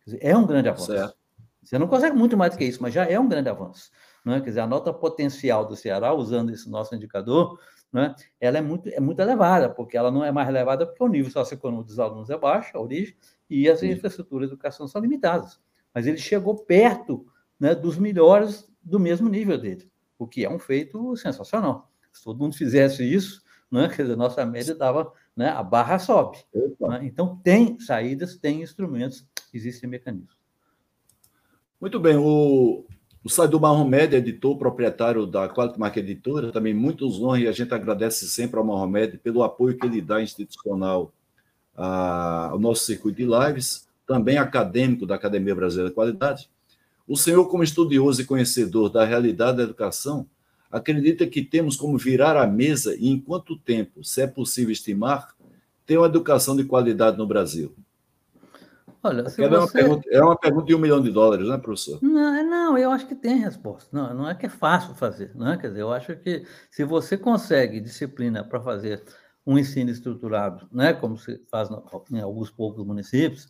Dizer, 0.05 0.19
é 0.21 0.37
um 0.37 0.47
grande 0.47 0.69
avanço. 0.69 0.93
Certo. 0.93 1.17
Você 1.63 1.79
não 1.79 1.87
consegue 1.87 2.17
muito 2.17 2.37
mais 2.37 2.53
do 2.53 2.59
que 2.59 2.65
isso, 2.65 2.83
mas 2.83 2.95
já 2.95 3.05
é 3.05 3.19
um 3.19 3.29
grande 3.29 3.49
avanço. 3.49 3.91
Né? 4.25 4.41
Quer 4.41 4.49
dizer, 4.49 4.61
a 4.61 4.67
nota 4.67 4.93
potencial 4.93 5.67
do 5.67 5.77
Ceará, 5.77 6.15
usando 6.15 6.51
esse 6.51 6.69
nosso 6.69 6.95
indicador, 6.95 7.59
né, 7.93 8.15
ela 8.41 8.59
é 8.59 8.61
muito, 8.61 8.89
é 8.89 9.01
muito 9.01 9.21
elevada, 9.21 9.69
porque 9.71 9.97
ela 9.97 10.11
não 10.11 10.25
é 10.25 10.31
mais 10.31 10.49
elevada 10.49 10.87
porque 10.87 11.03
o 11.03 11.09
nível 11.09 11.31
socioeconômico 11.31 11.89
dos 11.89 11.99
alunos 11.99 12.31
é 12.31 12.37
baixo, 12.37 12.77
a 12.77 12.81
origem, 12.81 13.17
e 13.49 13.69
as 13.69 13.81
Sim. 13.81 13.91
infraestruturas 13.91 14.49
de 14.49 14.55
educação 14.55 14.87
são 14.87 15.01
limitadas. 15.01 15.61
Mas 15.95 16.07
ele 16.07 16.19
chegou 16.19 16.57
perto 16.57 17.27
né, 17.59 17.75
dos 17.75 17.99
melhores 17.99 18.71
do 18.83 18.99
mesmo 18.99 19.29
nível 19.29 19.59
dele, 19.59 19.91
o 20.19 20.27
que 20.27 20.45
é 20.45 20.51
um 20.51 20.59
feito 20.59 21.17
sensacional. 21.17 21.91
Se 22.13 22.25
todo 22.25 22.39
mundo 22.39 22.57
fizesse 22.57 23.03
isso, 23.03 23.43
né, 23.71 23.89
dizer, 23.89 24.17
nossa 24.17 24.45
média 24.47 24.75
dava, 24.75 25.13
né, 25.37 25.51
a 25.51 25.63
barra 25.63 25.99
sobe. 25.99 26.39
Né? 26.55 27.01
Então, 27.03 27.37
tem 27.37 27.79
saídas, 27.79 28.37
tem 28.37 28.63
instrumentos, 28.63 29.27
existem 29.53 29.89
mecanismos. 29.89 30.37
Muito 31.81 32.01
bem, 32.01 32.17
o, 32.17 32.85
o 33.23 33.29
Saidu 33.29 33.61
Mahomed, 33.61 34.17
editor, 34.17 34.57
proprietário 34.57 35.27
da 35.27 35.49
Quality 35.49 35.79
Market 35.79 36.05
Editora, 36.05 36.51
também 36.51 36.75
muitos 36.75 37.21
honra 37.21 37.41
e 37.41 37.49
a 37.49 37.53
gente 37.53 37.73
agradece 37.73 38.29
sempre 38.29 38.59
ao 38.59 38.65
Mahomed 38.65 39.19
pelo 39.19 39.43
apoio 39.43 39.77
que 39.77 39.87
ele 39.87 40.01
dá 40.01 40.21
institucional 40.21 41.13
ao 41.79 42.59
nosso 42.59 42.85
circuito 42.85 43.19
de 43.19 43.25
lives, 43.25 43.87
também 44.07 44.37
acadêmico 44.37 45.07
da 45.07 45.15
Academia 45.15 45.55
Brasileira 45.55 45.91
de 45.91 45.95
Qualidade. 45.95 46.51
O 47.07 47.17
senhor, 47.17 47.47
como 47.49 47.63
estudioso 47.63 48.21
e 48.21 48.25
conhecedor 48.25 48.91
da 48.91 49.05
realidade 49.05 49.59
da 49.59 49.63
educação, 49.63 50.27
acredita 50.71 51.27
que 51.27 51.43
temos 51.43 51.77
como 51.77 51.97
virar 51.97 52.37
a 52.37 52.47
mesa 52.47 52.97
e 52.97 53.09
em 53.09 53.19
quanto 53.19 53.57
tempo, 53.57 54.03
se 54.03 54.21
é 54.21 54.27
possível 54.27 54.73
estimar, 54.73 55.35
ter 55.87 55.97
uma 55.97 56.07
educação 56.07 56.57
de 56.57 56.65
qualidade 56.65 57.17
no 57.17 57.27
Brasil? 57.27 57.75
Olha, 59.03 59.29
se 59.29 59.43
é, 59.43 59.49
uma 59.49 59.71
pergunta, 59.71 60.09
é 60.11 60.21
uma 60.21 60.37
pergunta 60.37 60.67
de 60.67 60.75
um 60.75 60.79
milhão 60.79 61.01
de 61.01 61.11
dólares, 61.11 61.49
né, 61.49 61.57
professor? 61.57 61.99
Não, 62.03 62.45
não, 62.45 62.77
eu 62.77 62.91
acho 62.91 63.07
que 63.07 63.15
tem 63.15 63.39
resposta. 63.39 63.89
Não, 63.97 64.13
não 64.13 64.29
é 64.29 64.35
que 64.35 64.47
é 64.47 64.49
fácil 64.49 64.95
fazer, 64.95 65.31
não 65.37 65.53
é? 65.53 65.57
Quer 65.57 65.69
dizer, 65.69 65.83
eu 65.83 65.93
acho 65.93 66.17
que 66.17 66.45
se 66.71 66.85
você 66.85 67.17
consegue 67.17 67.81
disciplina 67.81 68.43
para 68.43 68.61
fazer 68.61 69.03
um 69.49 69.59
ensino 69.59 69.91
estruturado, 69.91 70.69
né, 70.71 70.93
como 70.93 71.17
se 71.17 71.43
faz 71.51 71.71
em 72.13 72.21
alguns 72.21 72.51
poucos 72.51 72.85
municípios, 72.85 73.49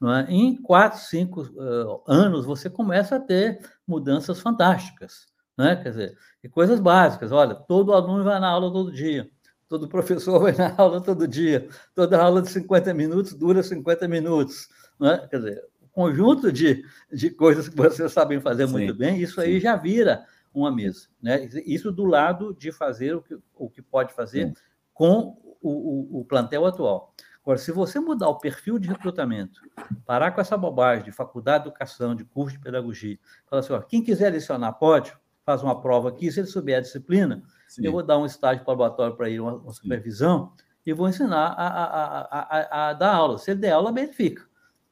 é? 0.00 0.32
em 0.32 0.54
quatro, 0.54 1.00
cinco 1.00 1.42
uh, 1.42 2.00
anos 2.06 2.46
você 2.46 2.70
começa 2.70 3.16
a 3.16 3.20
ter 3.20 3.58
mudanças 3.84 4.40
fantásticas, 4.40 5.26
né? 5.58 5.74
Quer 5.74 5.90
dizer, 5.90 6.18
e 6.42 6.48
coisas 6.48 6.78
básicas. 6.78 7.32
Olha, 7.32 7.54
todo 7.54 7.92
aluno 7.92 8.22
vai 8.22 8.38
na 8.38 8.48
aula 8.48 8.72
todo 8.72 8.92
dia. 8.92 9.28
Todo 9.68 9.88
professor 9.88 10.38
vai 10.40 10.52
na 10.52 10.72
aula 10.74 11.02
todo 11.02 11.26
dia. 11.26 11.68
Toda 11.94 12.22
aula 12.22 12.40
de 12.40 12.48
50 12.48 12.94
minutos 12.94 13.34
dura 13.34 13.62
50 13.62 14.06
minutos. 14.06 14.68
Né? 14.98 15.26
Quer 15.28 15.36
dizer, 15.36 15.64
um 15.82 15.88
conjunto 15.88 16.50
de, 16.50 16.82
de 17.12 17.28
coisas 17.28 17.68
que 17.68 17.76
vocês 17.76 18.10
sabem 18.12 18.40
fazer 18.40 18.68
sim, 18.68 18.72
muito 18.72 18.94
bem, 18.94 19.20
isso 19.20 19.40
aí 19.40 19.58
já 19.58 19.76
vira 19.76 20.24
uma 20.54 20.70
mesa. 20.74 21.08
Né? 21.20 21.46
Isso 21.66 21.92
do 21.92 22.04
lado 22.04 22.54
de 22.54 22.72
fazer 22.72 23.16
o 23.16 23.20
que, 23.20 23.36
o 23.54 23.68
que 23.68 23.82
pode 23.82 24.14
fazer 24.14 24.46
sim. 24.46 24.54
Com 25.00 25.34
o, 25.62 25.70
o, 25.70 26.20
o 26.20 26.24
plantel 26.26 26.66
atual. 26.66 27.14
Agora, 27.40 27.56
se 27.56 27.72
você 27.72 27.98
mudar 27.98 28.28
o 28.28 28.36
perfil 28.36 28.78
de 28.78 28.86
recrutamento, 28.86 29.62
parar 30.04 30.30
com 30.30 30.42
essa 30.42 30.58
bobagem 30.58 31.06
de 31.06 31.10
faculdade 31.10 31.64
de 31.64 31.70
educação, 31.70 32.14
de 32.14 32.22
curso 32.22 32.58
de 32.58 32.62
pedagogia, 32.62 33.18
falar 33.46 33.60
assim, 33.60 33.72
ó, 33.72 33.80
quem 33.80 34.04
quiser 34.04 34.30
lecionar 34.30 34.74
pode, 34.74 35.16
faz 35.42 35.62
uma 35.62 35.80
prova 35.80 36.10
aqui, 36.10 36.30
se 36.30 36.40
ele 36.40 36.48
souber 36.48 36.76
a 36.76 36.80
disciplina, 36.82 37.42
Sim. 37.66 37.86
eu 37.86 37.92
vou 37.92 38.02
dar 38.02 38.18
um 38.18 38.26
estágio 38.26 38.62
laboratório 38.66 39.16
para 39.16 39.30
ele, 39.30 39.40
uma, 39.40 39.54
uma 39.54 39.72
supervisão, 39.72 40.52
e 40.84 40.92
vou 40.92 41.08
ensinar 41.08 41.46
a, 41.46 41.66
a, 41.66 42.20
a, 42.20 42.90
a, 42.90 42.92
dar 42.92 43.14
aula. 43.14 43.38
Se 43.38 43.52
ele 43.52 43.60
der 43.60 43.72
aula, 43.72 43.90
bem, 43.90 44.04
ele 44.04 44.12
fica. 44.12 44.46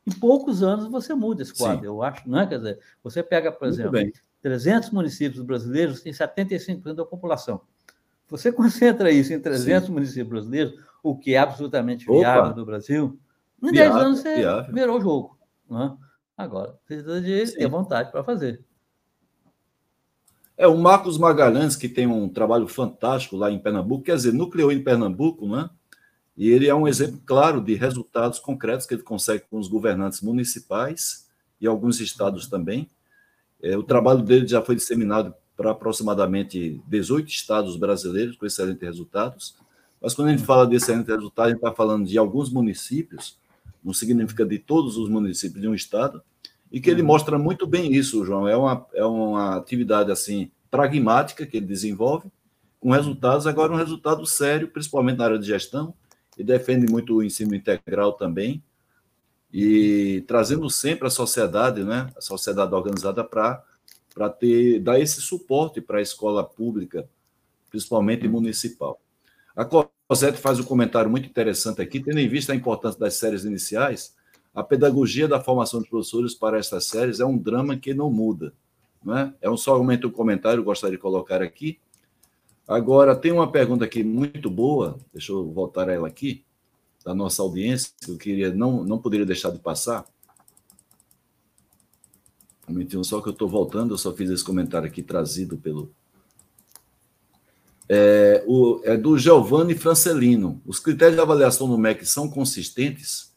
Em 0.07 0.13
poucos 0.19 0.63
anos 0.63 0.89
você 0.89 1.13
muda 1.13 1.43
esse 1.43 1.55
quadro, 1.55 1.81
Sim. 1.81 1.87
eu 1.87 2.03
acho, 2.03 2.27
não 2.27 2.41
é? 2.41 2.47
Quer 2.47 2.57
dizer, 2.57 2.79
você 3.05 3.23
pega, 3.23 3.53
por 3.53 3.67
Muito 3.67 3.75
exemplo, 3.75 3.93
bem. 3.93 4.11
300 4.41 4.89
municípios 4.89 5.43
brasileiros 5.43 6.01
têm 6.01 6.15
75% 6.15 6.95
da 6.95 7.05
população. 7.05 7.61
Você 8.29 8.51
concentra 8.53 9.11
isso 9.11 9.33
em 9.33 9.41
300 9.41 9.87
Sim. 9.87 9.93
municípios 9.93 10.29
brasileiros, 10.29 10.75
o 11.03 11.17
que 11.17 11.35
é 11.35 11.39
absolutamente 11.39 12.07
viável 12.07 12.51
Opa. 12.51 12.57
no 12.57 12.67
Brasil, 12.67 13.19
em 13.63 13.73
10 13.73 13.97
anos 13.97 14.21
você 14.21 14.37
viável. 14.37 14.75
virou 14.75 14.99
o 14.99 15.01
jogo. 15.01 15.39
Né? 15.69 15.97
Agora, 16.37 16.79
precisa 16.87 17.21
de 17.21 17.47
Sim. 17.47 17.57
ter 17.57 17.69
vontade 17.69 18.13
para 18.13 18.23
fazer. 18.23 18.65
É, 20.57 20.67
o 20.67 20.77
Marcos 20.77 21.17
Magalhães, 21.19 21.77
que 21.77 21.89
tem 21.89 22.07
um 22.07 22.29
trabalho 22.29 22.67
fantástico 22.67 23.37
lá 23.37 23.51
em 23.51 23.61
Pernambuco, 23.61 24.05
quer 24.05 24.17
dizer, 24.17 24.33
nucleou 24.33 24.73
em 24.73 24.83
Pernambuco, 24.83 25.49
né? 25.49 25.71
E 26.37 26.51
ele 26.51 26.69
é 26.69 26.75
um 26.75 26.87
exemplo 26.87 27.21
claro 27.25 27.61
de 27.61 27.75
resultados 27.75 28.39
concretos 28.39 28.87
que 28.87 28.95
ele 28.95 29.03
consegue 29.03 29.45
com 29.51 29.59
os 29.59 29.69
governantes 29.69 30.21
municipais 30.21 31.29
e 31.61 31.67
alguns 31.67 32.01
estados 32.01 32.49
também. 32.49 32.89
É, 33.61 33.77
o 33.77 33.83
trabalho 33.83 34.23
dele 34.23 34.47
já 34.47 34.63
foi 34.63 34.77
disseminado 34.77 35.35
para 35.59 35.73
aproximadamente 35.73 36.81
18 36.87 37.29
estados 37.29 37.77
brasileiros 37.77 38.37
com 38.37 38.47
excelentes 38.47 38.81
resultados. 38.81 39.57
Mas 40.01 40.15
quando 40.15 40.29
a 40.29 40.31
gente 40.31 40.45
fala 40.45 40.65
de 40.65 40.77
excelentes 40.77 41.09
resultados, 41.09 41.49
a 41.49 41.53
gente 41.53 41.65
está 41.65 41.75
falando 41.75 42.07
de 42.07 42.17
alguns 42.17 42.49
municípios, 42.49 43.37
não 43.83 43.93
significa 43.93 44.47
de 44.47 44.57
todos 44.61 44.97
os 44.97 45.09
municípios 45.09 45.61
de 45.61 45.67
um 45.67 45.75
estado, 45.75 46.23
e 46.71 46.81
que 46.81 46.89
ele 46.89 47.01
uhum. 47.01 47.09
mostra 47.09 47.37
muito 47.37 47.67
bem 47.67 47.93
isso, 47.93 48.25
João. 48.25 48.47
É 48.47 48.57
uma, 48.57 48.87
é 48.95 49.05
uma 49.05 49.57
atividade 49.57 50.13
assim 50.13 50.49
pragmática 50.71 51.45
que 51.45 51.57
ele 51.57 51.67
desenvolve, 51.67 52.31
com 52.79 52.93
resultados, 52.93 53.45
agora 53.45 53.73
um 53.73 53.77
resultado 53.77 54.25
sério, 54.25 54.69
principalmente 54.69 55.19
na 55.19 55.25
área 55.25 55.39
de 55.41 55.47
gestão, 55.47 55.93
e 56.39 56.45
defende 56.45 56.89
muito 56.89 57.17
o 57.17 57.23
ensino 57.23 57.53
integral 57.53 58.13
também, 58.13 58.63
e 59.53 60.23
trazendo 60.29 60.71
sempre 60.71 61.09
a 61.09 61.11
sociedade, 61.11 61.83
né, 61.83 62.07
a 62.17 62.21
sociedade 62.21 62.73
organizada 62.73 63.25
para 63.25 63.65
para 64.19 64.29
ter 64.29 64.81
dar 64.81 64.99
esse 64.99 65.21
suporte 65.21 65.81
para 65.81 65.99
a 65.99 66.03
escola 66.03 66.43
pública, 66.43 67.09
principalmente 67.71 68.27
uhum. 68.27 68.33
municipal. 68.33 69.01
A 69.55 69.65
Cosette 69.65 70.39
faz 70.39 70.59
um 70.59 70.65
comentário 70.65 71.09
muito 71.09 71.29
interessante 71.29 71.81
aqui, 71.81 72.01
tendo 72.01 72.19
em 72.19 72.29
vista 72.29 72.53
a 72.53 72.57
importância 72.57 72.99
das 72.99 73.15
séries 73.15 73.45
iniciais, 73.45 74.17
a 74.53 74.65
pedagogia 74.65 75.29
da 75.29 75.41
formação 75.41 75.81
de 75.81 75.89
professores 75.89 76.35
para 76.35 76.59
estas 76.59 76.87
séries 76.87 77.21
é 77.21 77.25
um 77.25 77.39
drama 77.39 77.77
que 77.77 77.95
não 77.95 78.11
muda. 78.11 78.53
Não 79.05 79.17
é? 79.17 79.33
é 79.41 79.49
um 79.49 79.57
somente 79.57 80.05
um 80.05 80.11
comentário, 80.11 80.65
gostaria 80.65 80.97
de 80.97 81.01
colocar 81.01 81.41
aqui. 81.41 81.79
Agora, 82.67 83.15
tem 83.15 83.31
uma 83.31 83.53
pergunta 83.53 83.85
aqui 83.85 84.03
muito 84.03 84.51
boa, 84.51 84.99
deixa 85.13 85.31
eu 85.31 85.49
voltar 85.49 85.89
a 85.89 85.93
ela 85.93 86.09
aqui, 86.09 86.45
da 87.05 87.15
nossa 87.15 87.41
audiência, 87.41 87.93
que 88.05 88.11
eu 88.11 88.19
queria, 88.19 88.53
não, 88.53 88.83
não 88.83 88.99
poderia 88.99 89.25
deixar 89.25 89.53
de 89.53 89.61
passar. 89.61 90.05
Um 92.69 92.73
momentinho 92.73 93.05
só 93.05 93.21
que 93.21 93.29
eu 93.29 93.33
estou 93.33 93.49
voltando, 93.49 93.95
eu 93.95 93.99
só 93.99 94.13
fiz 94.13 94.31
esse 94.31 94.45
comentário 94.45 94.87
aqui 94.87 95.03
trazido 95.03 95.57
pelo. 95.57 95.91
É, 97.89 98.45
o, 98.47 98.81
é 98.85 98.97
do 98.97 99.17
Giovanni 99.17 99.75
Francelino. 99.75 100.61
Os 100.67 100.79
critérios 100.79 101.17
de 101.17 101.23
avaliação 101.23 101.67
do 101.67 101.79
MEC 101.79 102.05
são 102.05 102.29
consistentes? 102.29 103.33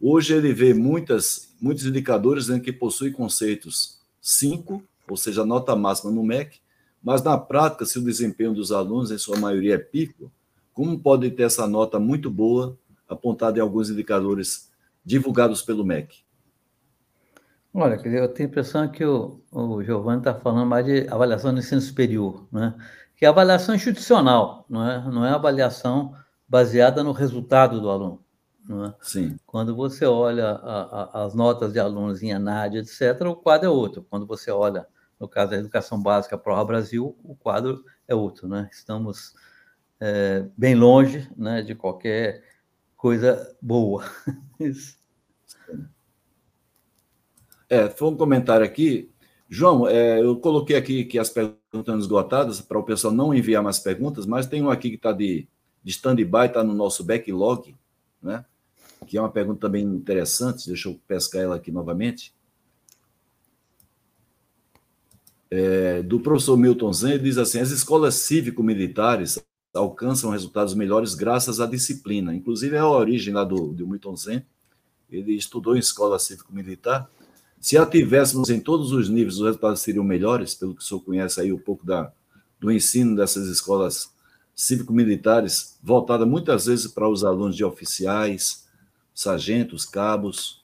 Hoje 0.00 0.34
ele 0.34 0.52
vê 0.52 0.72
muitas, 0.72 1.54
muitos 1.60 1.84
indicadores 1.84 2.48
em 2.48 2.58
que 2.58 2.72
possui 2.72 3.10
conceitos 3.10 3.98
5, 4.20 4.82
ou 5.08 5.16
seja, 5.16 5.44
nota 5.44 5.76
máxima 5.76 6.10
no 6.10 6.24
MEC, 6.24 6.58
mas 7.02 7.22
na 7.22 7.36
prática, 7.36 7.84
se 7.84 7.98
o 7.98 8.02
desempenho 8.02 8.54
dos 8.54 8.72
alunos, 8.72 9.10
em 9.10 9.18
sua 9.18 9.38
maioria, 9.38 9.74
é 9.74 9.78
pico, 9.78 10.32
como 10.72 10.98
pode 10.98 11.30
ter 11.30 11.42
essa 11.42 11.66
nota 11.66 12.00
muito 12.00 12.30
boa 12.30 12.76
apontada 13.06 13.58
em 13.58 13.62
alguns 13.62 13.90
indicadores 13.90 14.70
divulgados 15.04 15.60
pelo 15.60 15.84
MEC? 15.84 16.23
Olha, 17.76 17.96
eu 17.96 18.28
tenho 18.28 18.48
a 18.48 18.50
impressão 18.50 18.86
que 18.86 19.04
o, 19.04 19.42
o 19.50 19.82
Giovanni 19.82 20.18
está 20.18 20.32
falando 20.32 20.64
mais 20.64 20.86
de 20.86 21.08
avaliação 21.08 21.50
no 21.50 21.58
ensino 21.58 21.80
superior, 21.80 22.46
né? 22.52 22.72
que 23.16 23.24
é 23.24 23.28
avaliação 23.28 23.74
institucional, 23.74 24.64
não 24.68 24.88
é, 24.88 25.10
não 25.10 25.26
é 25.26 25.30
avaliação 25.30 26.14
baseada 26.48 27.02
no 27.02 27.10
resultado 27.10 27.80
do 27.80 27.90
aluno. 27.90 28.24
Não 28.64 28.84
é? 28.84 28.94
Sim. 29.02 29.36
Quando 29.44 29.74
você 29.74 30.06
olha 30.06 30.50
a, 30.50 30.82
a, 31.20 31.24
as 31.24 31.34
notas 31.34 31.72
de 31.72 31.80
alunos 31.80 32.22
em 32.22 32.30
ENAD, 32.30 32.78
etc., 32.78 33.22
o 33.22 33.34
quadro 33.34 33.66
é 33.66 33.70
outro. 33.70 34.06
Quando 34.08 34.24
você 34.24 34.52
olha, 34.52 34.86
no 35.18 35.28
caso 35.28 35.50
da 35.50 35.56
educação 35.56 36.00
básica 36.00 36.38
Prova 36.38 36.64
Brasil, 36.64 37.18
o 37.24 37.34
quadro 37.34 37.84
é 38.06 38.14
outro. 38.14 38.46
Né? 38.46 38.68
Estamos 38.70 39.34
é, 39.98 40.46
bem 40.56 40.76
longe 40.76 41.28
né, 41.36 41.60
de 41.60 41.74
qualquer 41.74 42.44
coisa 42.96 43.56
boa. 43.60 44.04
é, 47.68 47.88
foi 47.88 48.08
um 48.08 48.16
comentário 48.16 48.64
aqui. 48.64 49.10
João, 49.48 49.86
é, 49.86 50.20
eu 50.20 50.36
coloquei 50.36 50.76
aqui 50.76 51.04
que 51.04 51.18
as 51.18 51.30
perguntas 51.30 51.60
estão 51.72 51.98
esgotadas 51.98 52.60
para 52.60 52.78
o 52.78 52.82
pessoal 52.82 53.12
não 53.12 53.34
enviar 53.34 53.62
mais 53.62 53.78
perguntas, 53.78 54.26
mas 54.26 54.46
tem 54.46 54.62
um 54.62 54.70
aqui 54.70 54.90
que 54.90 54.96
está 54.96 55.12
de, 55.12 55.46
de 55.82 55.90
stand-by, 55.90 56.46
está 56.46 56.64
no 56.64 56.74
nosso 56.74 57.04
backlog, 57.04 57.74
né? 58.22 58.44
que 59.06 59.18
é 59.18 59.20
uma 59.20 59.30
pergunta 59.30 59.60
também 59.60 59.84
interessante, 59.84 60.66
deixa 60.66 60.88
eu 60.88 60.98
pescar 61.06 61.42
ela 61.42 61.56
aqui 61.56 61.70
novamente. 61.70 62.34
É, 65.50 66.02
do 66.02 66.18
professor 66.18 66.56
Milton 66.56 66.92
Zen, 66.92 67.12
ele 67.12 67.22
diz 67.24 67.38
assim: 67.38 67.60
as 67.60 67.70
escolas 67.70 68.14
cívico-militares 68.16 69.38
alcançam 69.72 70.30
resultados 70.30 70.74
melhores 70.74 71.14
graças 71.14 71.60
à 71.60 71.66
disciplina. 71.66 72.34
Inclusive, 72.34 72.76
é 72.76 72.80
a 72.80 72.88
origem 72.88 73.34
lá 73.34 73.44
do, 73.44 73.72
do 73.72 73.86
Milton 73.86 74.16
Zen. 74.16 74.44
Ele 75.10 75.34
estudou 75.34 75.76
em 75.76 75.80
escola 75.80 76.18
cívico-militar. 76.18 77.08
Se 77.64 77.78
a 77.78 77.86
tivéssemos 77.86 78.50
em 78.50 78.60
todos 78.60 78.92
os 78.92 79.08
níveis, 79.08 79.36
os 79.36 79.46
resultados 79.46 79.80
seriam 79.80 80.04
melhores, 80.04 80.54
pelo 80.54 80.74
que 80.74 80.82
o 80.82 80.84
senhor 80.84 81.00
conhece 81.00 81.40
aí 81.40 81.50
um 81.50 81.58
pouco 81.58 81.86
da, 81.86 82.12
do 82.60 82.70
ensino 82.70 83.16
dessas 83.16 83.48
escolas 83.48 84.14
cívico-militares, 84.54 85.78
voltada 85.82 86.26
muitas 86.26 86.66
vezes 86.66 86.86
para 86.86 87.08
os 87.08 87.24
alunos 87.24 87.56
de 87.56 87.64
oficiais, 87.64 88.68
sargentos, 89.14 89.86
cabos? 89.86 90.62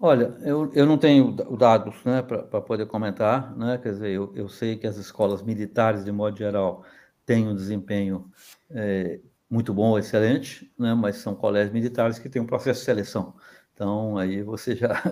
Olha, 0.00 0.34
eu, 0.46 0.72
eu 0.72 0.86
não 0.86 0.96
tenho 0.96 1.30
dados 1.58 1.94
né, 2.06 2.22
para 2.22 2.62
poder 2.62 2.86
comentar, 2.86 3.54
né? 3.54 3.76
quer 3.76 3.92
dizer, 3.92 4.12
eu, 4.12 4.32
eu 4.34 4.48
sei 4.48 4.78
que 4.78 4.86
as 4.86 4.96
escolas 4.96 5.42
militares, 5.42 6.06
de 6.06 6.10
modo 6.10 6.38
geral, 6.38 6.86
têm 7.26 7.46
um 7.46 7.54
desempenho 7.54 8.30
é, 8.70 9.20
muito 9.50 9.74
bom, 9.74 9.98
excelente, 9.98 10.72
né? 10.78 10.94
mas 10.94 11.16
são 11.16 11.34
colégios 11.34 11.74
militares 11.74 12.18
que 12.18 12.30
têm 12.30 12.40
um 12.40 12.46
processo 12.46 12.80
de 12.80 12.86
seleção. 12.86 13.34
Então, 13.74 14.16
aí 14.18 14.42
você 14.42 14.74
já, 14.76 15.02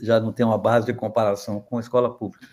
já 0.00 0.20
não 0.20 0.32
tem 0.32 0.44
uma 0.44 0.58
base 0.58 0.86
de 0.86 0.94
comparação 0.94 1.60
com 1.60 1.78
a 1.78 1.80
escola 1.80 2.14
pública. 2.16 2.46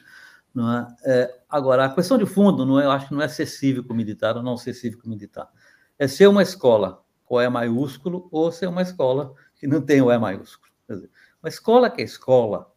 É? 1.06 1.12
é 1.24 1.40
agora, 1.50 1.86
a 1.86 1.94
questão 1.94 2.18
de 2.18 2.26
fundo, 2.26 2.66
não 2.66 2.80
é, 2.80 2.86
eu 2.86 2.92
acho 2.92 3.08
que 3.08 3.14
não 3.14 3.22
é 3.22 3.28
ser 3.28 3.46
cívico-militar 3.46 4.36
ou 4.36 4.44
não 4.44 4.58
ser 4.58 4.74
cívico-militar. 4.74 5.50
É 5.98 6.08
ser 6.08 6.28
uma 6.28 6.42
escola 6.42 7.04
com 7.26 7.40
E 7.40 7.48
maiúsculo 7.50 8.28
ou 8.32 8.52
ser 8.52 8.68
uma 8.68 8.82
escola 8.82 9.34
que 9.56 9.68
não 9.68 9.82
tem 9.82 10.02
o 10.02 10.12
E 10.12 10.18
maiúsculo. 10.18 10.72
Dizer, 10.90 11.10
uma 11.42 11.50
escola 11.50 11.90
que 11.90 12.02
é 12.02 12.06
escola 12.06 12.72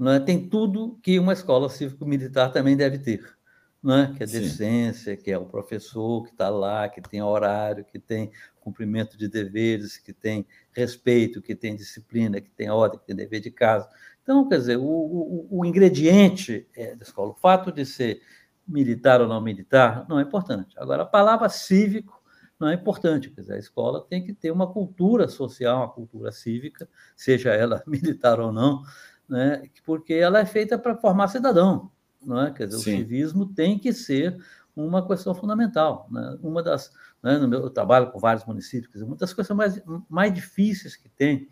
é, 0.00 0.18
tem 0.18 0.48
tudo 0.48 0.98
que 1.02 1.18
uma 1.18 1.34
escola 1.34 1.68
cívico-militar 1.68 2.52
também 2.52 2.76
deve 2.76 2.98
ter. 2.98 3.39
Não 3.82 3.94
é? 3.94 4.12
Que 4.14 4.24
é 4.24 4.26
decência, 4.26 5.16
que 5.16 5.30
é 5.30 5.38
o 5.38 5.46
professor 5.46 6.24
que 6.24 6.30
está 6.30 6.50
lá, 6.50 6.88
que 6.88 7.00
tem 7.00 7.22
horário, 7.22 7.84
que 7.84 7.98
tem 7.98 8.30
cumprimento 8.60 9.16
de 9.16 9.26
deveres, 9.26 9.96
que 9.96 10.12
tem 10.12 10.46
respeito, 10.72 11.40
que 11.40 11.54
tem 11.54 11.74
disciplina, 11.74 12.40
que 12.40 12.50
tem 12.50 12.68
ordem, 12.68 13.00
que 13.00 13.06
tem 13.06 13.16
dever 13.16 13.40
de 13.40 13.50
casa. 13.50 13.88
Então, 14.22 14.46
quer 14.48 14.58
dizer, 14.58 14.76
o, 14.76 14.82
o, 14.82 15.48
o 15.50 15.64
ingrediente 15.64 16.68
é 16.76 16.94
da 16.94 17.02
escola, 17.02 17.30
o 17.30 17.34
fato 17.34 17.72
de 17.72 17.86
ser 17.86 18.20
militar 18.68 19.20
ou 19.20 19.26
não 19.26 19.40
militar, 19.40 20.06
não 20.08 20.18
é 20.18 20.22
importante. 20.22 20.78
Agora, 20.78 21.02
a 21.02 21.06
palavra 21.06 21.48
cívico 21.48 22.22
não 22.58 22.68
é 22.68 22.74
importante. 22.74 23.30
Quer 23.30 23.40
dizer, 23.40 23.54
a 23.54 23.58
escola 23.58 24.06
tem 24.08 24.22
que 24.22 24.34
ter 24.34 24.50
uma 24.50 24.70
cultura 24.70 25.26
social, 25.26 25.78
uma 25.78 25.88
cultura 25.88 26.30
cívica, 26.30 26.88
seja 27.16 27.50
ela 27.50 27.82
militar 27.88 28.38
ou 28.38 28.52
não, 28.52 28.82
né? 29.28 29.62
porque 29.84 30.14
ela 30.14 30.38
é 30.40 30.44
feita 30.44 30.78
para 30.78 30.96
formar 30.96 31.28
cidadão. 31.28 31.90
Não 32.24 32.40
é? 32.40 32.50
Quer 32.52 32.66
dizer, 32.66 32.78
Sim. 32.78 32.94
o 32.94 32.98
civismo 32.98 33.46
tem 33.46 33.78
que 33.78 33.92
ser 33.92 34.38
uma 34.74 35.06
questão 35.06 35.34
fundamental. 35.34 36.06
Né? 36.10 36.38
Uma 36.42 36.62
das, 36.62 36.92
né, 37.22 37.38
no 37.38 37.48
meu 37.48 37.60
eu 37.60 37.70
trabalho 37.70 38.10
com 38.10 38.18
vários 38.18 38.44
municípios, 38.44 38.92
dizer, 38.92 39.04
uma 39.04 39.16
das 39.16 39.32
coisas 39.32 39.56
mais, 39.56 39.80
mais 40.08 40.32
difíceis 40.32 40.96
que 40.96 41.08
tem 41.08 41.48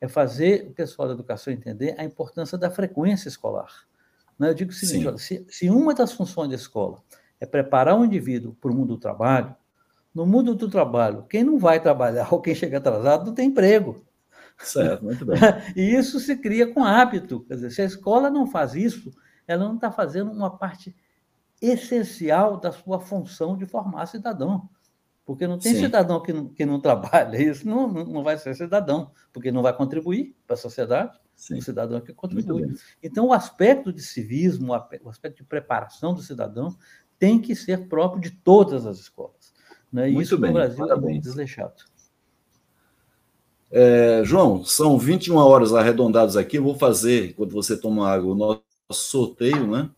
é 0.00 0.08
fazer 0.08 0.66
o 0.68 0.72
pessoal 0.72 1.08
da 1.08 1.14
educação 1.14 1.52
entender 1.52 1.94
a 1.98 2.04
importância 2.04 2.58
da 2.58 2.70
frequência 2.70 3.28
escolar. 3.28 3.86
Né? 4.38 4.50
Eu 4.50 4.54
digo 4.54 4.70
o 4.70 4.74
seguinte: 4.74 5.06
olha, 5.06 5.18
se, 5.18 5.46
se 5.48 5.70
uma 5.70 5.94
das 5.94 6.12
funções 6.12 6.48
da 6.48 6.54
escola 6.54 7.02
é 7.40 7.46
preparar 7.46 7.98
o 7.98 8.04
indivíduo 8.04 8.54
para 8.60 8.70
o 8.70 8.74
mundo 8.74 8.94
do 8.94 9.00
trabalho, 9.00 9.54
no 10.14 10.26
mundo 10.26 10.54
do 10.54 10.68
trabalho, 10.68 11.24
quem 11.28 11.44
não 11.44 11.58
vai 11.58 11.80
trabalhar 11.80 12.28
ou 12.32 12.40
quem 12.40 12.54
chega 12.54 12.78
atrasado 12.78 13.26
não 13.26 13.34
tem 13.34 13.48
emprego. 13.48 14.04
Certo, 14.58 15.04
muito 15.04 15.24
bem. 15.26 15.38
e 15.74 15.94
isso 15.94 16.18
se 16.18 16.36
cria 16.36 16.72
com 16.72 16.84
hábito. 16.84 17.40
Quer 17.40 17.54
dizer, 17.54 17.70
se 17.70 17.82
a 17.82 17.84
escola 17.84 18.30
não 18.30 18.46
faz 18.46 18.74
isso, 18.74 19.12
ela 19.46 19.64
não 19.64 19.76
está 19.76 19.90
fazendo 19.90 20.30
uma 20.30 20.50
parte 20.50 20.94
essencial 21.60 22.58
da 22.58 22.72
sua 22.72 23.00
função 23.00 23.56
de 23.56 23.66
formar 23.66 24.06
cidadão. 24.06 24.68
Porque 25.24 25.46
não 25.46 25.58
tem 25.58 25.74
Sim. 25.74 25.80
cidadão 25.80 26.22
que 26.22 26.32
não, 26.32 26.48
que 26.48 26.64
não 26.64 26.80
trabalha, 26.80 27.36
isso 27.36 27.66
não, 27.66 27.88
não 27.88 28.22
vai 28.22 28.38
ser 28.38 28.54
cidadão, 28.54 29.10
porque 29.32 29.50
não 29.50 29.60
vai 29.60 29.76
contribuir 29.76 30.36
para 30.46 30.54
a 30.54 30.56
sociedade, 30.56 31.18
Sim. 31.34 31.58
o 31.58 31.62
cidadão 31.62 32.00
que 32.00 32.12
contribui. 32.12 32.74
Então, 33.02 33.26
o 33.26 33.32
aspecto 33.32 33.92
de 33.92 34.02
civismo, 34.02 34.72
o 34.72 35.08
aspecto 35.08 35.38
de 35.38 35.44
preparação 35.44 36.14
do 36.14 36.22
cidadão, 36.22 36.76
tem 37.18 37.40
que 37.40 37.56
ser 37.56 37.88
próprio 37.88 38.20
de 38.20 38.30
todas 38.30 38.86
as 38.86 38.98
escolas. 38.98 39.52
Né? 39.92 40.08
Muito 40.08 40.22
Isso 40.22 40.38
bem, 40.38 40.50
no 40.50 40.54
Brasil 40.54 40.84
é 40.84 40.88
parabéns. 40.88 41.18
é 41.18 41.20
desleixado. 41.20 41.84
É, 43.70 44.22
João, 44.24 44.64
são 44.64 44.96
21 44.96 45.36
horas 45.36 45.74
arredondadas 45.74 46.36
aqui. 46.36 46.56
Eu 46.56 46.62
vou 46.62 46.78
fazer, 46.78 47.30
enquanto 47.30 47.52
você 47.52 47.76
toma 47.76 48.08
água, 48.08 48.32
o 48.32 48.36
nosso 48.36 48.62
sorteio, 48.94 49.66
né? 49.66 49.90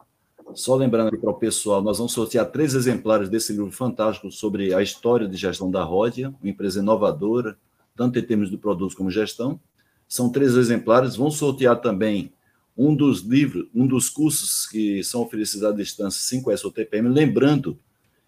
Só 0.54 0.74
lembrando 0.74 1.16
para 1.18 1.30
o 1.30 1.34
pessoal, 1.34 1.82
nós 1.82 1.98
vamos 1.98 2.12
sortear 2.12 2.50
três 2.50 2.74
exemplares 2.74 3.28
desse 3.28 3.52
livro 3.52 3.70
fantástico 3.70 4.30
sobre 4.30 4.72
a 4.72 4.82
história 4.82 5.28
de 5.28 5.36
gestão 5.36 5.70
da 5.70 5.82
Ródia, 5.82 6.34
uma 6.40 6.50
empresa 6.50 6.80
inovadora, 6.80 7.58
tanto 7.94 8.18
em 8.18 8.22
termos 8.22 8.50
de 8.50 8.56
produtos 8.56 8.94
como 8.94 9.10
gestão. 9.10 9.60
São 10.08 10.30
três 10.30 10.54
exemplares. 10.54 11.16
Vamos 11.16 11.36
sortear 11.36 11.80
também 11.80 12.32
um 12.76 12.94
dos 12.94 13.20
livros, 13.20 13.66
um 13.74 13.86
dos 13.86 14.08
cursos 14.08 14.66
que 14.66 15.02
são 15.04 15.20
oferecidos 15.20 15.64
à 15.64 15.72
distância 15.72 16.38
5S 16.38 16.64
ou 16.64 16.70
TPM. 16.70 17.08
Lembrando 17.08 17.78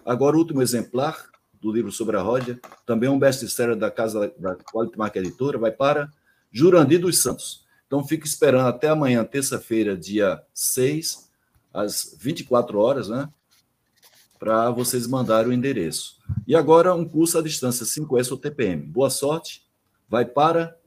Agora, 0.06 0.36
o 0.36 0.40
último 0.40 0.62
exemplar 0.62 1.30
do 1.62 1.72
livro 1.72 1.92
sobre 1.92 2.16
a 2.16 2.22
Ródia, 2.22 2.60
também 2.86 3.10
um 3.10 3.20
best-seller 3.20 3.76
da 3.76 3.92
casa 3.92 4.34
da 4.38 4.56
Quality 4.56 4.98
Mark 4.98 5.16
Editora, 5.16 5.58
vai 5.58 5.72
para 5.72 6.10
Jurandir 6.52 7.02
dos 7.02 7.22
Santos. 7.22 7.66
Então, 7.86 8.06
fique 8.06 8.26
esperando 8.26 8.68
até 8.68 8.88
amanhã, 8.88 9.24
terça-feira, 9.26 9.98
dia 9.98 10.42
6, 10.54 11.30
às 11.74 12.16
24 12.18 12.80
horas, 12.80 13.10
né? 13.10 13.30
Para 14.40 14.70
vocês 14.70 15.06
mandarem 15.06 15.50
o 15.50 15.54
endereço. 15.54 16.18
E 16.48 16.56
agora, 16.56 16.94
um 16.94 17.04
curso 17.04 17.38
à 17.38 17.42
distância 17.42 17.86
5S 17.86 18.32
ou 18.32 18.38
TPM. 18.38 18.84
Boa 18.84 19.10
sorte. 19.10 19.64
Vai 20.08 20.24
para 20.24 20.78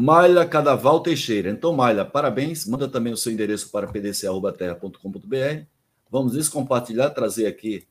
Malha 0.00 0.46
Cadaval 0.46 1.00
Teixeira. 1.00 1.50
Então, 1.50 1.72
Malha, 1.72 2.04
parabéns. 2.04 2.64
Manda 2.64 2.86
também 2.86 3.12
o 3.12 3.16
seu 3.16 3.32
endereço 3.32 3.68
para 3.68 3.88
pdc.terra.com.br. 3.88 5.64
Vamos 6.08 6.34
descompartilhar, 6.34 7.12
trazer 7.12 7.48
aqui 7.48 7.84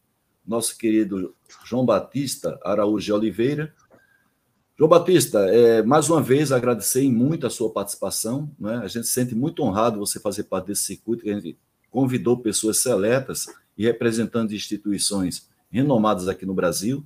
nosso 0.47 0.78
querido 0.78 1.36
João 1.66 1.86
Batista 1.86 2.58
Araújo 2.64 3.03
de 3.03 3.12
Oliveira. 3.12 3.74
João 4.78 4.88
Batista, 4.88 5.39
é, 5.49 5.84
mais 5.84 6.10
uma 6.10 6.22
vez 6.22 6.53
agradecer 6.53 7.03
muito 7.12 7.45
a 7.45 7.49
sua 7.49 7.74
participação. 7.74 8.49
Né? 8.58 8.78
A 8.78 8.88
gente 8.88 9.05
se 9.05 9.12
sente 9.12 9.36
muito 9.36 9.62
honrado 9.62 9.99
você 9.99 10.18
fazer 10.18 10.43
parte 10.43 10.68
desse 10.68 10.84
circuito, 10.84 11.24
que 11.24 11.30
a 11.30 11.36
gente 11.36 11.58
convidou 11.91 12.38
pessoas 12.38 12.78
seletas 12.78 13.47
e 13.78 13.84
representantes 13.84 14.51
de 14.51 14.55
instituições 14.55 15.49
renomadas 15.70 16.30
aqui 16.30 16.45
no 16.45 16.53
Brasil. 16.53 17.05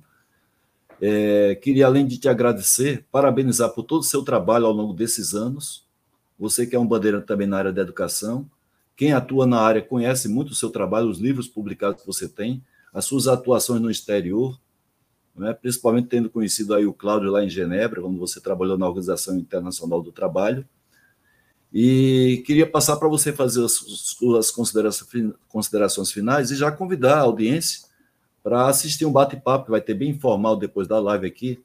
É, 1.04 1.56
queria, 1.56 1.86
além 1.86 2.06
de 2.06 2.16
te 2.16 2.28
agradecer, 2.28 3.04
parabenizar 3.10 3.70
por 3.70 3.82
todo 3.82 4.02
o 4.02 4.04
seu 4.04 4.22
trabalho 4.22 4.66
ao 4.66 4.72
longo 4.72 4.94
desses 4.94 5.34
anos. 5.34 5.84
Você 6.38 6.64
que 6.64 6.76
é 6.76 6.78
um 6.78 6.86
bandeira 6.86 7.20
também 7.20 7.48
na 7.48 7.58
área 7.58 7.72
da 7.72 7.82
educação. 7.82 8.48
Quem 8.94 9.12
atua 9.12 9.44
na 9.44 9.58
área 9.58 9.82
conhece 9.82 10.28
muito 10.28 10.50
o 10.50 10.54
seu 10.54 10.70
trabalho, 10.70 11.08
os 11.08 11.18
livros 11.18 11.48
publicados 11.48 12.02
que 12.02 12.06
você 12.06 12.28
tem, 12.28 12.62
as 12.94 13.04
suas 13.04 13.26
atuações 13.26 13.80
no 13.80 13.90
exterior, 13.90 14.56
né? 15.34 15.52
principalmente 15.52 16.06
tendo 16.06 16.30
conhecido 16.30 16.72
aí 16.72 16.86
o 16.86 16.92
Cláudio 16.92 17.32
lá 17.32 17.42
em 17.42 17.50
Genebra, 17.50 18.00
quando 18.00 18.16
você 18.16 18.40
trabalhou 18.40 18.78
na 18.78 18.86
Organização 18.86 19.36
Internacional 19.36 20.00
do 20.00 20.12
Trabalho. 20.12 20.64
E 21.72 22.44
queria 22.46 22.70
passar 22.70 22.96
para 22.96 23.08
você 23.08 23.32
fazer 23.32 23.64
as 23.64 23.72
suas 23.72 24.52
considerações 24.52 26.12
finais 26.12 26.52
e 26.52 26.54
já 26.54 26.70
convidar 26.70 27.16
a 27.16 27.22
audiência 27.22 27.90
para 28.42 28.66
assistir 28.66 29.06
um 29.06 29.12
bate-papo 29.12 29.66
que 29.66 29.70
vai 29.70 29.80
ter 29.80 29.94
bem 29.94 30.10
informal 30.10 30.56
depois 30.56 30.88
da 30.88 30.98
live 30.98 31.26
aqui, 31.26 31.62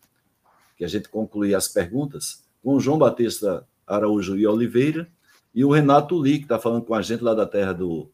que 0.77 0.85
a 0.85 0.87
gente 0.87 1.09
concluir 1.09 1.55
as 1.55 1.67
perguntas, 1.67 2.43
com 2.63 2.75
o 2.75 2.79
João 2.79 2.97
Batista 2.97 3.65
Araújo 3.85 4.37
e 4.37 4.45
Oliveira 4.45 5.07
e 5.53 5.65
o 5.65 5.71
Renato 5.71 6.15
Lee, 6.17 6.37
que 6.37 6.45
está 6.45 6.59
falando 6.59 6.83
com 6.83 6.93
a 6.93 7.01
gente 7.01 7.23
lá 7.23 7.33
da 7.33 7.45
terra 7.45 7.73
do, 7.73 8.09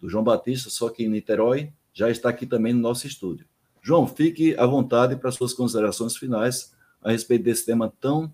do 0.00 0.08
João 0.08 0.24
Batista, 0.24 0.70
só 0.70 0.88
que 0.88 1.04
em 1.04 1.08
Niterói, 1.08 1.72
já 1.92 2.08
está 2.10 2.28
aqui 2.28 2.46
também 2.46 2.72
no 2.72 2.80
nosso 2.80 3.06
estúdio. 3.06 3.46
João, 3.82 4.06
fique 4.06 4.56
à 4.56 4.64
vontade 4.66 5.16
para 5.16 5.30
suas 5.30 5.52
considerações 5.52 6.16
finais 6.16 6.72
a 7.02 7.10
respeito 7.10 7.44
desse 7.44 7.66
tema 7.66 7.92
tão 8.00 8.32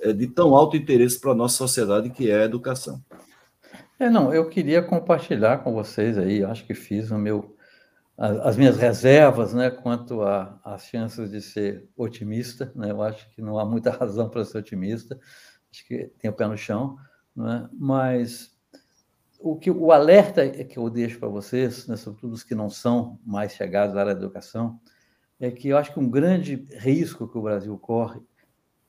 é, 0.00 0.12
de 0.12 0.26
tão 0.26 0.54
alto 0.54 0.76
interesse 0.76 1.18
para 1.20 1.32
a 1.32 1.34
nossa 1.34 1.56
sociedade, 1.56 2.10
que 2.10 2.30
é 2.30 2.42
a 2.42 2.44
educação. 2.44 3.02
É, 3.98 4.10
não, 4.10 4.32
eu 4.32 4.48
queria 4.48 4.82
compartilhar 4.82 5.58
com 5.58 5.72
vocês 5.72 6.18
aí, 6.18 6.44
acho 6.44 6.66
que 6.66 6.74
fiz 6.74 7.10
o 7.10 7.18
meu 7.18 7.55
as 8.18 8.56
minhas 8.56 8.78
reservas 8.78 9.52
né, 9.52 9.70
quanto 9.70 10.22
às 10.22 10.86
chances 10.86 11.30
de 11.30 11.42
ser 11.42 11.86
otimista. 11.96 12.72
Né? 12.74 12.90
Eu 12.90 13.02
acho 13.02 13.28
que 13.30 13.42
não 13.42 13.58
há 13.58 13.64
muita 13.64 13.90
razão 13.96 14.28
para 14.28 14.44
ser 14.44 14.58
otimista, 14.58 15.18
acho 15.70 15.86
que 15.86 16.10
tem 16.18 16.30
o 16.30 16.34
pé 16.34 16.46
no 16.46 16.56
chão, 16.56 16.96
né? 17.34 17.68
mas 17.72 18.56
o, 19.38 19.56
que, 19.56 19.70
o 19.70 19.92
alerta 19.92 20.48
que 20.64 20.78
eu 20.78 20.88
deixo 20.88 21.18
para 21.18 21.28
vocês, 21.28 21.86
né, 21.86 21.96
sobretudo 21.96 22.32
os 22.32 22.42
que 22.42 22.54
não 22.54 22.70
são 22.70 23.20
mais 23.24 23.52
chegados 23.52 23.94
à 23.96 24.00
área 24.00 24.14
da 24.14 24.20
educação, 24.20 24.80
é 25.38 25.50
que 25.50 25.68
eu 25.68 25.76
acho 25.76 25.92
que 25.92 26.00
um 26.00 26.08
grande 26.08 26.66
risco 26.78 27.28
que 27.28 27.36
o 27.36 27.42
Brasil 27.42 27.76
corre 27.78 28.20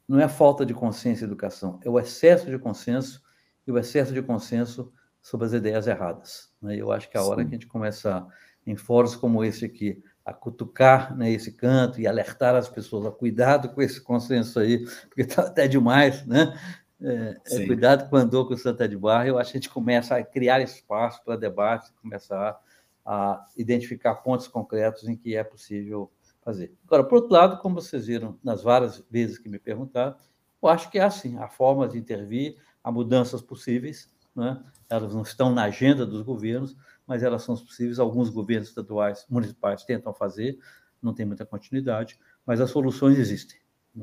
não 0.07 0.19
é 0.19 0.23
a 0.23 0.29
falta 0.29 0.65
de 0.65 0.73
consciência 0.73 1.25
e 1.25 1.27
educação, 1.27 1.81
é 1.83 1.89
o 1.89 1.99
excesso 1.99 2.49
de 2.49 2.57
consenso 2.57 3.21
e 3.65 3.71
o 3.71 3.77
excesso 3.77 4.13
de 4.13 4.21
consenso 4.21 4.93
sobre 5.21 5.47
as 5.47 5.51
ideias 5.51 5.87
erradas. 5.87 6.53
Né? 6.61 6.77
Eu 6.77 6.89
acho 6.93 7.09
que 7.09 7.17
é 7.17 7.19
a 7.19 7.23
hora 7.23 7.41
Sim. 7.41 7.49
que 7.49 7.55
a 7.55 7.57
gente 7.59 7.67
começa 7.67 8.15
a 8.15 8.27
em 8.67 8.75
fóruns 8.75 9.15
como 9.15 9.43
esse 9.43 9.65
aqui, 9.65 10.03
a 10.25 10.33
cutucar 10.33 11.15
né, 11.15 11.31
esse 11.31 11.53
canto 11.53 12.01
e 12.01 12.05
alertar 12.05 12.53
as 12.53 12.67
pessoas 12.67 13.05
a 13.05 13.11
cuidado 13.11 13.69
com 13.69 13.81
esse 13.81 14.01
consenso 14.01 14.59
aí, 14.59 14.85
porque 15.07 15.21
está 15.21 15.43
até 15.43 15.67
demais, 15.67 16.25
né? 16.25 16.53
É, 16.99 17.37
é, 17.45 17.65
cuidado 17.65 18.09
com 18.09 18.17
andou 18.17 18.45
com 18.45 18.53
o 18.53 18.57
Santa 18.57 18.87
de 18.87 18.97
Barra, 18.97 19.27
eu 19.27 19.37
acho 19.37 19.51
que 19.51 19.57
a 19.57 19.61
gente 19.61 19.69
começa 19.69 20.17
a 20.17 20.23
criar 20.23 20.59
espaço 20.61 21.23
para 21.23 21.35
debate, 21.37 21.93
começar 22.01 22.59
a 23.05 23.45
identificar 23.55 24.15
pontos 24.15 24.47
concretos 24.47 25.07
em 25.07 25.15
que 25.15 25.35
é 25.35 25.43
possível 25.43 26.11
fazer. 26.41 26.73
Agora, 26.85 27.03
por 27.03 27.15
outro 27.15 27.33
lado, 27.33 27.61
como 27.61 27.75
vocês 27.75 28.07
viram 28.07 28.37
nas 28.43 28.63
várias 28.63 29.01
vezes 29.09 29.37
que 29.37 29.47
me 29.47 29.59
perguntaram, 29.59 30.15
eu 30.61 30.67
acho 30.67 30.89
que 30.89 30.97
é 30.97 31.03
assim, 31.03 31.37
há 31.37 31.47
formas 31.47 31.91
de 31.91 31.99
intervir, 31.99 32.57
há 32.83 32.91
mudanças 32.91 33.41
possíveis, 33.41 34.09
né? 34.35 34.61
elas 34.89 35.13
não 35.13 35.21
estão 35.21 35.53
na 35.53 35.63
agenda 35.63 36.05
dos 36.05 36.21
governos, 36.21 36.75
mas 37.07 37.23
elas 37.23 37.43
são 37.43 37.55
possíveis. 37.55 37.99
Alguns 37.99 38.29
governos 38.29 38.67
estaduais, 38.67 39.25
municipais 39.29 39.83
tentam 39.83 40.13
fazer, 40.13 40.59
não 41.01 41.13
tem 41.13 41.25
muita 41.25 41.45
continuidade, 41.45 42.19
mas 42.45 42.59
as 42.59 42.69
soluções 42.69 43.17
existem, 43.17 43.57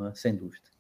é? 0.09 0.15
sem 0.15 0.35
dúvida. 0.35 0.75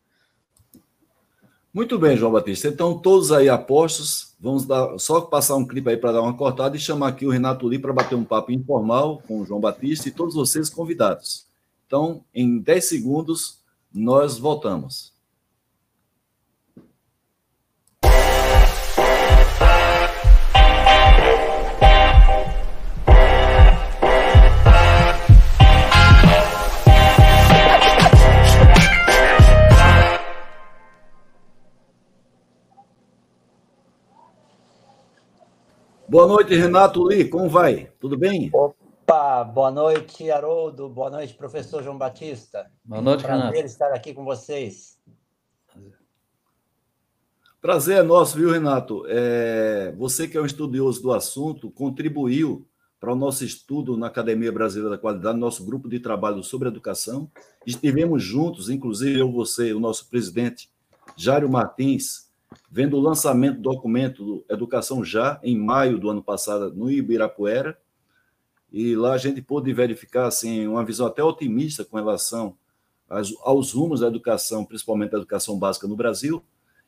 Muito 1.72 1.98
bem, 1.98 2.16
João 2.16 2.30
Batista. 2.30 2.68
Então, 2.68 2.96
todos 2.96 3.32
aí 3.32 3.48
apostos, 3.48 4.36
vamos 4.38 4.64
dar, 4.64 4.96
só 4.96 5.20
passar 5.22 5.56
um 5.56 5.66
clipe 5.66 5.90
aí 5.90 5.96
para 5.96 6.12
dar 6.12 6.22
uma 6.22 6.36
cortada 6.36 6.76
e 6.76 6.80
chamar 6.80 7.08
aqui 7.08 7.26
o 7.26 7.30
Renato 7.30 7.66
Lee 7.66 7.80
para 7.80 7.92
bater 7.92 8.14
um 8.14 8.24
papo 8.24 8.52
informal 8.52 9.20
com 9.26 9.40
o 9.40 9.44
João 9.44 9.60
Batista 9.60 10.08
e 10.08 10.12
todos 10.12 10.36
vocês 10.36 10.70
convidados. 10.70 11.48
Então, 11.84 12.24
em 12.32 12.60
10 12.60 12.84
segundos, 12.84 13.58
nós 13.92 14.38
voltamos. 14.38 15.13
Boa 36.14 36.28
noite, 36.28 36.54
Renato 36.54 37.02
Lee. 37.02 37.28
Como 37.28 37.48
vai? 37.48 37.90
Tudo 37.98 38.16
bem? 38.16 38.48
Opa, 38.54 39.42
boa 39.42 39.68
noite, 39.72 40.30
Haroldo. 40.30 40.88
Boa 40.88 41.10
noite, 41.10 41.34
professor 41.34 41.82
João 41.82 41.98
Batista. 41.98 42.70
Boa 42.84 43.02
noite, 43.02 43.24
Prazer 43.24 43.46
Renato. 43.46 43.66
estar 43.66 43.92
aqui 43.92 44.14
com 44.14 44.24
vocês. 44.24 44.96
Prazer 47.60 47.96
é 47.96 48.02
nosso, 48.04 48.36
viu, 48.36 48.52
Renato? 48.52 49.02
É, 49.08 49.92
você 49.98 50.28
que 50.28 50.38
é 50.38 50.40
um 50.40 50.46
estudioso 50.46 51.02
do 51.02 51.12
assunto, 51.12 51.68
contribuiu 51.68 52.64
para 53.00 53.12
o 53.12 53.16
nosso 53.16 53.44
estudo 53.44 53.96
na 53.96 54.06
Academia 54.06 54.52
Brasileira 54.52 54.90
da 54.90 54.98
Qualidade, 54.98 55.36
nosso 55.36 55.66
grupo 55.66 55.88
de 55.88 55.98
trabalho 55.98 56.44
sobre 56.44 56.68
educação. 56.68 57.28
Estivemos 57.66 58.22
juntos, 58.22 58.70
inclusive 58.70 59.18
eu, 59.18 59.32
você, 59.32 59.72
o 59.72 59.80
nosso 59.80 60.08
presidente, 60.08 60.70
Jário 61.16 61.50
Martins, 61.50 62.23
vendo 62.70 62.96
o 62.96 63.00
lançamento 63.00 63.56
do 63.56 63.62
documento 63.62 64.44
Educação 64.48 65.04
Já, 65.04 65.40
em 65.42 65.58
maio 65.58 65.98
do 65.98 66.10
ano 66.10 66.22
passado, 66.22 66.74
no 66.74 66.90
Ibirapuera, 66.90 67.78
e 68.72 68.96
lá 68.96 69.12
a 69.12 69.18
gente 69.18 69.40
pôde 69.40 69.72
verificar 69.72 70.26
assim, 70.26 70.66
uma 70.66 70.84
visão 70.84 71.06
até 71.06 71.22
otimista 71.22 71.84
com 71.84 71.96
relação 71.96 72.56
aos 73.42 73.72
rumos 73.72 74.00
da 74.00 74.08
educação, 74.08 74.64
principalmente 74.64 75.12
da 75.12 75.18
educação 75.18 75.58
básica 75.58 75.86
no 75.86 75.94
Brasil, 75.94 76.42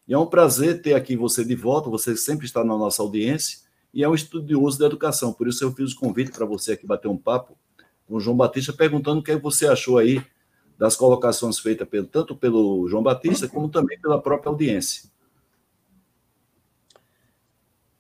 e 0.09 0.15
é 0.15 0.19
um 0.19 0.27
prazer 0.27 0.83
ter 0.83 0.95
aqui 0.95 1.17
você 1.17 1.45
de 1.45 1.55
volta, 1.55 1.91
você 1.91 2.17
sempre 2.17 2.47
está 2.47 2.65
na 2.65 2.77
nossa 2.77 3.03
audiência 3.03 3.61
e 3.93 4.03
é 4.03 4.09
um 4.09 4.15
estudioso 4.15 4.79
da 4.79 4.87
educação, 4.87 5.33
por 5.33 5.47
isso 5.47 5.63
eu 5.65 5.73
fiz 5.73 5.93
o 5.93 5.99
convite 5.99 6.33
para 6.33 6.45
você 6.45 6.73
aqui 6.73 6.87
bater 6.87 7.09
um 7.09 7.17
papo 7.17 7.57
com 8.07 8.17
o 8.17 8.21
João 8.21 8.37
Batista, 8.37 8.73
perguntando 8.73 9.21
o 9.21 9.23
que 9.23 9.37
você 9.37 9.67
achou 9.67 9.99
aí 9.99 10.25
das 10.79 10.95
colocações 10.95 11.59
feitas 11.59 11.89
pelo, 11.89 12.07
tanto 12.07 12.37
pelo 12.37 12.87
João 12.89 13.03
Batista 13.03 13.49
como 13.49 13.69
também 13.69 13.99
pela 13.99 14.21
própria 14.21 14.51
audiência. 14.51 15.11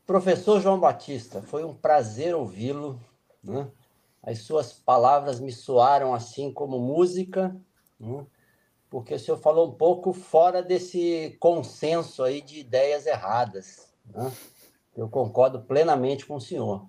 Professor 0.07 0.61
João 0.61 0.79
Batista, 0.79 1.43
foi 1.43 1.65
um 1.65 1.75
prazer 1.75 2.35
ouvi-lo. 2.35 3.01
Né? 3.43 3.69
As 4.23 4.39
suas 4.39 4.73
palavras 4.73 5.41
me 5.41 5.53
soaram 5.53 6.15
assim 6.15 6.53
como 6.53 6.79
música. 6.79 7.57
Né? 7.99 8.27
porque 8.89 9.15
o 9.15 9.19
senhor 9.19 9.37
falou 9.39 9.69
um 9.69 9.73
pouco 9.73 10.13
fora 10.13 10.63
desse 10.63 11.37
consenso 11.41 12.23
aí 12.23 12.41
de 12.41 12.61
ideias 12.61 13.07
erradas. 13.07 13.93
Né? 14.07 14.33
Eu 14.97 15.09
concordo 15.09 15.61
plenamente 15.61 16.25
com 16.25 16.37
o 16.37 16.41
senhor. 16.41 16.87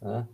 Né? 0.00 0.26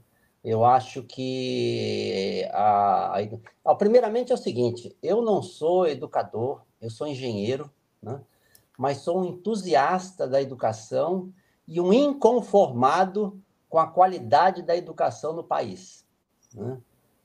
Eu 0.45 0.65
acho 0.65 1.03
que. 1.03 2.49
A, 2.53 3.17
a, 3.65 3.75
primeiramente 3.75 4.33
é 4.33 4.35
o 4.35 4.39
seguinte: 4.39 4.97
eu 5.03 5.23
não 5.23 5.43
sou 5.43 5.87
educador, 5.89 6.63
eu 6.81 6.91
sou 6.91 7.07
engenheiro, 7.07 7.71
né? 8.01 8.21
mas 8.79 8.99
sou 8.99 9.21
um 9.21 9.25
entusiasta 9.25 10.29
da 10.29 10.43
educação 10.43 11.33
e 11.67 11.81
um 11.81 11.93
inconformado 11.93 13.41
com 13.69 13.79
a 13.79 13.87
qualidade 13.87 14.63
da 14.63 14.77
educação 14.77 15.33
no 15.33 15.45
país. 15.45 16.07
Né? 16.55 16.79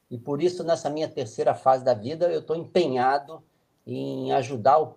E 0.10 0.18
por 0.18 0.42
isso, 0.42 0.64
nessa 0.64 0.90
minha 0.90 1.08
terceira 1.08 1.54
fase 1.54 1.84
da 1.84 1.94
vida, 1.94 2.32
eu 2.32 2.40
estou 2.40 2.56
empenhado 2.56 3.44
em 3.86 4.32
ajudar 4.34 4.80
o 4.80 4.96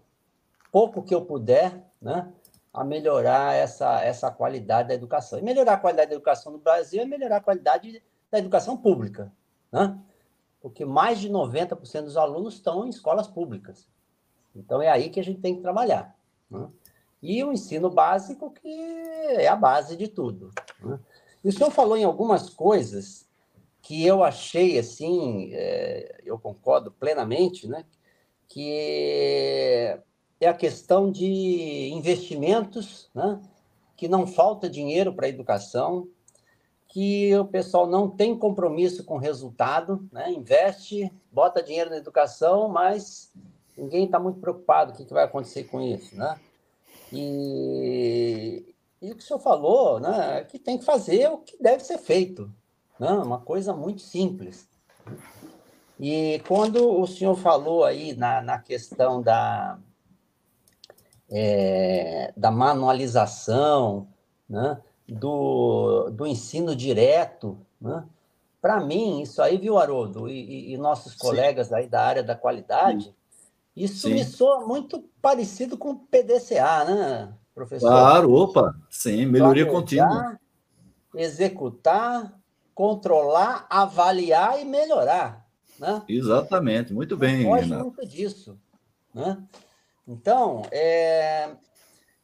pouco 0.70 1.02
que 1.02 1.14
eu 1.14 1.24
puder, 1.24 1.84
né, 2.00 2.32
a 2.72 2.84
melhorar 2.84 3.54
essa, 3.54 4.00
essa 4.02 4.30
qualidade 4.30 4.88
da 4.88 4.94
educação. 4.94 5.38
E 5.38 5.42
melhorar 5.42 5.74
a 5.74 5.78
qualidade 5.78 6.10
da 6.10 6.14
educação 6.14 6.52
no 6.52 6.58
Brasil 6.58 7.02
é 7.02 7.04
melhorar 7.04 7.38
a 7.38 7.40
qualidade 7.40 8.02
da 8.30 8.38
educação 8.38 8.76
pública, 8.76 9.32
né? 9.72 9.98
Porque 10.60 10.84
mais 10.84 11.18
de 11.18 11.28
90% 11.28 12.02
dos 12.02 12.16
alunos 12.16 12.54
estão 12.54 12.86
em 12.86 12.90
escolas 12.90 13.26
públicas. 13.26 13.88
Então 14.54 14.80
é 14.80 14.88
aí 14.88 15.08
que 15.08 15.18
a 15.18 15.24
gente 15.24 15.40
tem 15.40 15.56
que 15.56 15.62
trabalhar. 15.62 16.14
Né? 16.50 16.68
E 17.22 17.42
o 17.44 17.52
ensino 17.52 17.90
básico, 17.90 18.50
que 18.50 18.68
é 18.68 19.46
a 19.46 19.56
base 19.56 19.96
de 19.96 20.08
tudo. 20.08 20.50
Né? 20.80 20.98
E 21.44 21.48
o 21.48 21.52
senhor 21.52 21.70
falou 21.70 21.96
em 21.96 22.04
algumas 22.04 22.50
coisas 22.50 23.28
que 23.82 24.06
eu 24.06 24.22
achei 24.22 24.78
assim, 24.78 25.50
é, 25.52 26.20
eu 26.24 26.38
concordo 26.38 26.90
plenamente, 26.90 27.66
né? 27.66 27.84
que 28.48 29.98
é 30.40 30.48
a 30.48 30.54
questão 30.54 31.10
de 31.10 31.90
investimentos, 31.92 33.10
né? 33.14 33.40
que 33.96 34.08
não 34.08 34.26
falta 34.26 34.68
dinheiro 34.68 35.12
para 35.12 35.26
a 35.26 35.28
educação, 35.30 36.08
que 36.88 37.34
o 37.36 37.44
pessoal 37.44 37.86
não 37.86 38.10
tem 38.10 38.36
compromisso 38.36 39.04
com 39.04 39.16
resultado, 39.16 40.08
né? 40.12 40.30
investe, 40.32 41.10
bota 41.30 41.62
dinheiro 41.62 41.90
na 41.90 41.96
educação, 41.96 42.68
mas 42.68 43.32
ninguém 43.76 44.04
está 44.04 44.18
muito 44.18 44.40
preocupado 44.40 44.92
com 44.92 45.02
o 45.02 45.06
que 45.06 45.12
vai 45.14 45.24
acontecer 45.24 45.64
com 45.64 45.80
isso. 45.80 46.16
Né? 46.16 46.38
E, 47.12 48.74
e 49.00 49.10
o 49.10 49.16
que 49.16 49.22
o 49.22 49.26
senhor 49.26 49.40
falou 49.40 49.98
né? 50.00 50.38
é 50.38 50.44
que 50.44 50.58
tem 50.58 50.78
que 50.78 50.84
fazer 50.84 51.28
o 51.30 51.38
que 51.38 51.60
deve 51.60 51.84
ser 51.84 51.98
feito, 51.98 52.52
né? 52.98 53.10
uma 53.10 53.38
coisa 53.38 53.72
muito 53.74 54.02
simples. 54.02 54.68
E 55.98 56.40
quando 56.48 56.98
o 56.98 57.06
senhor 57.06 57.36
falou 57.36 57.84
aí 57.84 58.14
na, 58.14 58.40
na 58.40 58.58
questão 58.58 59.20
da, 59.20 59.78
é, 61.30 62.32
da 62.34 62.50
manualização, 62.50 64.08
né, 64.48 64.80
do, 65.06 66.08
do 66.10 66.26
ensino 66.26 66.74
direto, 66.74 67.58
né, 67.78 68.04
para 68.62 68.80
mim, 68.80 69.20
isso 69.20 69.40
aí, 69.42 69.58
viu, 69.58 69.78
Haroldo, 69.78 70.28
e, 70.28 70.72
e 70.72 70.76
nossos 70.78 71.14
colegas 71.14 71.68
Sim. 71.68 71.74
aí 71.74 71.86
da 71.86 72.02
área 72.02 72.22
da 72.22 72.34
qualidade, 72.34 73.14
isso 73.76 74.08
Sim. 74.08 74.14
me 74.14 74.24
soa 74.24 74.66
muito 74.66 75.04
parecido 75.22 75.76
com 75.78 75.90
o 75.90 75.98
PDCA, 75.98 76.84
né, 76.84 77.34
professor? 77.54 77.88
Claro, 77.88 78.32
opa, 78.32 78.74
sim, 78.90 79.26
melhoria 79.26 79.66
contínua. 79.66 80.38
Executar, 81.14 82.38
controlar, 82.74 83.66
avaliar 83.68 84.60
e 84.60 84.64
melhorar. 84.64 85.46
Né? 85.78 86.02
Exatamente, 86.08 86.92
muito 86.92 87.16
bem. 87.16 87.44
Foge 87.44 87.74
muito 87.74 88.06
disso. 88.06 88.58
Né? 89.14 89.42
Então, 90.06 90.62
é, 90.70 91.50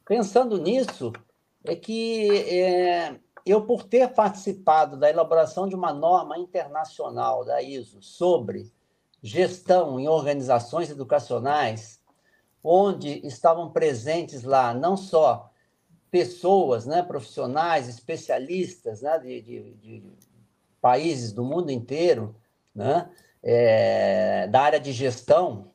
pensando 0.05 0.57
nisso, 0.57 1.11
é 1.63 1.75
que 1.75 2.29
é, 2.49 3.15
eu, 3.45 3.61
por 3.61 3.83
ter 3.83 4.13
participado 4.13 4.97
da 4.97 5.09
elaboração 5.09 5.67
de 5.67 5.75
uma 5.75 5.93
norma 5.93 6.37
internacional 6.37 7.45
da 7.45 7.61
ISO 7.61 8.01
sobre 8.01 8.71
gestão 9.21 9.99
em 9.99 10.07
organizações 10.07 10.89
educacionais, 10.89 11.99
onde 12.63 13.25
estavam 13.25 13.71
presentes 13.71 14.43
lá 14.43 14.73
não 14.73 14.97
só 14.97 15.51
pessoas, 16.09 16.85
né, 16.85 17.03
profissionais, 17.03 17.87
especialistas 17.87 19.01
né, 19.01 19.19
de, 19.19 19.41
de, 19.41 19.73
de 19.75 20.03
países 20.81 21.31
do 21.31 21.43
mundo 21.43 21.71
inteiro, 21.71 22.35
né, 22.73 23.09
é, 23.43 24.47
da 24.47 24.61
área 24.61 24.79
de 24.79 24.91
gestão, 24.91 25.71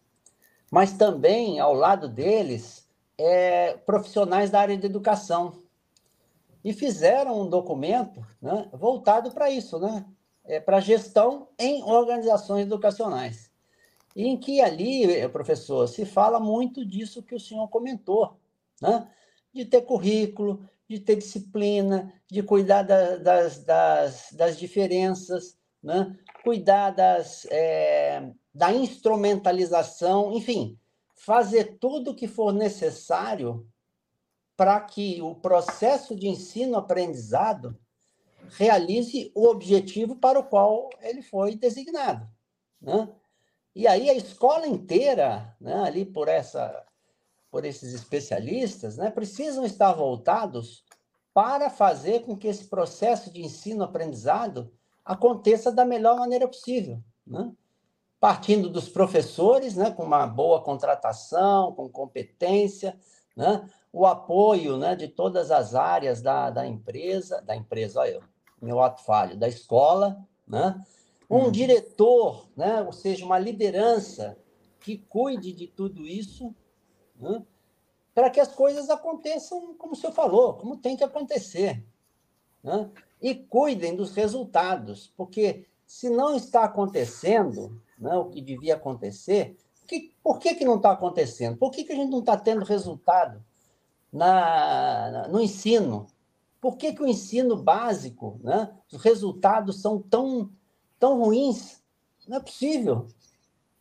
mas 0.70 0.92
também, 0.92 1.60
ao 1.60 1.74
lado 1.74 2.08
deles, 2.08 2.88
é, 3.18 3.74
profissionais 3.84 4.50
da 4.50 4.60
área 4.60 4.76
de 4.76 4.86
educação. 4.86 5.60
E 6.64 6.72
fizeram 6.72 7.40
um 7.40 7.48
documento 7.48 8.24
né, 8.40 8.68
voltado 8.72 9.30
para 9.32 9.50
isso, 9.50 9.78
né, 9.78 10.04
é, 10.44 10.60
para 10.60 10.80
gestão 10.80 11.48
em 11.58 11.82
organizações 11.82 12.66
educacionais. 12.66 13.50
E 14.14 14.26
em 14.26 14.36
que 14.36 14.60
ali, 14.60 15.26
professor, 15.28 15.86
se 15.88 16.04
fala 16.04 16.38
muito 16.38 16.84
disso 16.84 17.22
que 17.22 17.34
o 17.34 17.40
senhor 17.40 17.68
comentou, 17.68 18.36
né, 18.80 19.08
de 19.52 19.64
ter 19.64 19.82
currículo, 19.82 20.68
de 20.88 21.00
ter 21.00 21.16
disciplina, 21.16 22.12
de 22.30 22.42
cuidar 22.42 22.82
da, 22.82 23.16
das, 23.16 23.64
das, 23.64 24.32
das 24.32 24.58
diferenças, 24.58 25.56
né? 25.82 26.16
cuidar 26.44 26.90
das, 26.90 27.46
é, 27.46 28.30
da 28.54 28.72
instrumentalização, 28.72 30.32
enfim, 30.32 30.78
fazer 31.14 31.78
tudo 31.78 32.10
o 32.10 32.14
que 32.14 32.28
for 32.28 32.52
necessário 32.52 33.66
para 34.56 34.80
que 34.80 35.20
o 35.22 35.34
processo 35.34 36.14
de 36.14 36.28
ensino-aprendizado 36.28 37.78
realize 38.50 39.30
o 39.34 39.46
objetivo 39.46 40.16
para 40.16 40.38
o 40.38 40.44
qual 40.44 40.90
ele 41.00 41.22
foi 41.22 41.56
designado. 41.56 42.28
Né? 42.80 43.08
E 43.74 43.86
aí 43.86 44.10
a 44.10 44.14
escola 44.14 44.66
inteira, 44.66 45.56
né, 45.60 45.74
ali 45.80 46.04
por, 46.04 46.28
essa, 46.28 46.84
por 47.50 47.64
esses 47.64 47.94
especialistas, 47.94 48.96
né, 48.96 49.10
precisam 49.10 49.64
estar 49.64 49.92
voltados 49.92 50.84
para 51.32 51.70
fazer 51.70 52.20
com 52.20 52.36
que 52.36 52.48
esse 52.48 52.64
processo 52.64 53.32
de 53.32 53.42
ensino-aprendizado 53.42 54.70
aconteça 55.04 55.72
da 55.72 55.84
melhor 55.84 56.16
maneira 56.16 56.46
possível, 56.46 57.02
né? 57.26 57.50
partindo 58.20 58.68
dos 58.68 58.88
professores, 58.88 59.74
né, 59.74 59.90
com 59.90 60.04
uma 60.04 60.26
boa 60.28 60.62
contratação, 60.62 61.72
com 61.74 61.88
competência, 61.88 62.96
né, 63.36 63.68
o 63.92 64.06
apoio 64.06 64.76
né, 64.76 64.94
de 64.94 65.08
todas 65.08 65.50
as 65.50 65.74
áreas 65.74 66.22
da, 66.22 66.48
da 66.48 66.64
empresa, 66.64 67.42
da 67.42 67.56
empresa, 67.56 67.98
olha 67.98 68.10
eu, 68.12 68.22
meu 68.64 68.80
ato 68.80 69.02
falho, 69.04 69.36
da 69.36 69.48
escola, 69.48 70.26
né, 70.46 70.80
um 71.28 71.44
uhum. 71.44 71.50
diretor, 71.50 72.48
né, 72.56 72.82
ou 72.82 72.92
seja, 72.92 73.24
uma 73.24 73.38
liderança 73.38 74.38
que 74.80 74.98
cuide 74.98 75.52
de 75.52 75.66
tudo 75.66 76.06
isso, 76.06 76.54
né, 77.16 77.42
para 78.14 78.28
que 78.28 78.40
as 78.40 78.54
coisas 78.54 78.90
aconteçam 78.90 79.74
como 79.74 79.92
o 79.92 79.96
senhor 79.96 80.12
falou, 80.12 80.54
como 80.54 80.76
tem 80.76 80.96
que 80.96 81.04
acontecer. 81.04 81.84
né? 82.62 82.90
e 83.22 83.36
cuidem 83.36 83.94
dos 83.94 84.12
resultados, 84.14 85.12
porque 85.16 85.64
se 85.86 86.10
não 86.10 86.34
está 86.34 86.64
acontecendo 86.64 87.80
né, 87.96 88.16
o 88.16 88.28
que 88.28 88.40
devia 88.40 88.74
acontecer, 88.74 89.56
que, 89.86 90.12
por 90.22 90.38
que, 90.38 90.54
que 90.54 90.64
não 90.64 90.76
está 90.76 90.90
acontecendo? 90.90 91.56
Por 91.56 91.70
que, 91.70 91.84
que 91.84 91.92
a 91.92 91.96
gente 91.96 92.10
não 92.10 92.18
está 92.18 92.36
tendo 92.36 92.64
resultado 92.64 93.44
na, 94.12 95.28
no 95.28 95.40
ensino? 95.40 96.06
Por 96.62 96.76
que, 96.76 96.92
que 96.92 97.02
o 97.02 97.08
ensino 97.08 97.56
básico, 97.56 98.38
né, 98.40 98.72
os 98.92 99.02
resultados 99.02 99.82
são 99.82 100.00
tão, 100.00 100.48
tão 100.96 101.20
ruins? 101.20 101.82
Não 102.28 102.36
é 102.36 102.40
possível. 102.40 103.08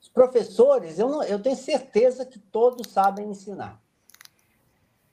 Os 0.02 0.10
professores, 0.10 0.98
eu, 0.98 1.08
não, 1.08 1.22
eu 1.22 1.40
tenho 1.40 1.56
certeza 1.56 2.26
que 2.26 2.40
todos 2.40 2.88
sabem 2.88 3.30
ensinar. 3.30 3.80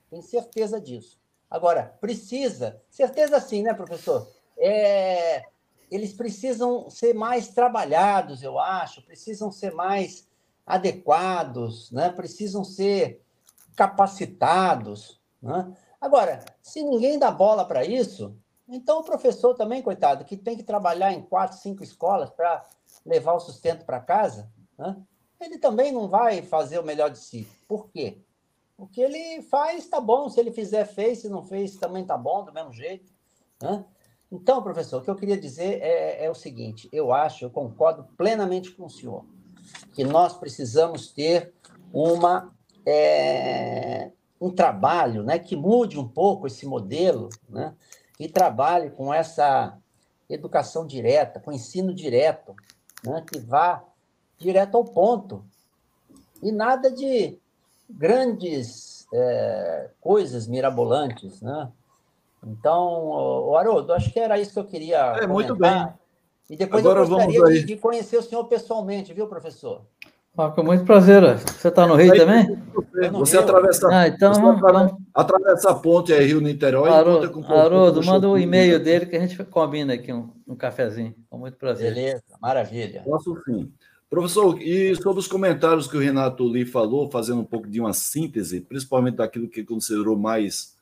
Tenho 0.08 0.22
certeza 0.22 0.80
disso. 0.80 1.20
Agora, 1.50 1.94
precisa, 2.00 2.80
certeza 2.88 3.38
sim, 3.38 3.62
né, 3.62 3.74
professor? 3.74 4.26
É, 4.56 5.44
eles 5.90 6.14
precisam 6.14 6.88
ser 6.88 7.12
mais 7.12 7.48
trabalhados, 7.48 8.42
eu 8.42 8.58
acho, 8.58 9.02
precisam 9.02 9.52
ser 9.52 9.74
mais 9.74 10.26
adequados, 10.66 11.92
né? 11.92 12.08
precisam 12.08 12.64
ser 12.64 13.20
capacitados. 13.76 15.20
Né? 15.42 15.70
Agora, 16.00 16.44
se 16.62 16.82
ninguém 16.82 17.18
dá 17.18 17.30
bola 17.30 17.64
para 17.64 17.84
isso, 17.84 18.36
então 18.68 19.00
o 19.00 19.04
professor 19.04 19.54
também, 19.54 19.82
coitado, 19.82 20.24
que 20.24 20.36
tem 20.36 20.56
que 20.56 20.62
trabalhar 20.62 21.12
em 21.12 21.22
quatro, 21.22 21.58
cinco 21.58 21.82
escolas 21.82 22.30
para 22.30 22.64
levar 23.04 23.32
o 23.32 23.40
sustento 23.40 23.84
para 23.84 24.00
casa, 24.00 24.50
né? 24.78 24.96
ele 25.40 25.58
também 25.58 25.90
não 25.92 26.08
vai 26.08 26.42
fazer 26.42 26.78
o 26.78 26.84
melhor 26.84 27.10
de 27.10 27.18
si. 27.18 27.48
Por 27.66 27.88
quê? 27.90 28.18
O 28.76 28.86
que 28.86 29.00
ele 29.00 29.42
faz 29.42 29.84
está 29.84 30.00
bom, 30.00 30.28
se 30.28 30.38
ele 30.38 30.52
fizer, 30.52 30.84
fez, 30.84 31.20
se 31.20 31.28
não 31.28 31.42
fez, 31.42 31.76
também 31.76 32.02
está 32.02 32.16
bom, 32.16 32.44
do 32.44 32.52
mesmo 32.52 32.72
jeito. 32.72 33.12
Né? 33.60 33.84
Então, 34.30 34.62
professor, 34.62 35.00
o 35.00 35.04
que 35.04 35.10
eu 35.10 35.16
queria 35.16 35.36
dizer 35.36 35.80
é, 35.82 36.24
é 36.24 36.30
o 36.30 36.34
seguinte: 36.34 36.88
eu 36.92 37.12
acho, 37.12 37.44
eu 37.44 37.50
concordo 37.50 38.04
plenamente 38.16 38.70
com 38.70 38.86
o 38.86 38.90
senhor, 38.90 39.24
que 39.94 40.04
nós 40.04 40.36
precisamos 40.36 41.10
ter 41.10 41.54
uma 41.92 42.54
é, 42.86 44.12
um 44.40 44.50
trabalho 44.50 45.22
né, 45.22 45.38
que 45.38 45.56
mude 45.56 45.98
um 45.98 46.06
pouco 46.06 46.46
esse 46.46 46.66
modelo 46.66 47.28
né, 47.48 47.74
e 48.18 48.28
trabalhe 48.28 48.90
com 48.90 49.12
essa 49.12 49.76
educação 50.28 50.86
direta, 50.86 51.40
com 51.40 51.52
ensino 51.52 51.94
direto, 51.94 52.54
né, 53.04 53.24
que 53.26 53.38
vá 53.38 53.82
direto 54.38 54.76
ao 54.76 54.84
ponto. 54.84 55.44
E 56.42 56.52
nada 56.52 56.90
de 56.90 57.38
grandes 57.88 59.06
é, 59.12 59.90
coisas 60.00 60.46
mirabolantes. 60.46 61.40
Né? 61.40 61.68
Então, 62.46 63.06
o 63.48 63.56
Haroldo, 63.56 63.92
acho 63.92 64.12
que 64.12 64.20
era 64.20 64.38
isso 64.38 64.52
que 64.52 64.58
eu 64.58 64.66
queria. 64.66 64.98
É, 64.98 65.26
comentar. 65.26 65.28
muito 65.28 65.56
bem. 65.56 65.88
E 66.50 66.56
depois 66.56 66.84
Agora 66.84 67.00
eu 67.00 67.08
gostaria 67.08 67.44
de, 67.60 67.64
de 67.64 67.76
conhecer 67.76 68.16
o 68.16 68.22
senhor 68.22 68.44
pessoalmente, 68.44 69.12
viu, 69.12 69.26
professor? 69.26 69.82
Ah, 70.38 70.50
com 70.50 70.62
muito 70.62 70.84
prazer. 70.84 71.20
Você 71.36 71.66
está 71.66 71.84
no 71.84 71.96
Rio 71.96 72.14
também? 72.16 72.46
Você 73.10 73.36
atravessa, 73.36 73.88
ah, 73.90 74.06
então 74.06 74.32
você 74.32 74.40
vamos, 74.40 74.58
atravessa, 74.58 74.88
vamos. 74.94 75.06
atravessa, 75.12 75.70
a 75.70 75.74
ponte 75.74 76.12
aí, 76.12 76.26
Rio 76.26 76.40
Niterói. 76.40 76.88
Haroldo, 76.88 77.44
Haroldo 77.44 78.04
manda 78.04 78.28
o 78.28 78.34
um 78.34 78.38
e-mail 78.38 78.78
dele 78.78 79.06
que 79.06 79.16
a 79.16 79.20
gente 79.20 79.36
combina 79.46 79.94
aqui 79.94 80.12
um, 80.12 80.30
um 80.46 80.54
cafezinho. 80.54 81.12
Com 81.28 81.38
muito 81.38 81.56
prazer. 81.56 81.92
Beleza, 81.92 82.22
maravilha. 82.40 83.02
Posso 83.04 83.36
sim. 83.44 83.68
Professor, 84.08 84.62
e 84.62 84.94
sobre 84.94 85.18
os 85.18 85.26
comentários 85.26 85.88
que 85.88 85.96
o 85.96 86.00
Renato 86.00 86.44
Lee 86.44 86.64
falou, 86.64 87.10
fazendo 87.10 87.40
um 87.40 87.44
pouco 87.44 87.68
de 87.68 87.80
uma 87.80 87.92
síntese, 87.92 88.60
principalmente 88.60 89.16
daquilo 89.16 89.48
que 89.48 89.64
considerou 89.64 90.16
mais 90.16 90.76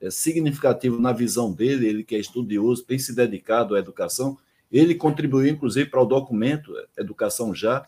é, 0.00 0.08
significativo 0.08 1.00
na 1.00 1.12
visão 1.12 1.52
dele, 1.52 1.88
ele 1.88 2.04
que 2.04 2.14
é 2.14 2.18
estudioso, 2.20 2.84
tem 2.84 2.98
se 2.98 3.12
dedicado 3.12 3.74
à 3.74 3.80
educação, 3.80 4.38
ele 4.70 4.94
contribuiu, 4.94 5.50
inclusive, 5.50 5.90
para 5.90 6.00
o 6.00 6.06
documento 6.06 6.72
Educação 6.96 7.52
Já, 7.52 7.84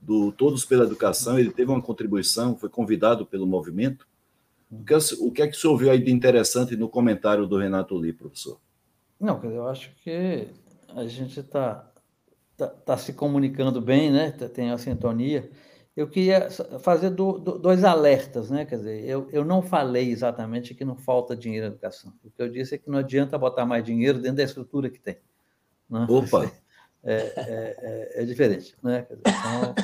do 0.00 0.32
Todos 0.32 0.64
pela 0.64 0.84
Educação, 0.84 1.38
ele 1.38 1.50
teve 1.50 1.70
uma 1.70 1.82
contribuição, 1.82 2.56
foi 2.56 2.68
convidado 2.68 3.26
pelo 3.26 3.46
movimento. 3.46 4.08
O 4.70 4.84
que, 4.84 4.94
o 4.94 5.30
que 5.30 5.42
é 5.42 5.48
que 5.48 5.56
o 5.56 5.60
senhor 5.60 5.76
viu 5.76 5.90
aí 5.90 6.02
de 6.02 6.12
interessante 6.12 6.76
no 6.76 6.88
comentário 6.88 7.46
do 7.46 7.58
Renato 7.58 7.96
Lee, 7.96 8.12
professor? 8.12 8.58
Não, 9.18 9.42
eu 9.44 9.68
acho 9.68 9.94
que 9.96 10.48
a 10.94 11.06
gente 11.06 11.40
está 11.40 11.90
tá, 12.56 12.68
tá 12.68 12.96
se 12.96 13.12
comunicando 13.12 13.80
bem, 13.80 14.10
né? 14.10 14.30
tem 14.30 14.70
a 14.70 14.78
sintonia. 14.78 15.50
Eu 15.96 16.08
queria 16.08 16.48
fazer 16.78 17.10
do, 17.10 17.38
do, 17.38 17.58
dois 17.58 17.84
alertas, 17.84 18.48
né? 18.48 18.64
Quer 18.64 18.76
dizer, 18.76 19.04
eu, 19.04 19.28
eu 19.32 19.44
não 19.44 19.60
falei 19.60 20.10
exatamente 20.10 20.74
que 20.74 20.84
não 20.84 20.96
falta 20.96 21.36
dinheiro 21.36 21.66
na 21.66 21.72
educação. 21.72 22.12
O 22.24 22.30
que 22.30 22.40
eu 22.40 22.48
disse 22.48 22.76
é 22.76 22.78
que 22.78 22.88
não 22.88 22.98
adianta 22.98 23.36
botar 23.36 23.66
mais 23.66 23.84
dinheiro 23.84 24.18
dentro 24.18 24.36
da 24.36 24.44
estrutura 24.44 24.88
que 24.88 25.00
tem. 25.00 25.18
Né? 25.90 26.06
Opa! 26.08 26.50
É, 27.02 27.14
é, 27.14 27.76
é, 28.16 28.22
é, 28.22 28.24
diferente, 28.26 28.76
né? 28.82 29.06
Então, 29.10 29.74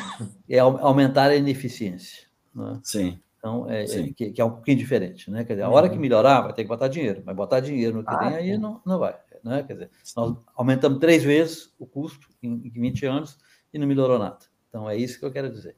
é 0.49 0.59
aumentar 0.59 1.31
a 1.31 1.37
ineficiência. 1.37 2.27
Né? 2.55 2.79
Sim. 2.83 3.19
Então, 3.39 3.71
é, 3.71 3.85
é 3.85 3.87
Sim. 3.87 4.13
Que, 4.13 4.33
que, 4.33 4.41
é 4.41 4.45
um 4.45 4.51
pouquinho 4.51 4.77
diferente, 4.77 5.31
né? 5.31 5.45
Quer 5.45 5.55
dizer, 5.55 5.63
a 5.63 5.71
hora 5.71 5.89
que 5.89 5.95
uhum. 5.95 6.01
melhorar, 6.01 6.43
vai 6.43 6.53
ter 6.53 6.63
que 6.63 6.69
botar 6.69 6.89
dinheiro, 6.89 7.23
mas 7.25 7.35
botar 7.35 7.61
dinheiro 7.61 7.99
no 7.99 8.05
que 8.05 8.13
ah, 8.13 8.19
tem 8.19 8.29
aí 8.37 8.59
não, 8.59 8.83
não 8.85 8.99
vai, 8.99 9.17
né? 9.43 9.63
Quer 9.63 9.73
dizer, 9.73 9.91
nós 10.15 10.37
aumentamos 10.55 10.99
três 10.99 11.23
vezes 11.25 11.73
o 11.79 11.87
custo 11.87 12.29
em, 12.43 12.53
em 12.53 12.71
20 12.71 13.07
anos 13.07 13.39
e 13.73 13.79
não 13.79 13.87
melhorou 13.87 14.19
nada. 14.19 14.39
Então, 14.69 14.91
é 14.91 14.97
isso 14.97 15.19
que 15.19 15.25
eu 15.25 15.33
quero 15.33 15.51
dizer. 15.51 15.75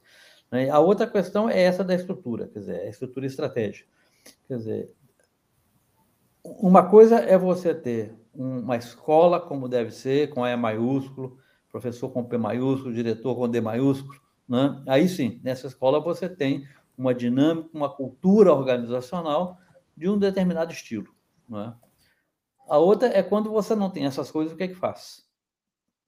Né? 0.51 0.69
A 0.69 0.79
outra 0.79 1.07
questão 1.07 1.49
é 1.49 1.61
essa 1.61 1.83
da 1.83 1.95
estrutura, 1.95 2.47
quer 2.47 2.59
dizer, 2.59 2.81
a 2.81 2.89
estrutura 2.89 3.25
estratégica. 3.25 3.87
Quer 4.47 4.57
dizer, 4.57 4.93
uma 6.43 6.89
coisa 6.89 7.19
é 7.19 7.37
você 7.37 7.73
ter 7.73 8.13
uma 8.33 8.77
escola 8.77 9.39
como 9.39 9.67
deve 9.67 9.91
ser, 9.91 10.29
com 10.29 10.45
E 10.45 10.55
maiúsculo, 10.55 11.37
professor 11.69 12.09
com 12.09 12.23
P 12.23 12.37
maiúsculo, 12.37 12.93
diretor 12.93 13.35
com 13.35 13.49
D 13.49 13.61
maiúsculo. 13.61 14.19
Né? 14.47 14.81
Aí 14.87 15.07
sim, 15.07 15.39
nessa 15.43 15.67
escola 15.67 15.99
você 15.99 16.27
tem 16.27 16.67
uma 16.97 17.13
dinâmica, 17.13 17.69
uma 17.73 17.89
cultura 17.89 18.53
organizacional 18.53 19.57
de 19.95 20.09
um 20.09 20.17
determinado 20.17 20.71
estilo. 20.71 21.13
Né? 21.47 21.73
A 22.67 22.77
outra 22.77 23.07
é 23.07 23.23
quando 23.23 23.51
você 23.51 23.75
não 23.75 23.89
tem 23.89 24.05
essas 24.05 24.29
coisas, 24.29 24.53
o 24.53 24.57
que 24.57 24.63
é 24.63 24.67
que 24.67 24.75
faz? 24.75 25.27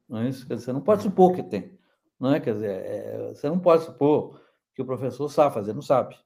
Não 0.08 0.20
é 0.20 0.30
isso? 0.30 0.46
Quer 0.46 0.56
dizer, 0.56 0.66
você 0.66 0.74
não 0.74 0.82
pode 0.82 1.04
supor 1.04 1.34
que 1.34 1.44
tem. 1.44 1.78
Não 2.20 2.34
é? 2.34 2.40
Quer 2.40 2.54
dizer, 2.54 2.70
é, 2.70 3.34
você 3.34 3.48
não 3.48 3.60
pode 3.60 3.86
supor 3.86 4.42
que 4.76 4.82
o 4.82 4.86
professor 4.86 5.30
sabe 5.30 5.54
fazer, 5.54 5.74
não 5.74 5.82
sabe. 5.82 6.16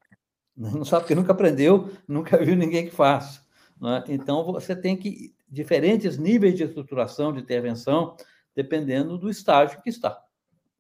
Não 0.58 0.86
sabe 0.86 1.02
porque 1.02 1.16
nunca 1.16 1.34
aprendeu, 1.34 1.92
nunca 2.08 2.38
viu 2.38 2.56
ninguém 2.56 2.86
que 2.86 2.96
faça. 2.96 3.46
É? 3.84 4.14
Então, 4.14 4.42
você 4.54 4.74
tem 4.74 4.96
que 4.96 5.35
diferentes 5.56 6.18
níveis 6.18 6.56
de 6.56 6.64
estruturação, 6.64 7.32
de 7.32 7.40
intervenção, 7.40 8.16
dependendo 8.54 9.18
do 9.18 9.30
estágio 9.30 9.82
que 9.82 9.90
está. 9.90 10.22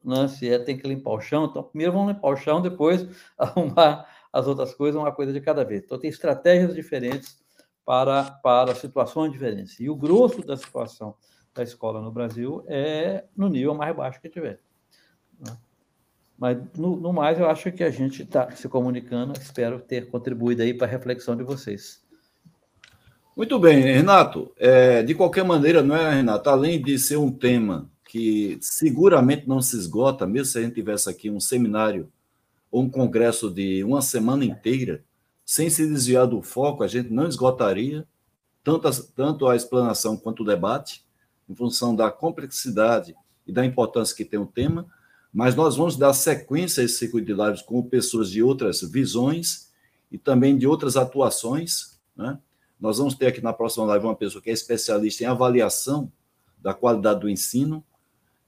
Né? 0.03 0.27
Se 0.27 0.49
é, 0.49 0.59
tem 0.59 0.77
que 0.77 0.87
limpar 0.87 1.11
o 1.11 1.21
chão, 1.21 1.45
então 1.45 1.63
primeiro 1.63 1.93
vamos 1.93 2.13
limpar 2.13 2.27
o 2.27 2.35
chão, 2.35 2.61
depois 2.61 3.07
arrumar 3.39 4.07
as 4.31 4.47
outras 4.47 4.75
coisas, 4.75 4.99
uma 4.99 5.13
coisa 5.13 5.31
de 5.31 5.39
cada 5.39 5.63
vez. 5.63 5.83
Então, 5.83 5.97
tem 5.97 6.09
estratégias 6.09 6.75
diferentes 6.75 7.41
para, 7.85 8.23
para 8.43 8.75
situações 8.75 9.31
diferentes. 9.31 9.79
E 9.79 9.89
o 9.89 9.95
grosso 9.95 10.41
da 10.45 10.57
situação 10.57 11.15
da 11.53 11.63
escola 11.63 12.01
no 12.01 12.11
Brasil 12.11 12.63
é 12.67 13.23
no 13.35 13.47
nível 13.47 13.73
mais 13.73 13.95
baixo 13.95 14.19
que 14.19 14.27
tiver. 14.27 14.59
Né? 15.39 15.55
Mas, 16.37 16.57
no, 16.77 16.97
no 16.97 17.13
mais, 17.13 17.39
eu 17.39 17.49
acho 17.49 17.71
que 17.71 17.81
a 17.81 17.89
gente 17.89 18.23
está 18.23 18.51
se 18.51 18.67
comunicando. 18.67 19.31
Espero 19.39 19.79
ter 19.79 20.11
contribuído 20.11 20.63
aí 20.63 20.73
para 20.73 20.85
a 20.85 20.89
reflexão 20.89 21.33
de 21.37 21.43
vocês. 21.43 22.04
Muito 23.35 23.59
bem, 23.59 23.81
Renato. 23.81 24.53
É, 24.57 25.03
de 25.03 25.13
qualquer 25.13 25.43
maneira, 25.43 25.83
não 25.83 25.93
é, 25.93 26.15
Renato? 26.15 26.49
Além 26.49 26.81
de 26.81 26.97
ser 26.97 27.17
um 27.17 27.29
tema 27.29 27.89
que 28.07 28.57
seguramente 28.61 29.45
não 29.45 29.61
se 29.61 29.75
esgota, 29.75 30.25
mesmo 30.25 30.45
se 30.45 30.57
a 30.57 30.61
gente 30.61 30.75
tivesse 30.75 31.09
aqui 31.09 31.29
um 31.29 31.39
seminário 31.39 32.09
ou 32.71 32.83
um 32.83 32.89
congresso 32.89 33.51
de 33.51 33.83
uma 33.83 34.01
semana 34.01 34.45
inteira, 34.45 35.03
sem 35.45 35.69
se 35.69 35.85
desviar 35.85 36.25
do 36.25 36.41
foco, 36.41 36.81
a 36.81 36.87
gente 36.87 37.09
não 37.09 37.27
esgotaria 37.27 38.07
tanto 38.63 38.87
a, 38.87 38.91
tanto 39.13 39.47
a 39.47 39.55
explanação 39.55 40.15
quanto 40.15 40.43
o 40.43 40.45
debate, 40.45 41.03
em 41.49 41.53
função 41.53 41.93
da 41.93 42.09
complexidade 42.09 43.13
e 43.45 43.51
da 43.51 43.65
importância 43.65 44.15
que 44.15 44.23
tem 44.23 44.39
o 44.39 44.47
tema, 44.47 44.87
mas 45.31 45.55
nós 45.55 45.75
vamos 45.75 45.97
dar 45.97 46.13
sequência 46.13 46.81
a 46.81 46.85
esse 46.85 46.97
circuito 46.97 47.27
de 47.27 47.33
lives 47.33 47.61
com 47.61 47.83
pessoas 47.83 48.31
de 48.31 48.41
outras 48.41 48.81
visões 48.81 49.69
e 50.09 50.17
também 50.17 50.57
de 50.57 50.65
outras 50.65 50.95
atuações, 50.95 51.99
né? 52.15 52.39
Nós 52.79 52.97
vamos 52.97 53.15
ter 53.15 53.27
aqui 53.27 53.41
na 53.41 53.53
próxima 53.53 53.85
live 53.85 54.05
uma 54.05 54.15
pessoa 54.15 54.41
que 54.41 54.49
é 54.49 54.53
especialista 54.53 55.23
em 55.23 55.27
avaliação 55.27 56.11
da 56.61 56.73
qualidade 56.73 57.21
do 57.21 57.29
ensino, 57.29 57.83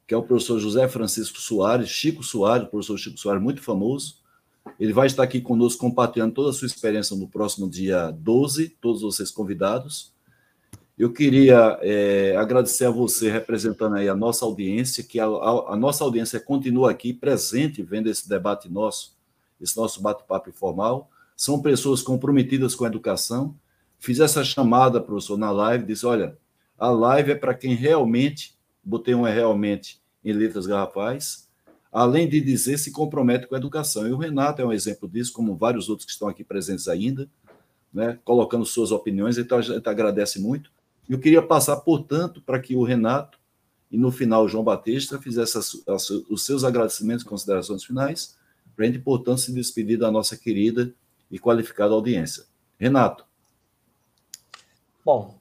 que 0.05 0.13
é 0.13 0.17
o 0.17 0.23
professor 0.23 0.59
José 0.59 0.87
Francisco 0.87 1.39
Soares, 1.39 1.89
Chico 1.89 2.23
Soares, 2.23 2.67
professor 2.69 2.97
Chico 2.97 3.17
Soares, 3.17 3.41
muito 3.41 3.61
famoso. 3.61 4.17
Ele 4.79 4.93
vai 4.93 5.07
estar 5.07 5.23
aqui 5.23 5.39
conosco 5.39 5.79
compartilhando 5.79 6.33
toda 6.33 6.49
a 6.49 6.53
sua 6.53 6.65
experiência 6.65 7.15
no 7.15 7.27
próximo 7.27 7.69
dia 7.69 8.11
12, 8.11 8.69
todos 8.81 9.01
vocês 9.01 9.31
convidados. 9.31 10.13
Eu 10.97 11.13
queria 11.13 11.77
é, 11.81 12.35
agradecer 12.35 12.85
a 12.85 12.89
você, 12.89 13.29
representando 13.29 13.95
aí 13.95 14.09
a 14.09 14.15
nossa 14.15 14.43
audiência, 14.43 15.03
que 15.03 15.19
a, 15.19 15.25
a, 15.25 15.73
a, 15.73 15.75
nossa 15.75 16.03
audiência 16.03 16.39
continua 16.39 16.89
aqui 16.89 17.13
presente, 17.13 17.83
vendo 17.83 18.09
esse 18.09 18.27
debate 18.27 18.67
nosso, 18.67 19.15
esse 19.61 19.77
nosso 19.77 20.01
bate-papo 20.01 20.49
informal. 20.49 21.07
São 21.35 21.61
pessoas 21.61 22.01
comprometidas 22.01 22.73
com 22.73 22.83
a 22.83 22.87
educação, 22.87 23.55
Fiz 23.99 24.19
essa 24.19 24.43
chamada, 24.43 25.01
professor, 25.01 25.37
na 25.37 25.51
live, 25.51 25.85
disse: 25.85 26.05
olha, 26.05 26.37
A 26.77 26.89
live 26.89 27.31
é 27.31 27.35
para 27.35 27.53
quem 27.53 27.73
realmente, 27.73 28.55
botei 28.83 29.15
um 29.15 29.25
é 29.25 29.33
realmente 29.33 30.01
em 30.23 30.31
letras 30.33 30.65
garrafais, 30.65 31.47
além 31.91 32.27
de 32.27 32.39
dizer 32.41 32.77
se 32.77 32.91
compromete 32.91 33.47
com 33.47 33.55
a 33.55 33.57
educação. 33.57 34.07
E 34.07 34.11
o 34.11 34.17
Renato 34.17 34.61
é 34.61 34.65
um 34.65 34.73
exemplo 34.73 35.09
disso, 35.09 35.33
como 35.33 35.55
vários 35.55 35.89
outros 35.89 36.05
que 36.05 36.11
estão 36.11 36.27
aqui 36.27 36.43
presentes 36.43 36.87
ainda, 36.87 37.29
né, 37.93 38.19
colocando 38.23 38.65
suas 38.65 38.91
opiniões, 38.91 39.37
então 39.37 39.57
a 39.57 39.61
gente 39.61 39.87
agradece 39.87 40.39
muito. 40.39 40.71
Eu 41.09 41.19
queria 41.19 41.41
passar, 41.41 41.77
portanto, 41.77 42.41
para 42.41 42.59
que 42.59 42.75
o 42.75 42.83
Renato 42.83 43.39
e 43.89 43.97
no 43.97 44.11
final 44.11 44.43
o 44.43 44.47
João 44.47 44.63
Batista 44.63 45.19
fizesse 45.19 45.57
as, 45.57 45.81
as, 45.87 46.09
os 46.09 46.45
seus 46.45 46.63
agradecimentos 46.63 47.23
e 47.23 47.27
considerações 47.27 47.83
finais, 47.83 48.35
para 48.75 48.85
a 48.85 48.87
gente, 48.87 48.99
portanto, 48.99 49.39
se 49.39 49.53
despedir 49.53 49.97
da 49.97 50.11
nossa 50.11 50.37
querida 50.37 50.93
e 51.31 51.39
qualificada 51.39 51.93
audiência. 51.93 52.43
Renato. 52.77 53.26
Bom, 55.07 55.35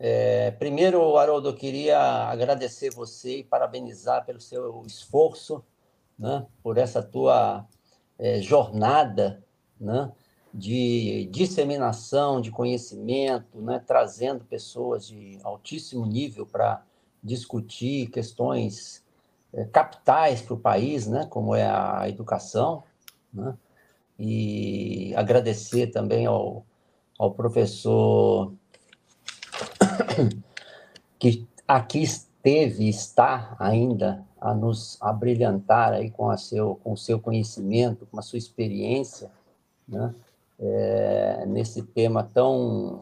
é, 0.00 0.50
primeiro, 0.50 1.16
Haroldo, 1.16 1.50
eu 1.50 1.54
queria 1.54 1.96
agradecer 2.28 2.90
você 2.92 3.36
e 3.36 3.44
parabenizar 3.44 4.26
pelo 4.26 4.40
seu 4.40 4.82
esforço, 4.84 5.64
né, 6.18 6.44
por 6.60 6.76
essa 6.76 7.00
tua 7.00 7.64
é, 8.18 8.40
jornada 8.42 9.44
né, 9.80 10.10
de 10.52 11.28
disseminação 11.30 12.40
de 12.40 12.50
conhecimento, 12.50 13.62
né, 13.62 13.80
trazendo 13.86 14.44
pessoas 14.44 15.06
de 15.06 15.38
altíssimo 15.44 16.04
nível 16.04 16.44
para 16.44 16.82
discutir 17.22 18.10
questões 18.10 19.04
é, 19.52 19.66
capitais 19.66 20.42
para 20.42 20.54
o 20.54 20.58
país, 20.58 21.06
né, 21.06 21.28
como 21.30 21.54
é 21.54 21.64
a 21.64 22.08
educação, 22.08 22.82
né, 23.32 23.56
e 24.18 25.14
agradecer 25.14 25.92
também 25.92 26.26
ao, 26.26 26.66
ao 27.16 27.30
professor 27.30 28.52
que 31.18 31.46
aqui 31.66 32.02
esteve 32.02 32.88
está 32.88 33.56
ainda 33.58 34.24
a 34.40 34.54
nos 34.54 34.96
abrilhantar 35.00 35.92
aí 35.92 36.10
com, 36.10 36.30
a 36.30 36.36
seu, 36.36 36.76
com 36.82 36.92
o 36.92 36.96
seu 36.96 37.18
conhecimento, 37.18 38.06
com 38.06 38.18
a 38.18 38.22
sua 38.22 38.38
experiência, 38.38 39.30
né? 39.88 40.14
É, 40.58 41.44
nesse 41.46 41.82
tema 41.82 42.22
tão 42.22 43.00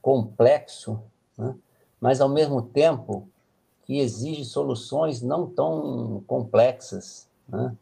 complexo, 0.00 1.00
né? 1.36 1.54
mas 2.00 2.20
ao 2.20 2.30
mesmo 2.30 2.62
tempo 2.62 3.28
que 3.84 3.98
exige 3.98 4.44
soluções 4.44 5.20
não 5.20 5.46
tão 5.46 6.24
complexas. 6.26 7.28
Né? 7.46 7.76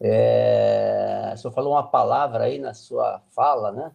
É, 0.00 1.32
o 1.34 1.36
senhor 1.36 1.52
falou 1.52 1.74
uma 1.74 1.82
palavra 1.82 2.44
aí 2.44 2.58
na 2.58 2.72
sua 2.72 3.20
fala, 3.28 3.70
né? 3.70 3.92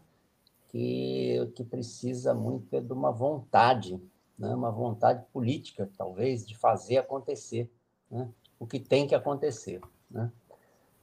que, 0.70 1.52
que 1.56 1.64
precisa 1.64 2.34
muito 2.34 2.74
é 2.76 2.80
de 2.80 2.94
uma 2.94 3.12
vontade, 3.12 4.00
né? 4.40 4.56
uma 4.56 4.72
vontade 4.72 5.24
política, 5.34 5.90
talvez, 5.98 6.48
de 6.48 6.58
fazer 6.58 6.98
acontecer 6.98 7.70
né? 8.10 8.28
o 8.58 8.66
que 8.66 8.80
tem 8.80 9.06
que 9.06 9.14
acontecer. 9.14 9.82
Né? 10.10 10.32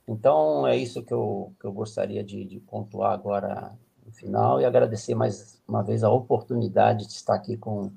Então, 0.08 0.66
é 0.66 0.76
isso 0.76 1.02
que 1.02 1.12
eu, 1.12 1.52
que 1.60 1.66
eu 1.66 1.72
gostaria 1.72 2.24
de, 2.24 2.44
de 2.44 2.58
pontuar 2.58 3.12
agora 3.12 3.76
no 4.04 4.12
final 4.12 4.60
e 4.60 4.64
agradecer 4.64 5.14
mais 5.14 5.60
uma 5.68 5.82
vez 5.82 6.02
a 6.02 6.10
oportunidade 6.10 7.06
de 7.06 7.12
estar 7.12 7.34
aqui 7.34 7.56
com, 7.56 7.92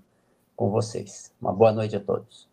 com 0.56 0.70
vocês. 0.70 1.34
Uma 1.40 1.53
boa 1.53 1.72
noite 1.72 1.95
a 1.95 1.99
todos. 1.99 2.49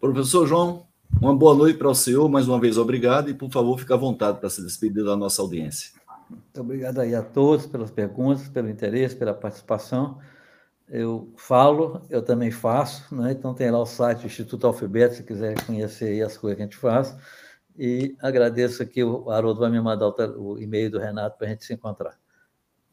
Professor 0.00 0.46
João, 0.46 0.86
uma 1.20 1.34
boa 1.34 1.54
noite 1.54 1.78
para 1.78 1.88
o 1.88 1.94
senhor, 1.94 2.28
mais 2.28 2.46
uma 2.46 2.60
vez 2.60 2.76
obrigado, 2.76 3.30
e 3.30 3.34
por 3.34 3.50
favor, 3.50 3.78
fique 3.78 3.92
à 3.92 3.96
vontade 3.96 4.38
para 4.38 4.50
se 4.50 4.62
despedir 4.62 5.04
da 5.04 5.16
nossa 5.16 5.42
audiência. 5.42 5.98
Muito 6.28 6.60
obrigado 6.60 6.98
aí 6.98 7.14
a 7.14 7.22
todos 7.22 7.66
pelas 7.66 7.90
perguntas, 7.90 8.48
pelo 8.48 8.68
interesse, 8.68 9.16
pela 9.16 9.32
participação. 9.32 10.18
Eu 10.90 11.32
falo, 11.36 12.02
eu 12.08 12.22
também 12.22 12.50
faço, 12.50 13.14
né? 13.14 13.32
então 13.32 13.52
tem 13.52 13.70
lá 13.70 13.78
o 13.78 13.86
site 13.86 14.20
do 14.20 14.26
Instituto 14.26 14.66
Alfabeto, 14.66 15.16
se 15.16 15.22
quiser 15.22 15.54
conhecer 15.66 16.22
as 16.24 16.36
coisas 16.38 16.56
que 16.56 16.62
a 16.62 16.64
gente 16.64 16.76
faz. 16.76 17.16
E 17.76 18.16
agradeço 18.20 18.82
aqui, 18.82 19.04
o 19.04 19.30
Haroldo 19.30 19.60
vai 19.60 19.70
me 19.70 19.80
mandar 19.80 20.08
o 20.36 20.58
e-mail 20.58 20.90
do 20.90 20.98
Renato 20.98 21.36
para 21.38 21.46
a 21.46 21.50
gente 21.50 21.64
se 21.64 21.74
encontrar. 21.74 22.18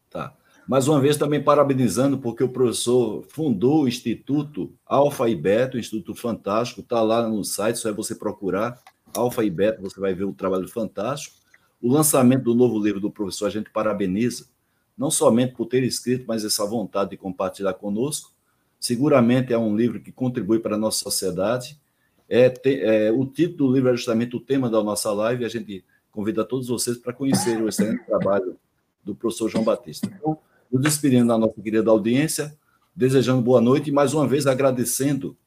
Tá. 0.10 0.36
Mais 0.68 0.88
uma 0.88 1.00
vez 1.00 1.16
também 1.16 1.44
parabenizando, 1.44 2.18
porque 2.18 2.44
o 2.44 2.50
professor 2.50 3.24
fundou 3.30 3.84
o 3.84 3.88
Instituto 3.88 4.74
Alfa 4.86 5.30
e 5.30 5.36
Beta, 5.36 5.78
um 5.78 5.80
Instituto 5.80 6.16
fantástico, 6.16 6.82
está 6.82 7.02
lá 7.02 7.28
no 7.28 7.44
site, 7.44 7.78
só 7.78 7.90
é 7.90 7.94
você 7.94 8.16
procurar 8.16 8.80
Alfa 9.16 9.44
e 9.44 9.50
Beta, 9.50 9.82
você 9.82 10.00
vai 10.00 10.14
ver 10.14 10.26
o 10.26 10.34
trabalho 10.34 10.68
fantástico. 10.68 11.36
O 11.82 11.92
lançamento 11.92 12.44
do 12.44 12.56
novo 12.56 12.78
livro 12.80 13.00
do 13.00 13.12
professor, 13.12 13.46
a 13.46 13.52
gente 13.52 13.70
parabeniza, 13.70 14.48
não 14.98 15.12
somente 15.12 15.54
por 15.54 15.66
ter 15.66 15.84
escrito, 15.84 16.26
mas 16.28 16.46
essa 16.46 16.66
vontade 16.66 17.12
de 17.12 17.18
compartilhar 17.18 17.74
conosco. 17.74 18.32
Seguramente 18.80 19.52
é 19.54 19.58
um 19.58 19.76
livro 19.76 20.00
que 20.00 20.12
contribui 20.12 20.60
para 20.60 20.76
a 20.76 20.78
nossa 20.78 21.04
sociedade. 21.04 21.80
É, 22.30 22.54
é, 22.66 23.12
o 23.12 23.26
título 23.26 23.70
do 23.70 23.76
livro 23.76 23.90
é 23.90 23.96
justamente 23.96 24.36
o 24.36 24.40
tema 24.40 24.70
da 24.70 24.82
nossa 24.84 25.12
live, 25.12 25.46
a 25.46 25.50
gente 25.50 25.84
convida 26.12 26.46
todos 26.46 26.68
vocês 26.68 26.98
para 26.98 27.14
conhecer 27.14 27.62
o 27.62 27.68
excelente 27.68 28.04
trabalho 28.08 28.58
do 29.04 29.14
professor 29.14 29.50
João 29.50 29.64
Batista. 29.64 30.08
Então, 30.08 30.38
nos 30.72 30.82
despedindo 30.82 31.28
da 31.28 31.38
nossa 31.38 31.62
querida 31.62 31.92
audiência, 31.92 32.58
desejando 32.96 33.42
boa 33.42 33.62
noite 33.62 33.90
e 33.90 33.94
mais 33.94 34.14
uma 34.14 34.28
vez 34.28 34.48
agradecendo 34.48 35.38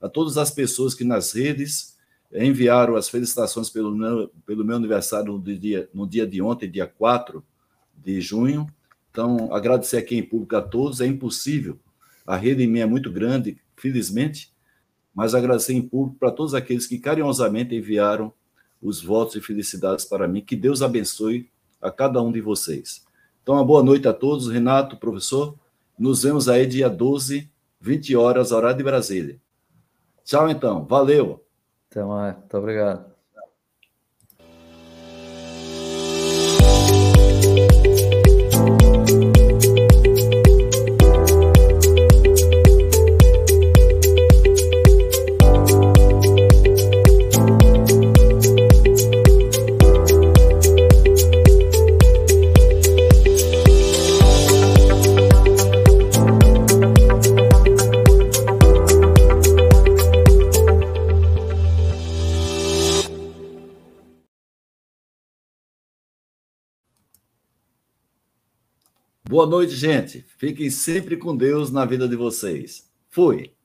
a 0.00 0.08
todas 0.08 0.36
as 0.36 0.50
pessoas 0.50 0.94
que 0.94 1.04
nas 1.04 1.32
redes 1.32 1.96
enviaram 2.32 2.96
as 2.96 3.08
felicitações 3.08 3.70
pelo 3.70 3.94
meu, 3.94 4.30
pelo 4.44 4.64
meu 4.64 4.76
aniversário 4.76 5.32
no 5.32 5.40
dia, 5.42 5.88
no 5.94 6.06
dia 6.06 6.26
de 6.26 6.42
ontem, 6.42 6.70
dia 6.70 6.86
4 6.86 7.42
de 7.96 8.20
junho. 8.20 8.66
Então, 9.16 9.50
agradecer 9.50 9.96
aqui 9.96 10.14
em 10.14 10.22
público 10.22 10.54
a 10.56 10.60
todos. 10.60 11.00
É 11.00 11.06
impossível, 11.06 11.78
a 12.26 12.36
rede 12.36 12.64
em 12.64 12.66
mim 12.66 12.80
é 12.80 12.86
muito 12.86 13.10
grande, 13.10 13.56
felizmente, 13.74 14.52
mas 15.14 15.34
agradecer 15.34 15.72
em 15.72 15.80
público 15.80 16.18
para 16.18 16.30
todos 16.30 16.52
aqueles 16.52 16.86
que 16.86 16.98
carinhosamente 16.98 17.74
enviaram 17.74 18.30
os 18.78 19.02
votos 19.02 19.34
e 19.34 19.40
felicidades 19.40 20.04
para 20.04 20.28
mim. 20.28 20.42
Que 20.42 20.54
Deus 20.54 20.82
abençoe 20.82 21.48
a 21.80 21.90
cada 21.90 22.20
um 22.20 22.30
de 22.30 22.42
vocês. 22.42 23.06
Então, 23.42 23.54
uma 23.54 23.64
boa 23.64 23.82
noite 23.82 24.06
a 24.06 24.12
todos. 24.12 24.50
Renato, 24.50 24.98
professor, 24.98 25.58
nos 25.98 26.22
vemos 26.22 26.46
aí 26.46 26.66
dia 26.66 26.90
12, 26.90 27.50
20 27.80 28.16
horas, 28.16 28.52
horário 28.52 28.76
de 28.76 28.84
Brasília. 28.84 29.40
Tchau, 30.24 30.50
então. 30.50 30.84
Valeu. 30.84 31.42
Até 31.90 32.04
mais. 32.04 32.36
Muito 32.36 32.58
obrigado. 32.58 33.15
Boa 69.36 69.46
noite, 69.46 69.74
gente. 69.74 70.24
Fiquem 70.38 70.70
sempre 70.70 71.14
com 71.14 71.36
Deus 71.36 71.70
na 71.70 71.84
vida 71.84 72.08
de 72.08 72.16
vocês. 72.16 72.90
Fui. 73.10 73.55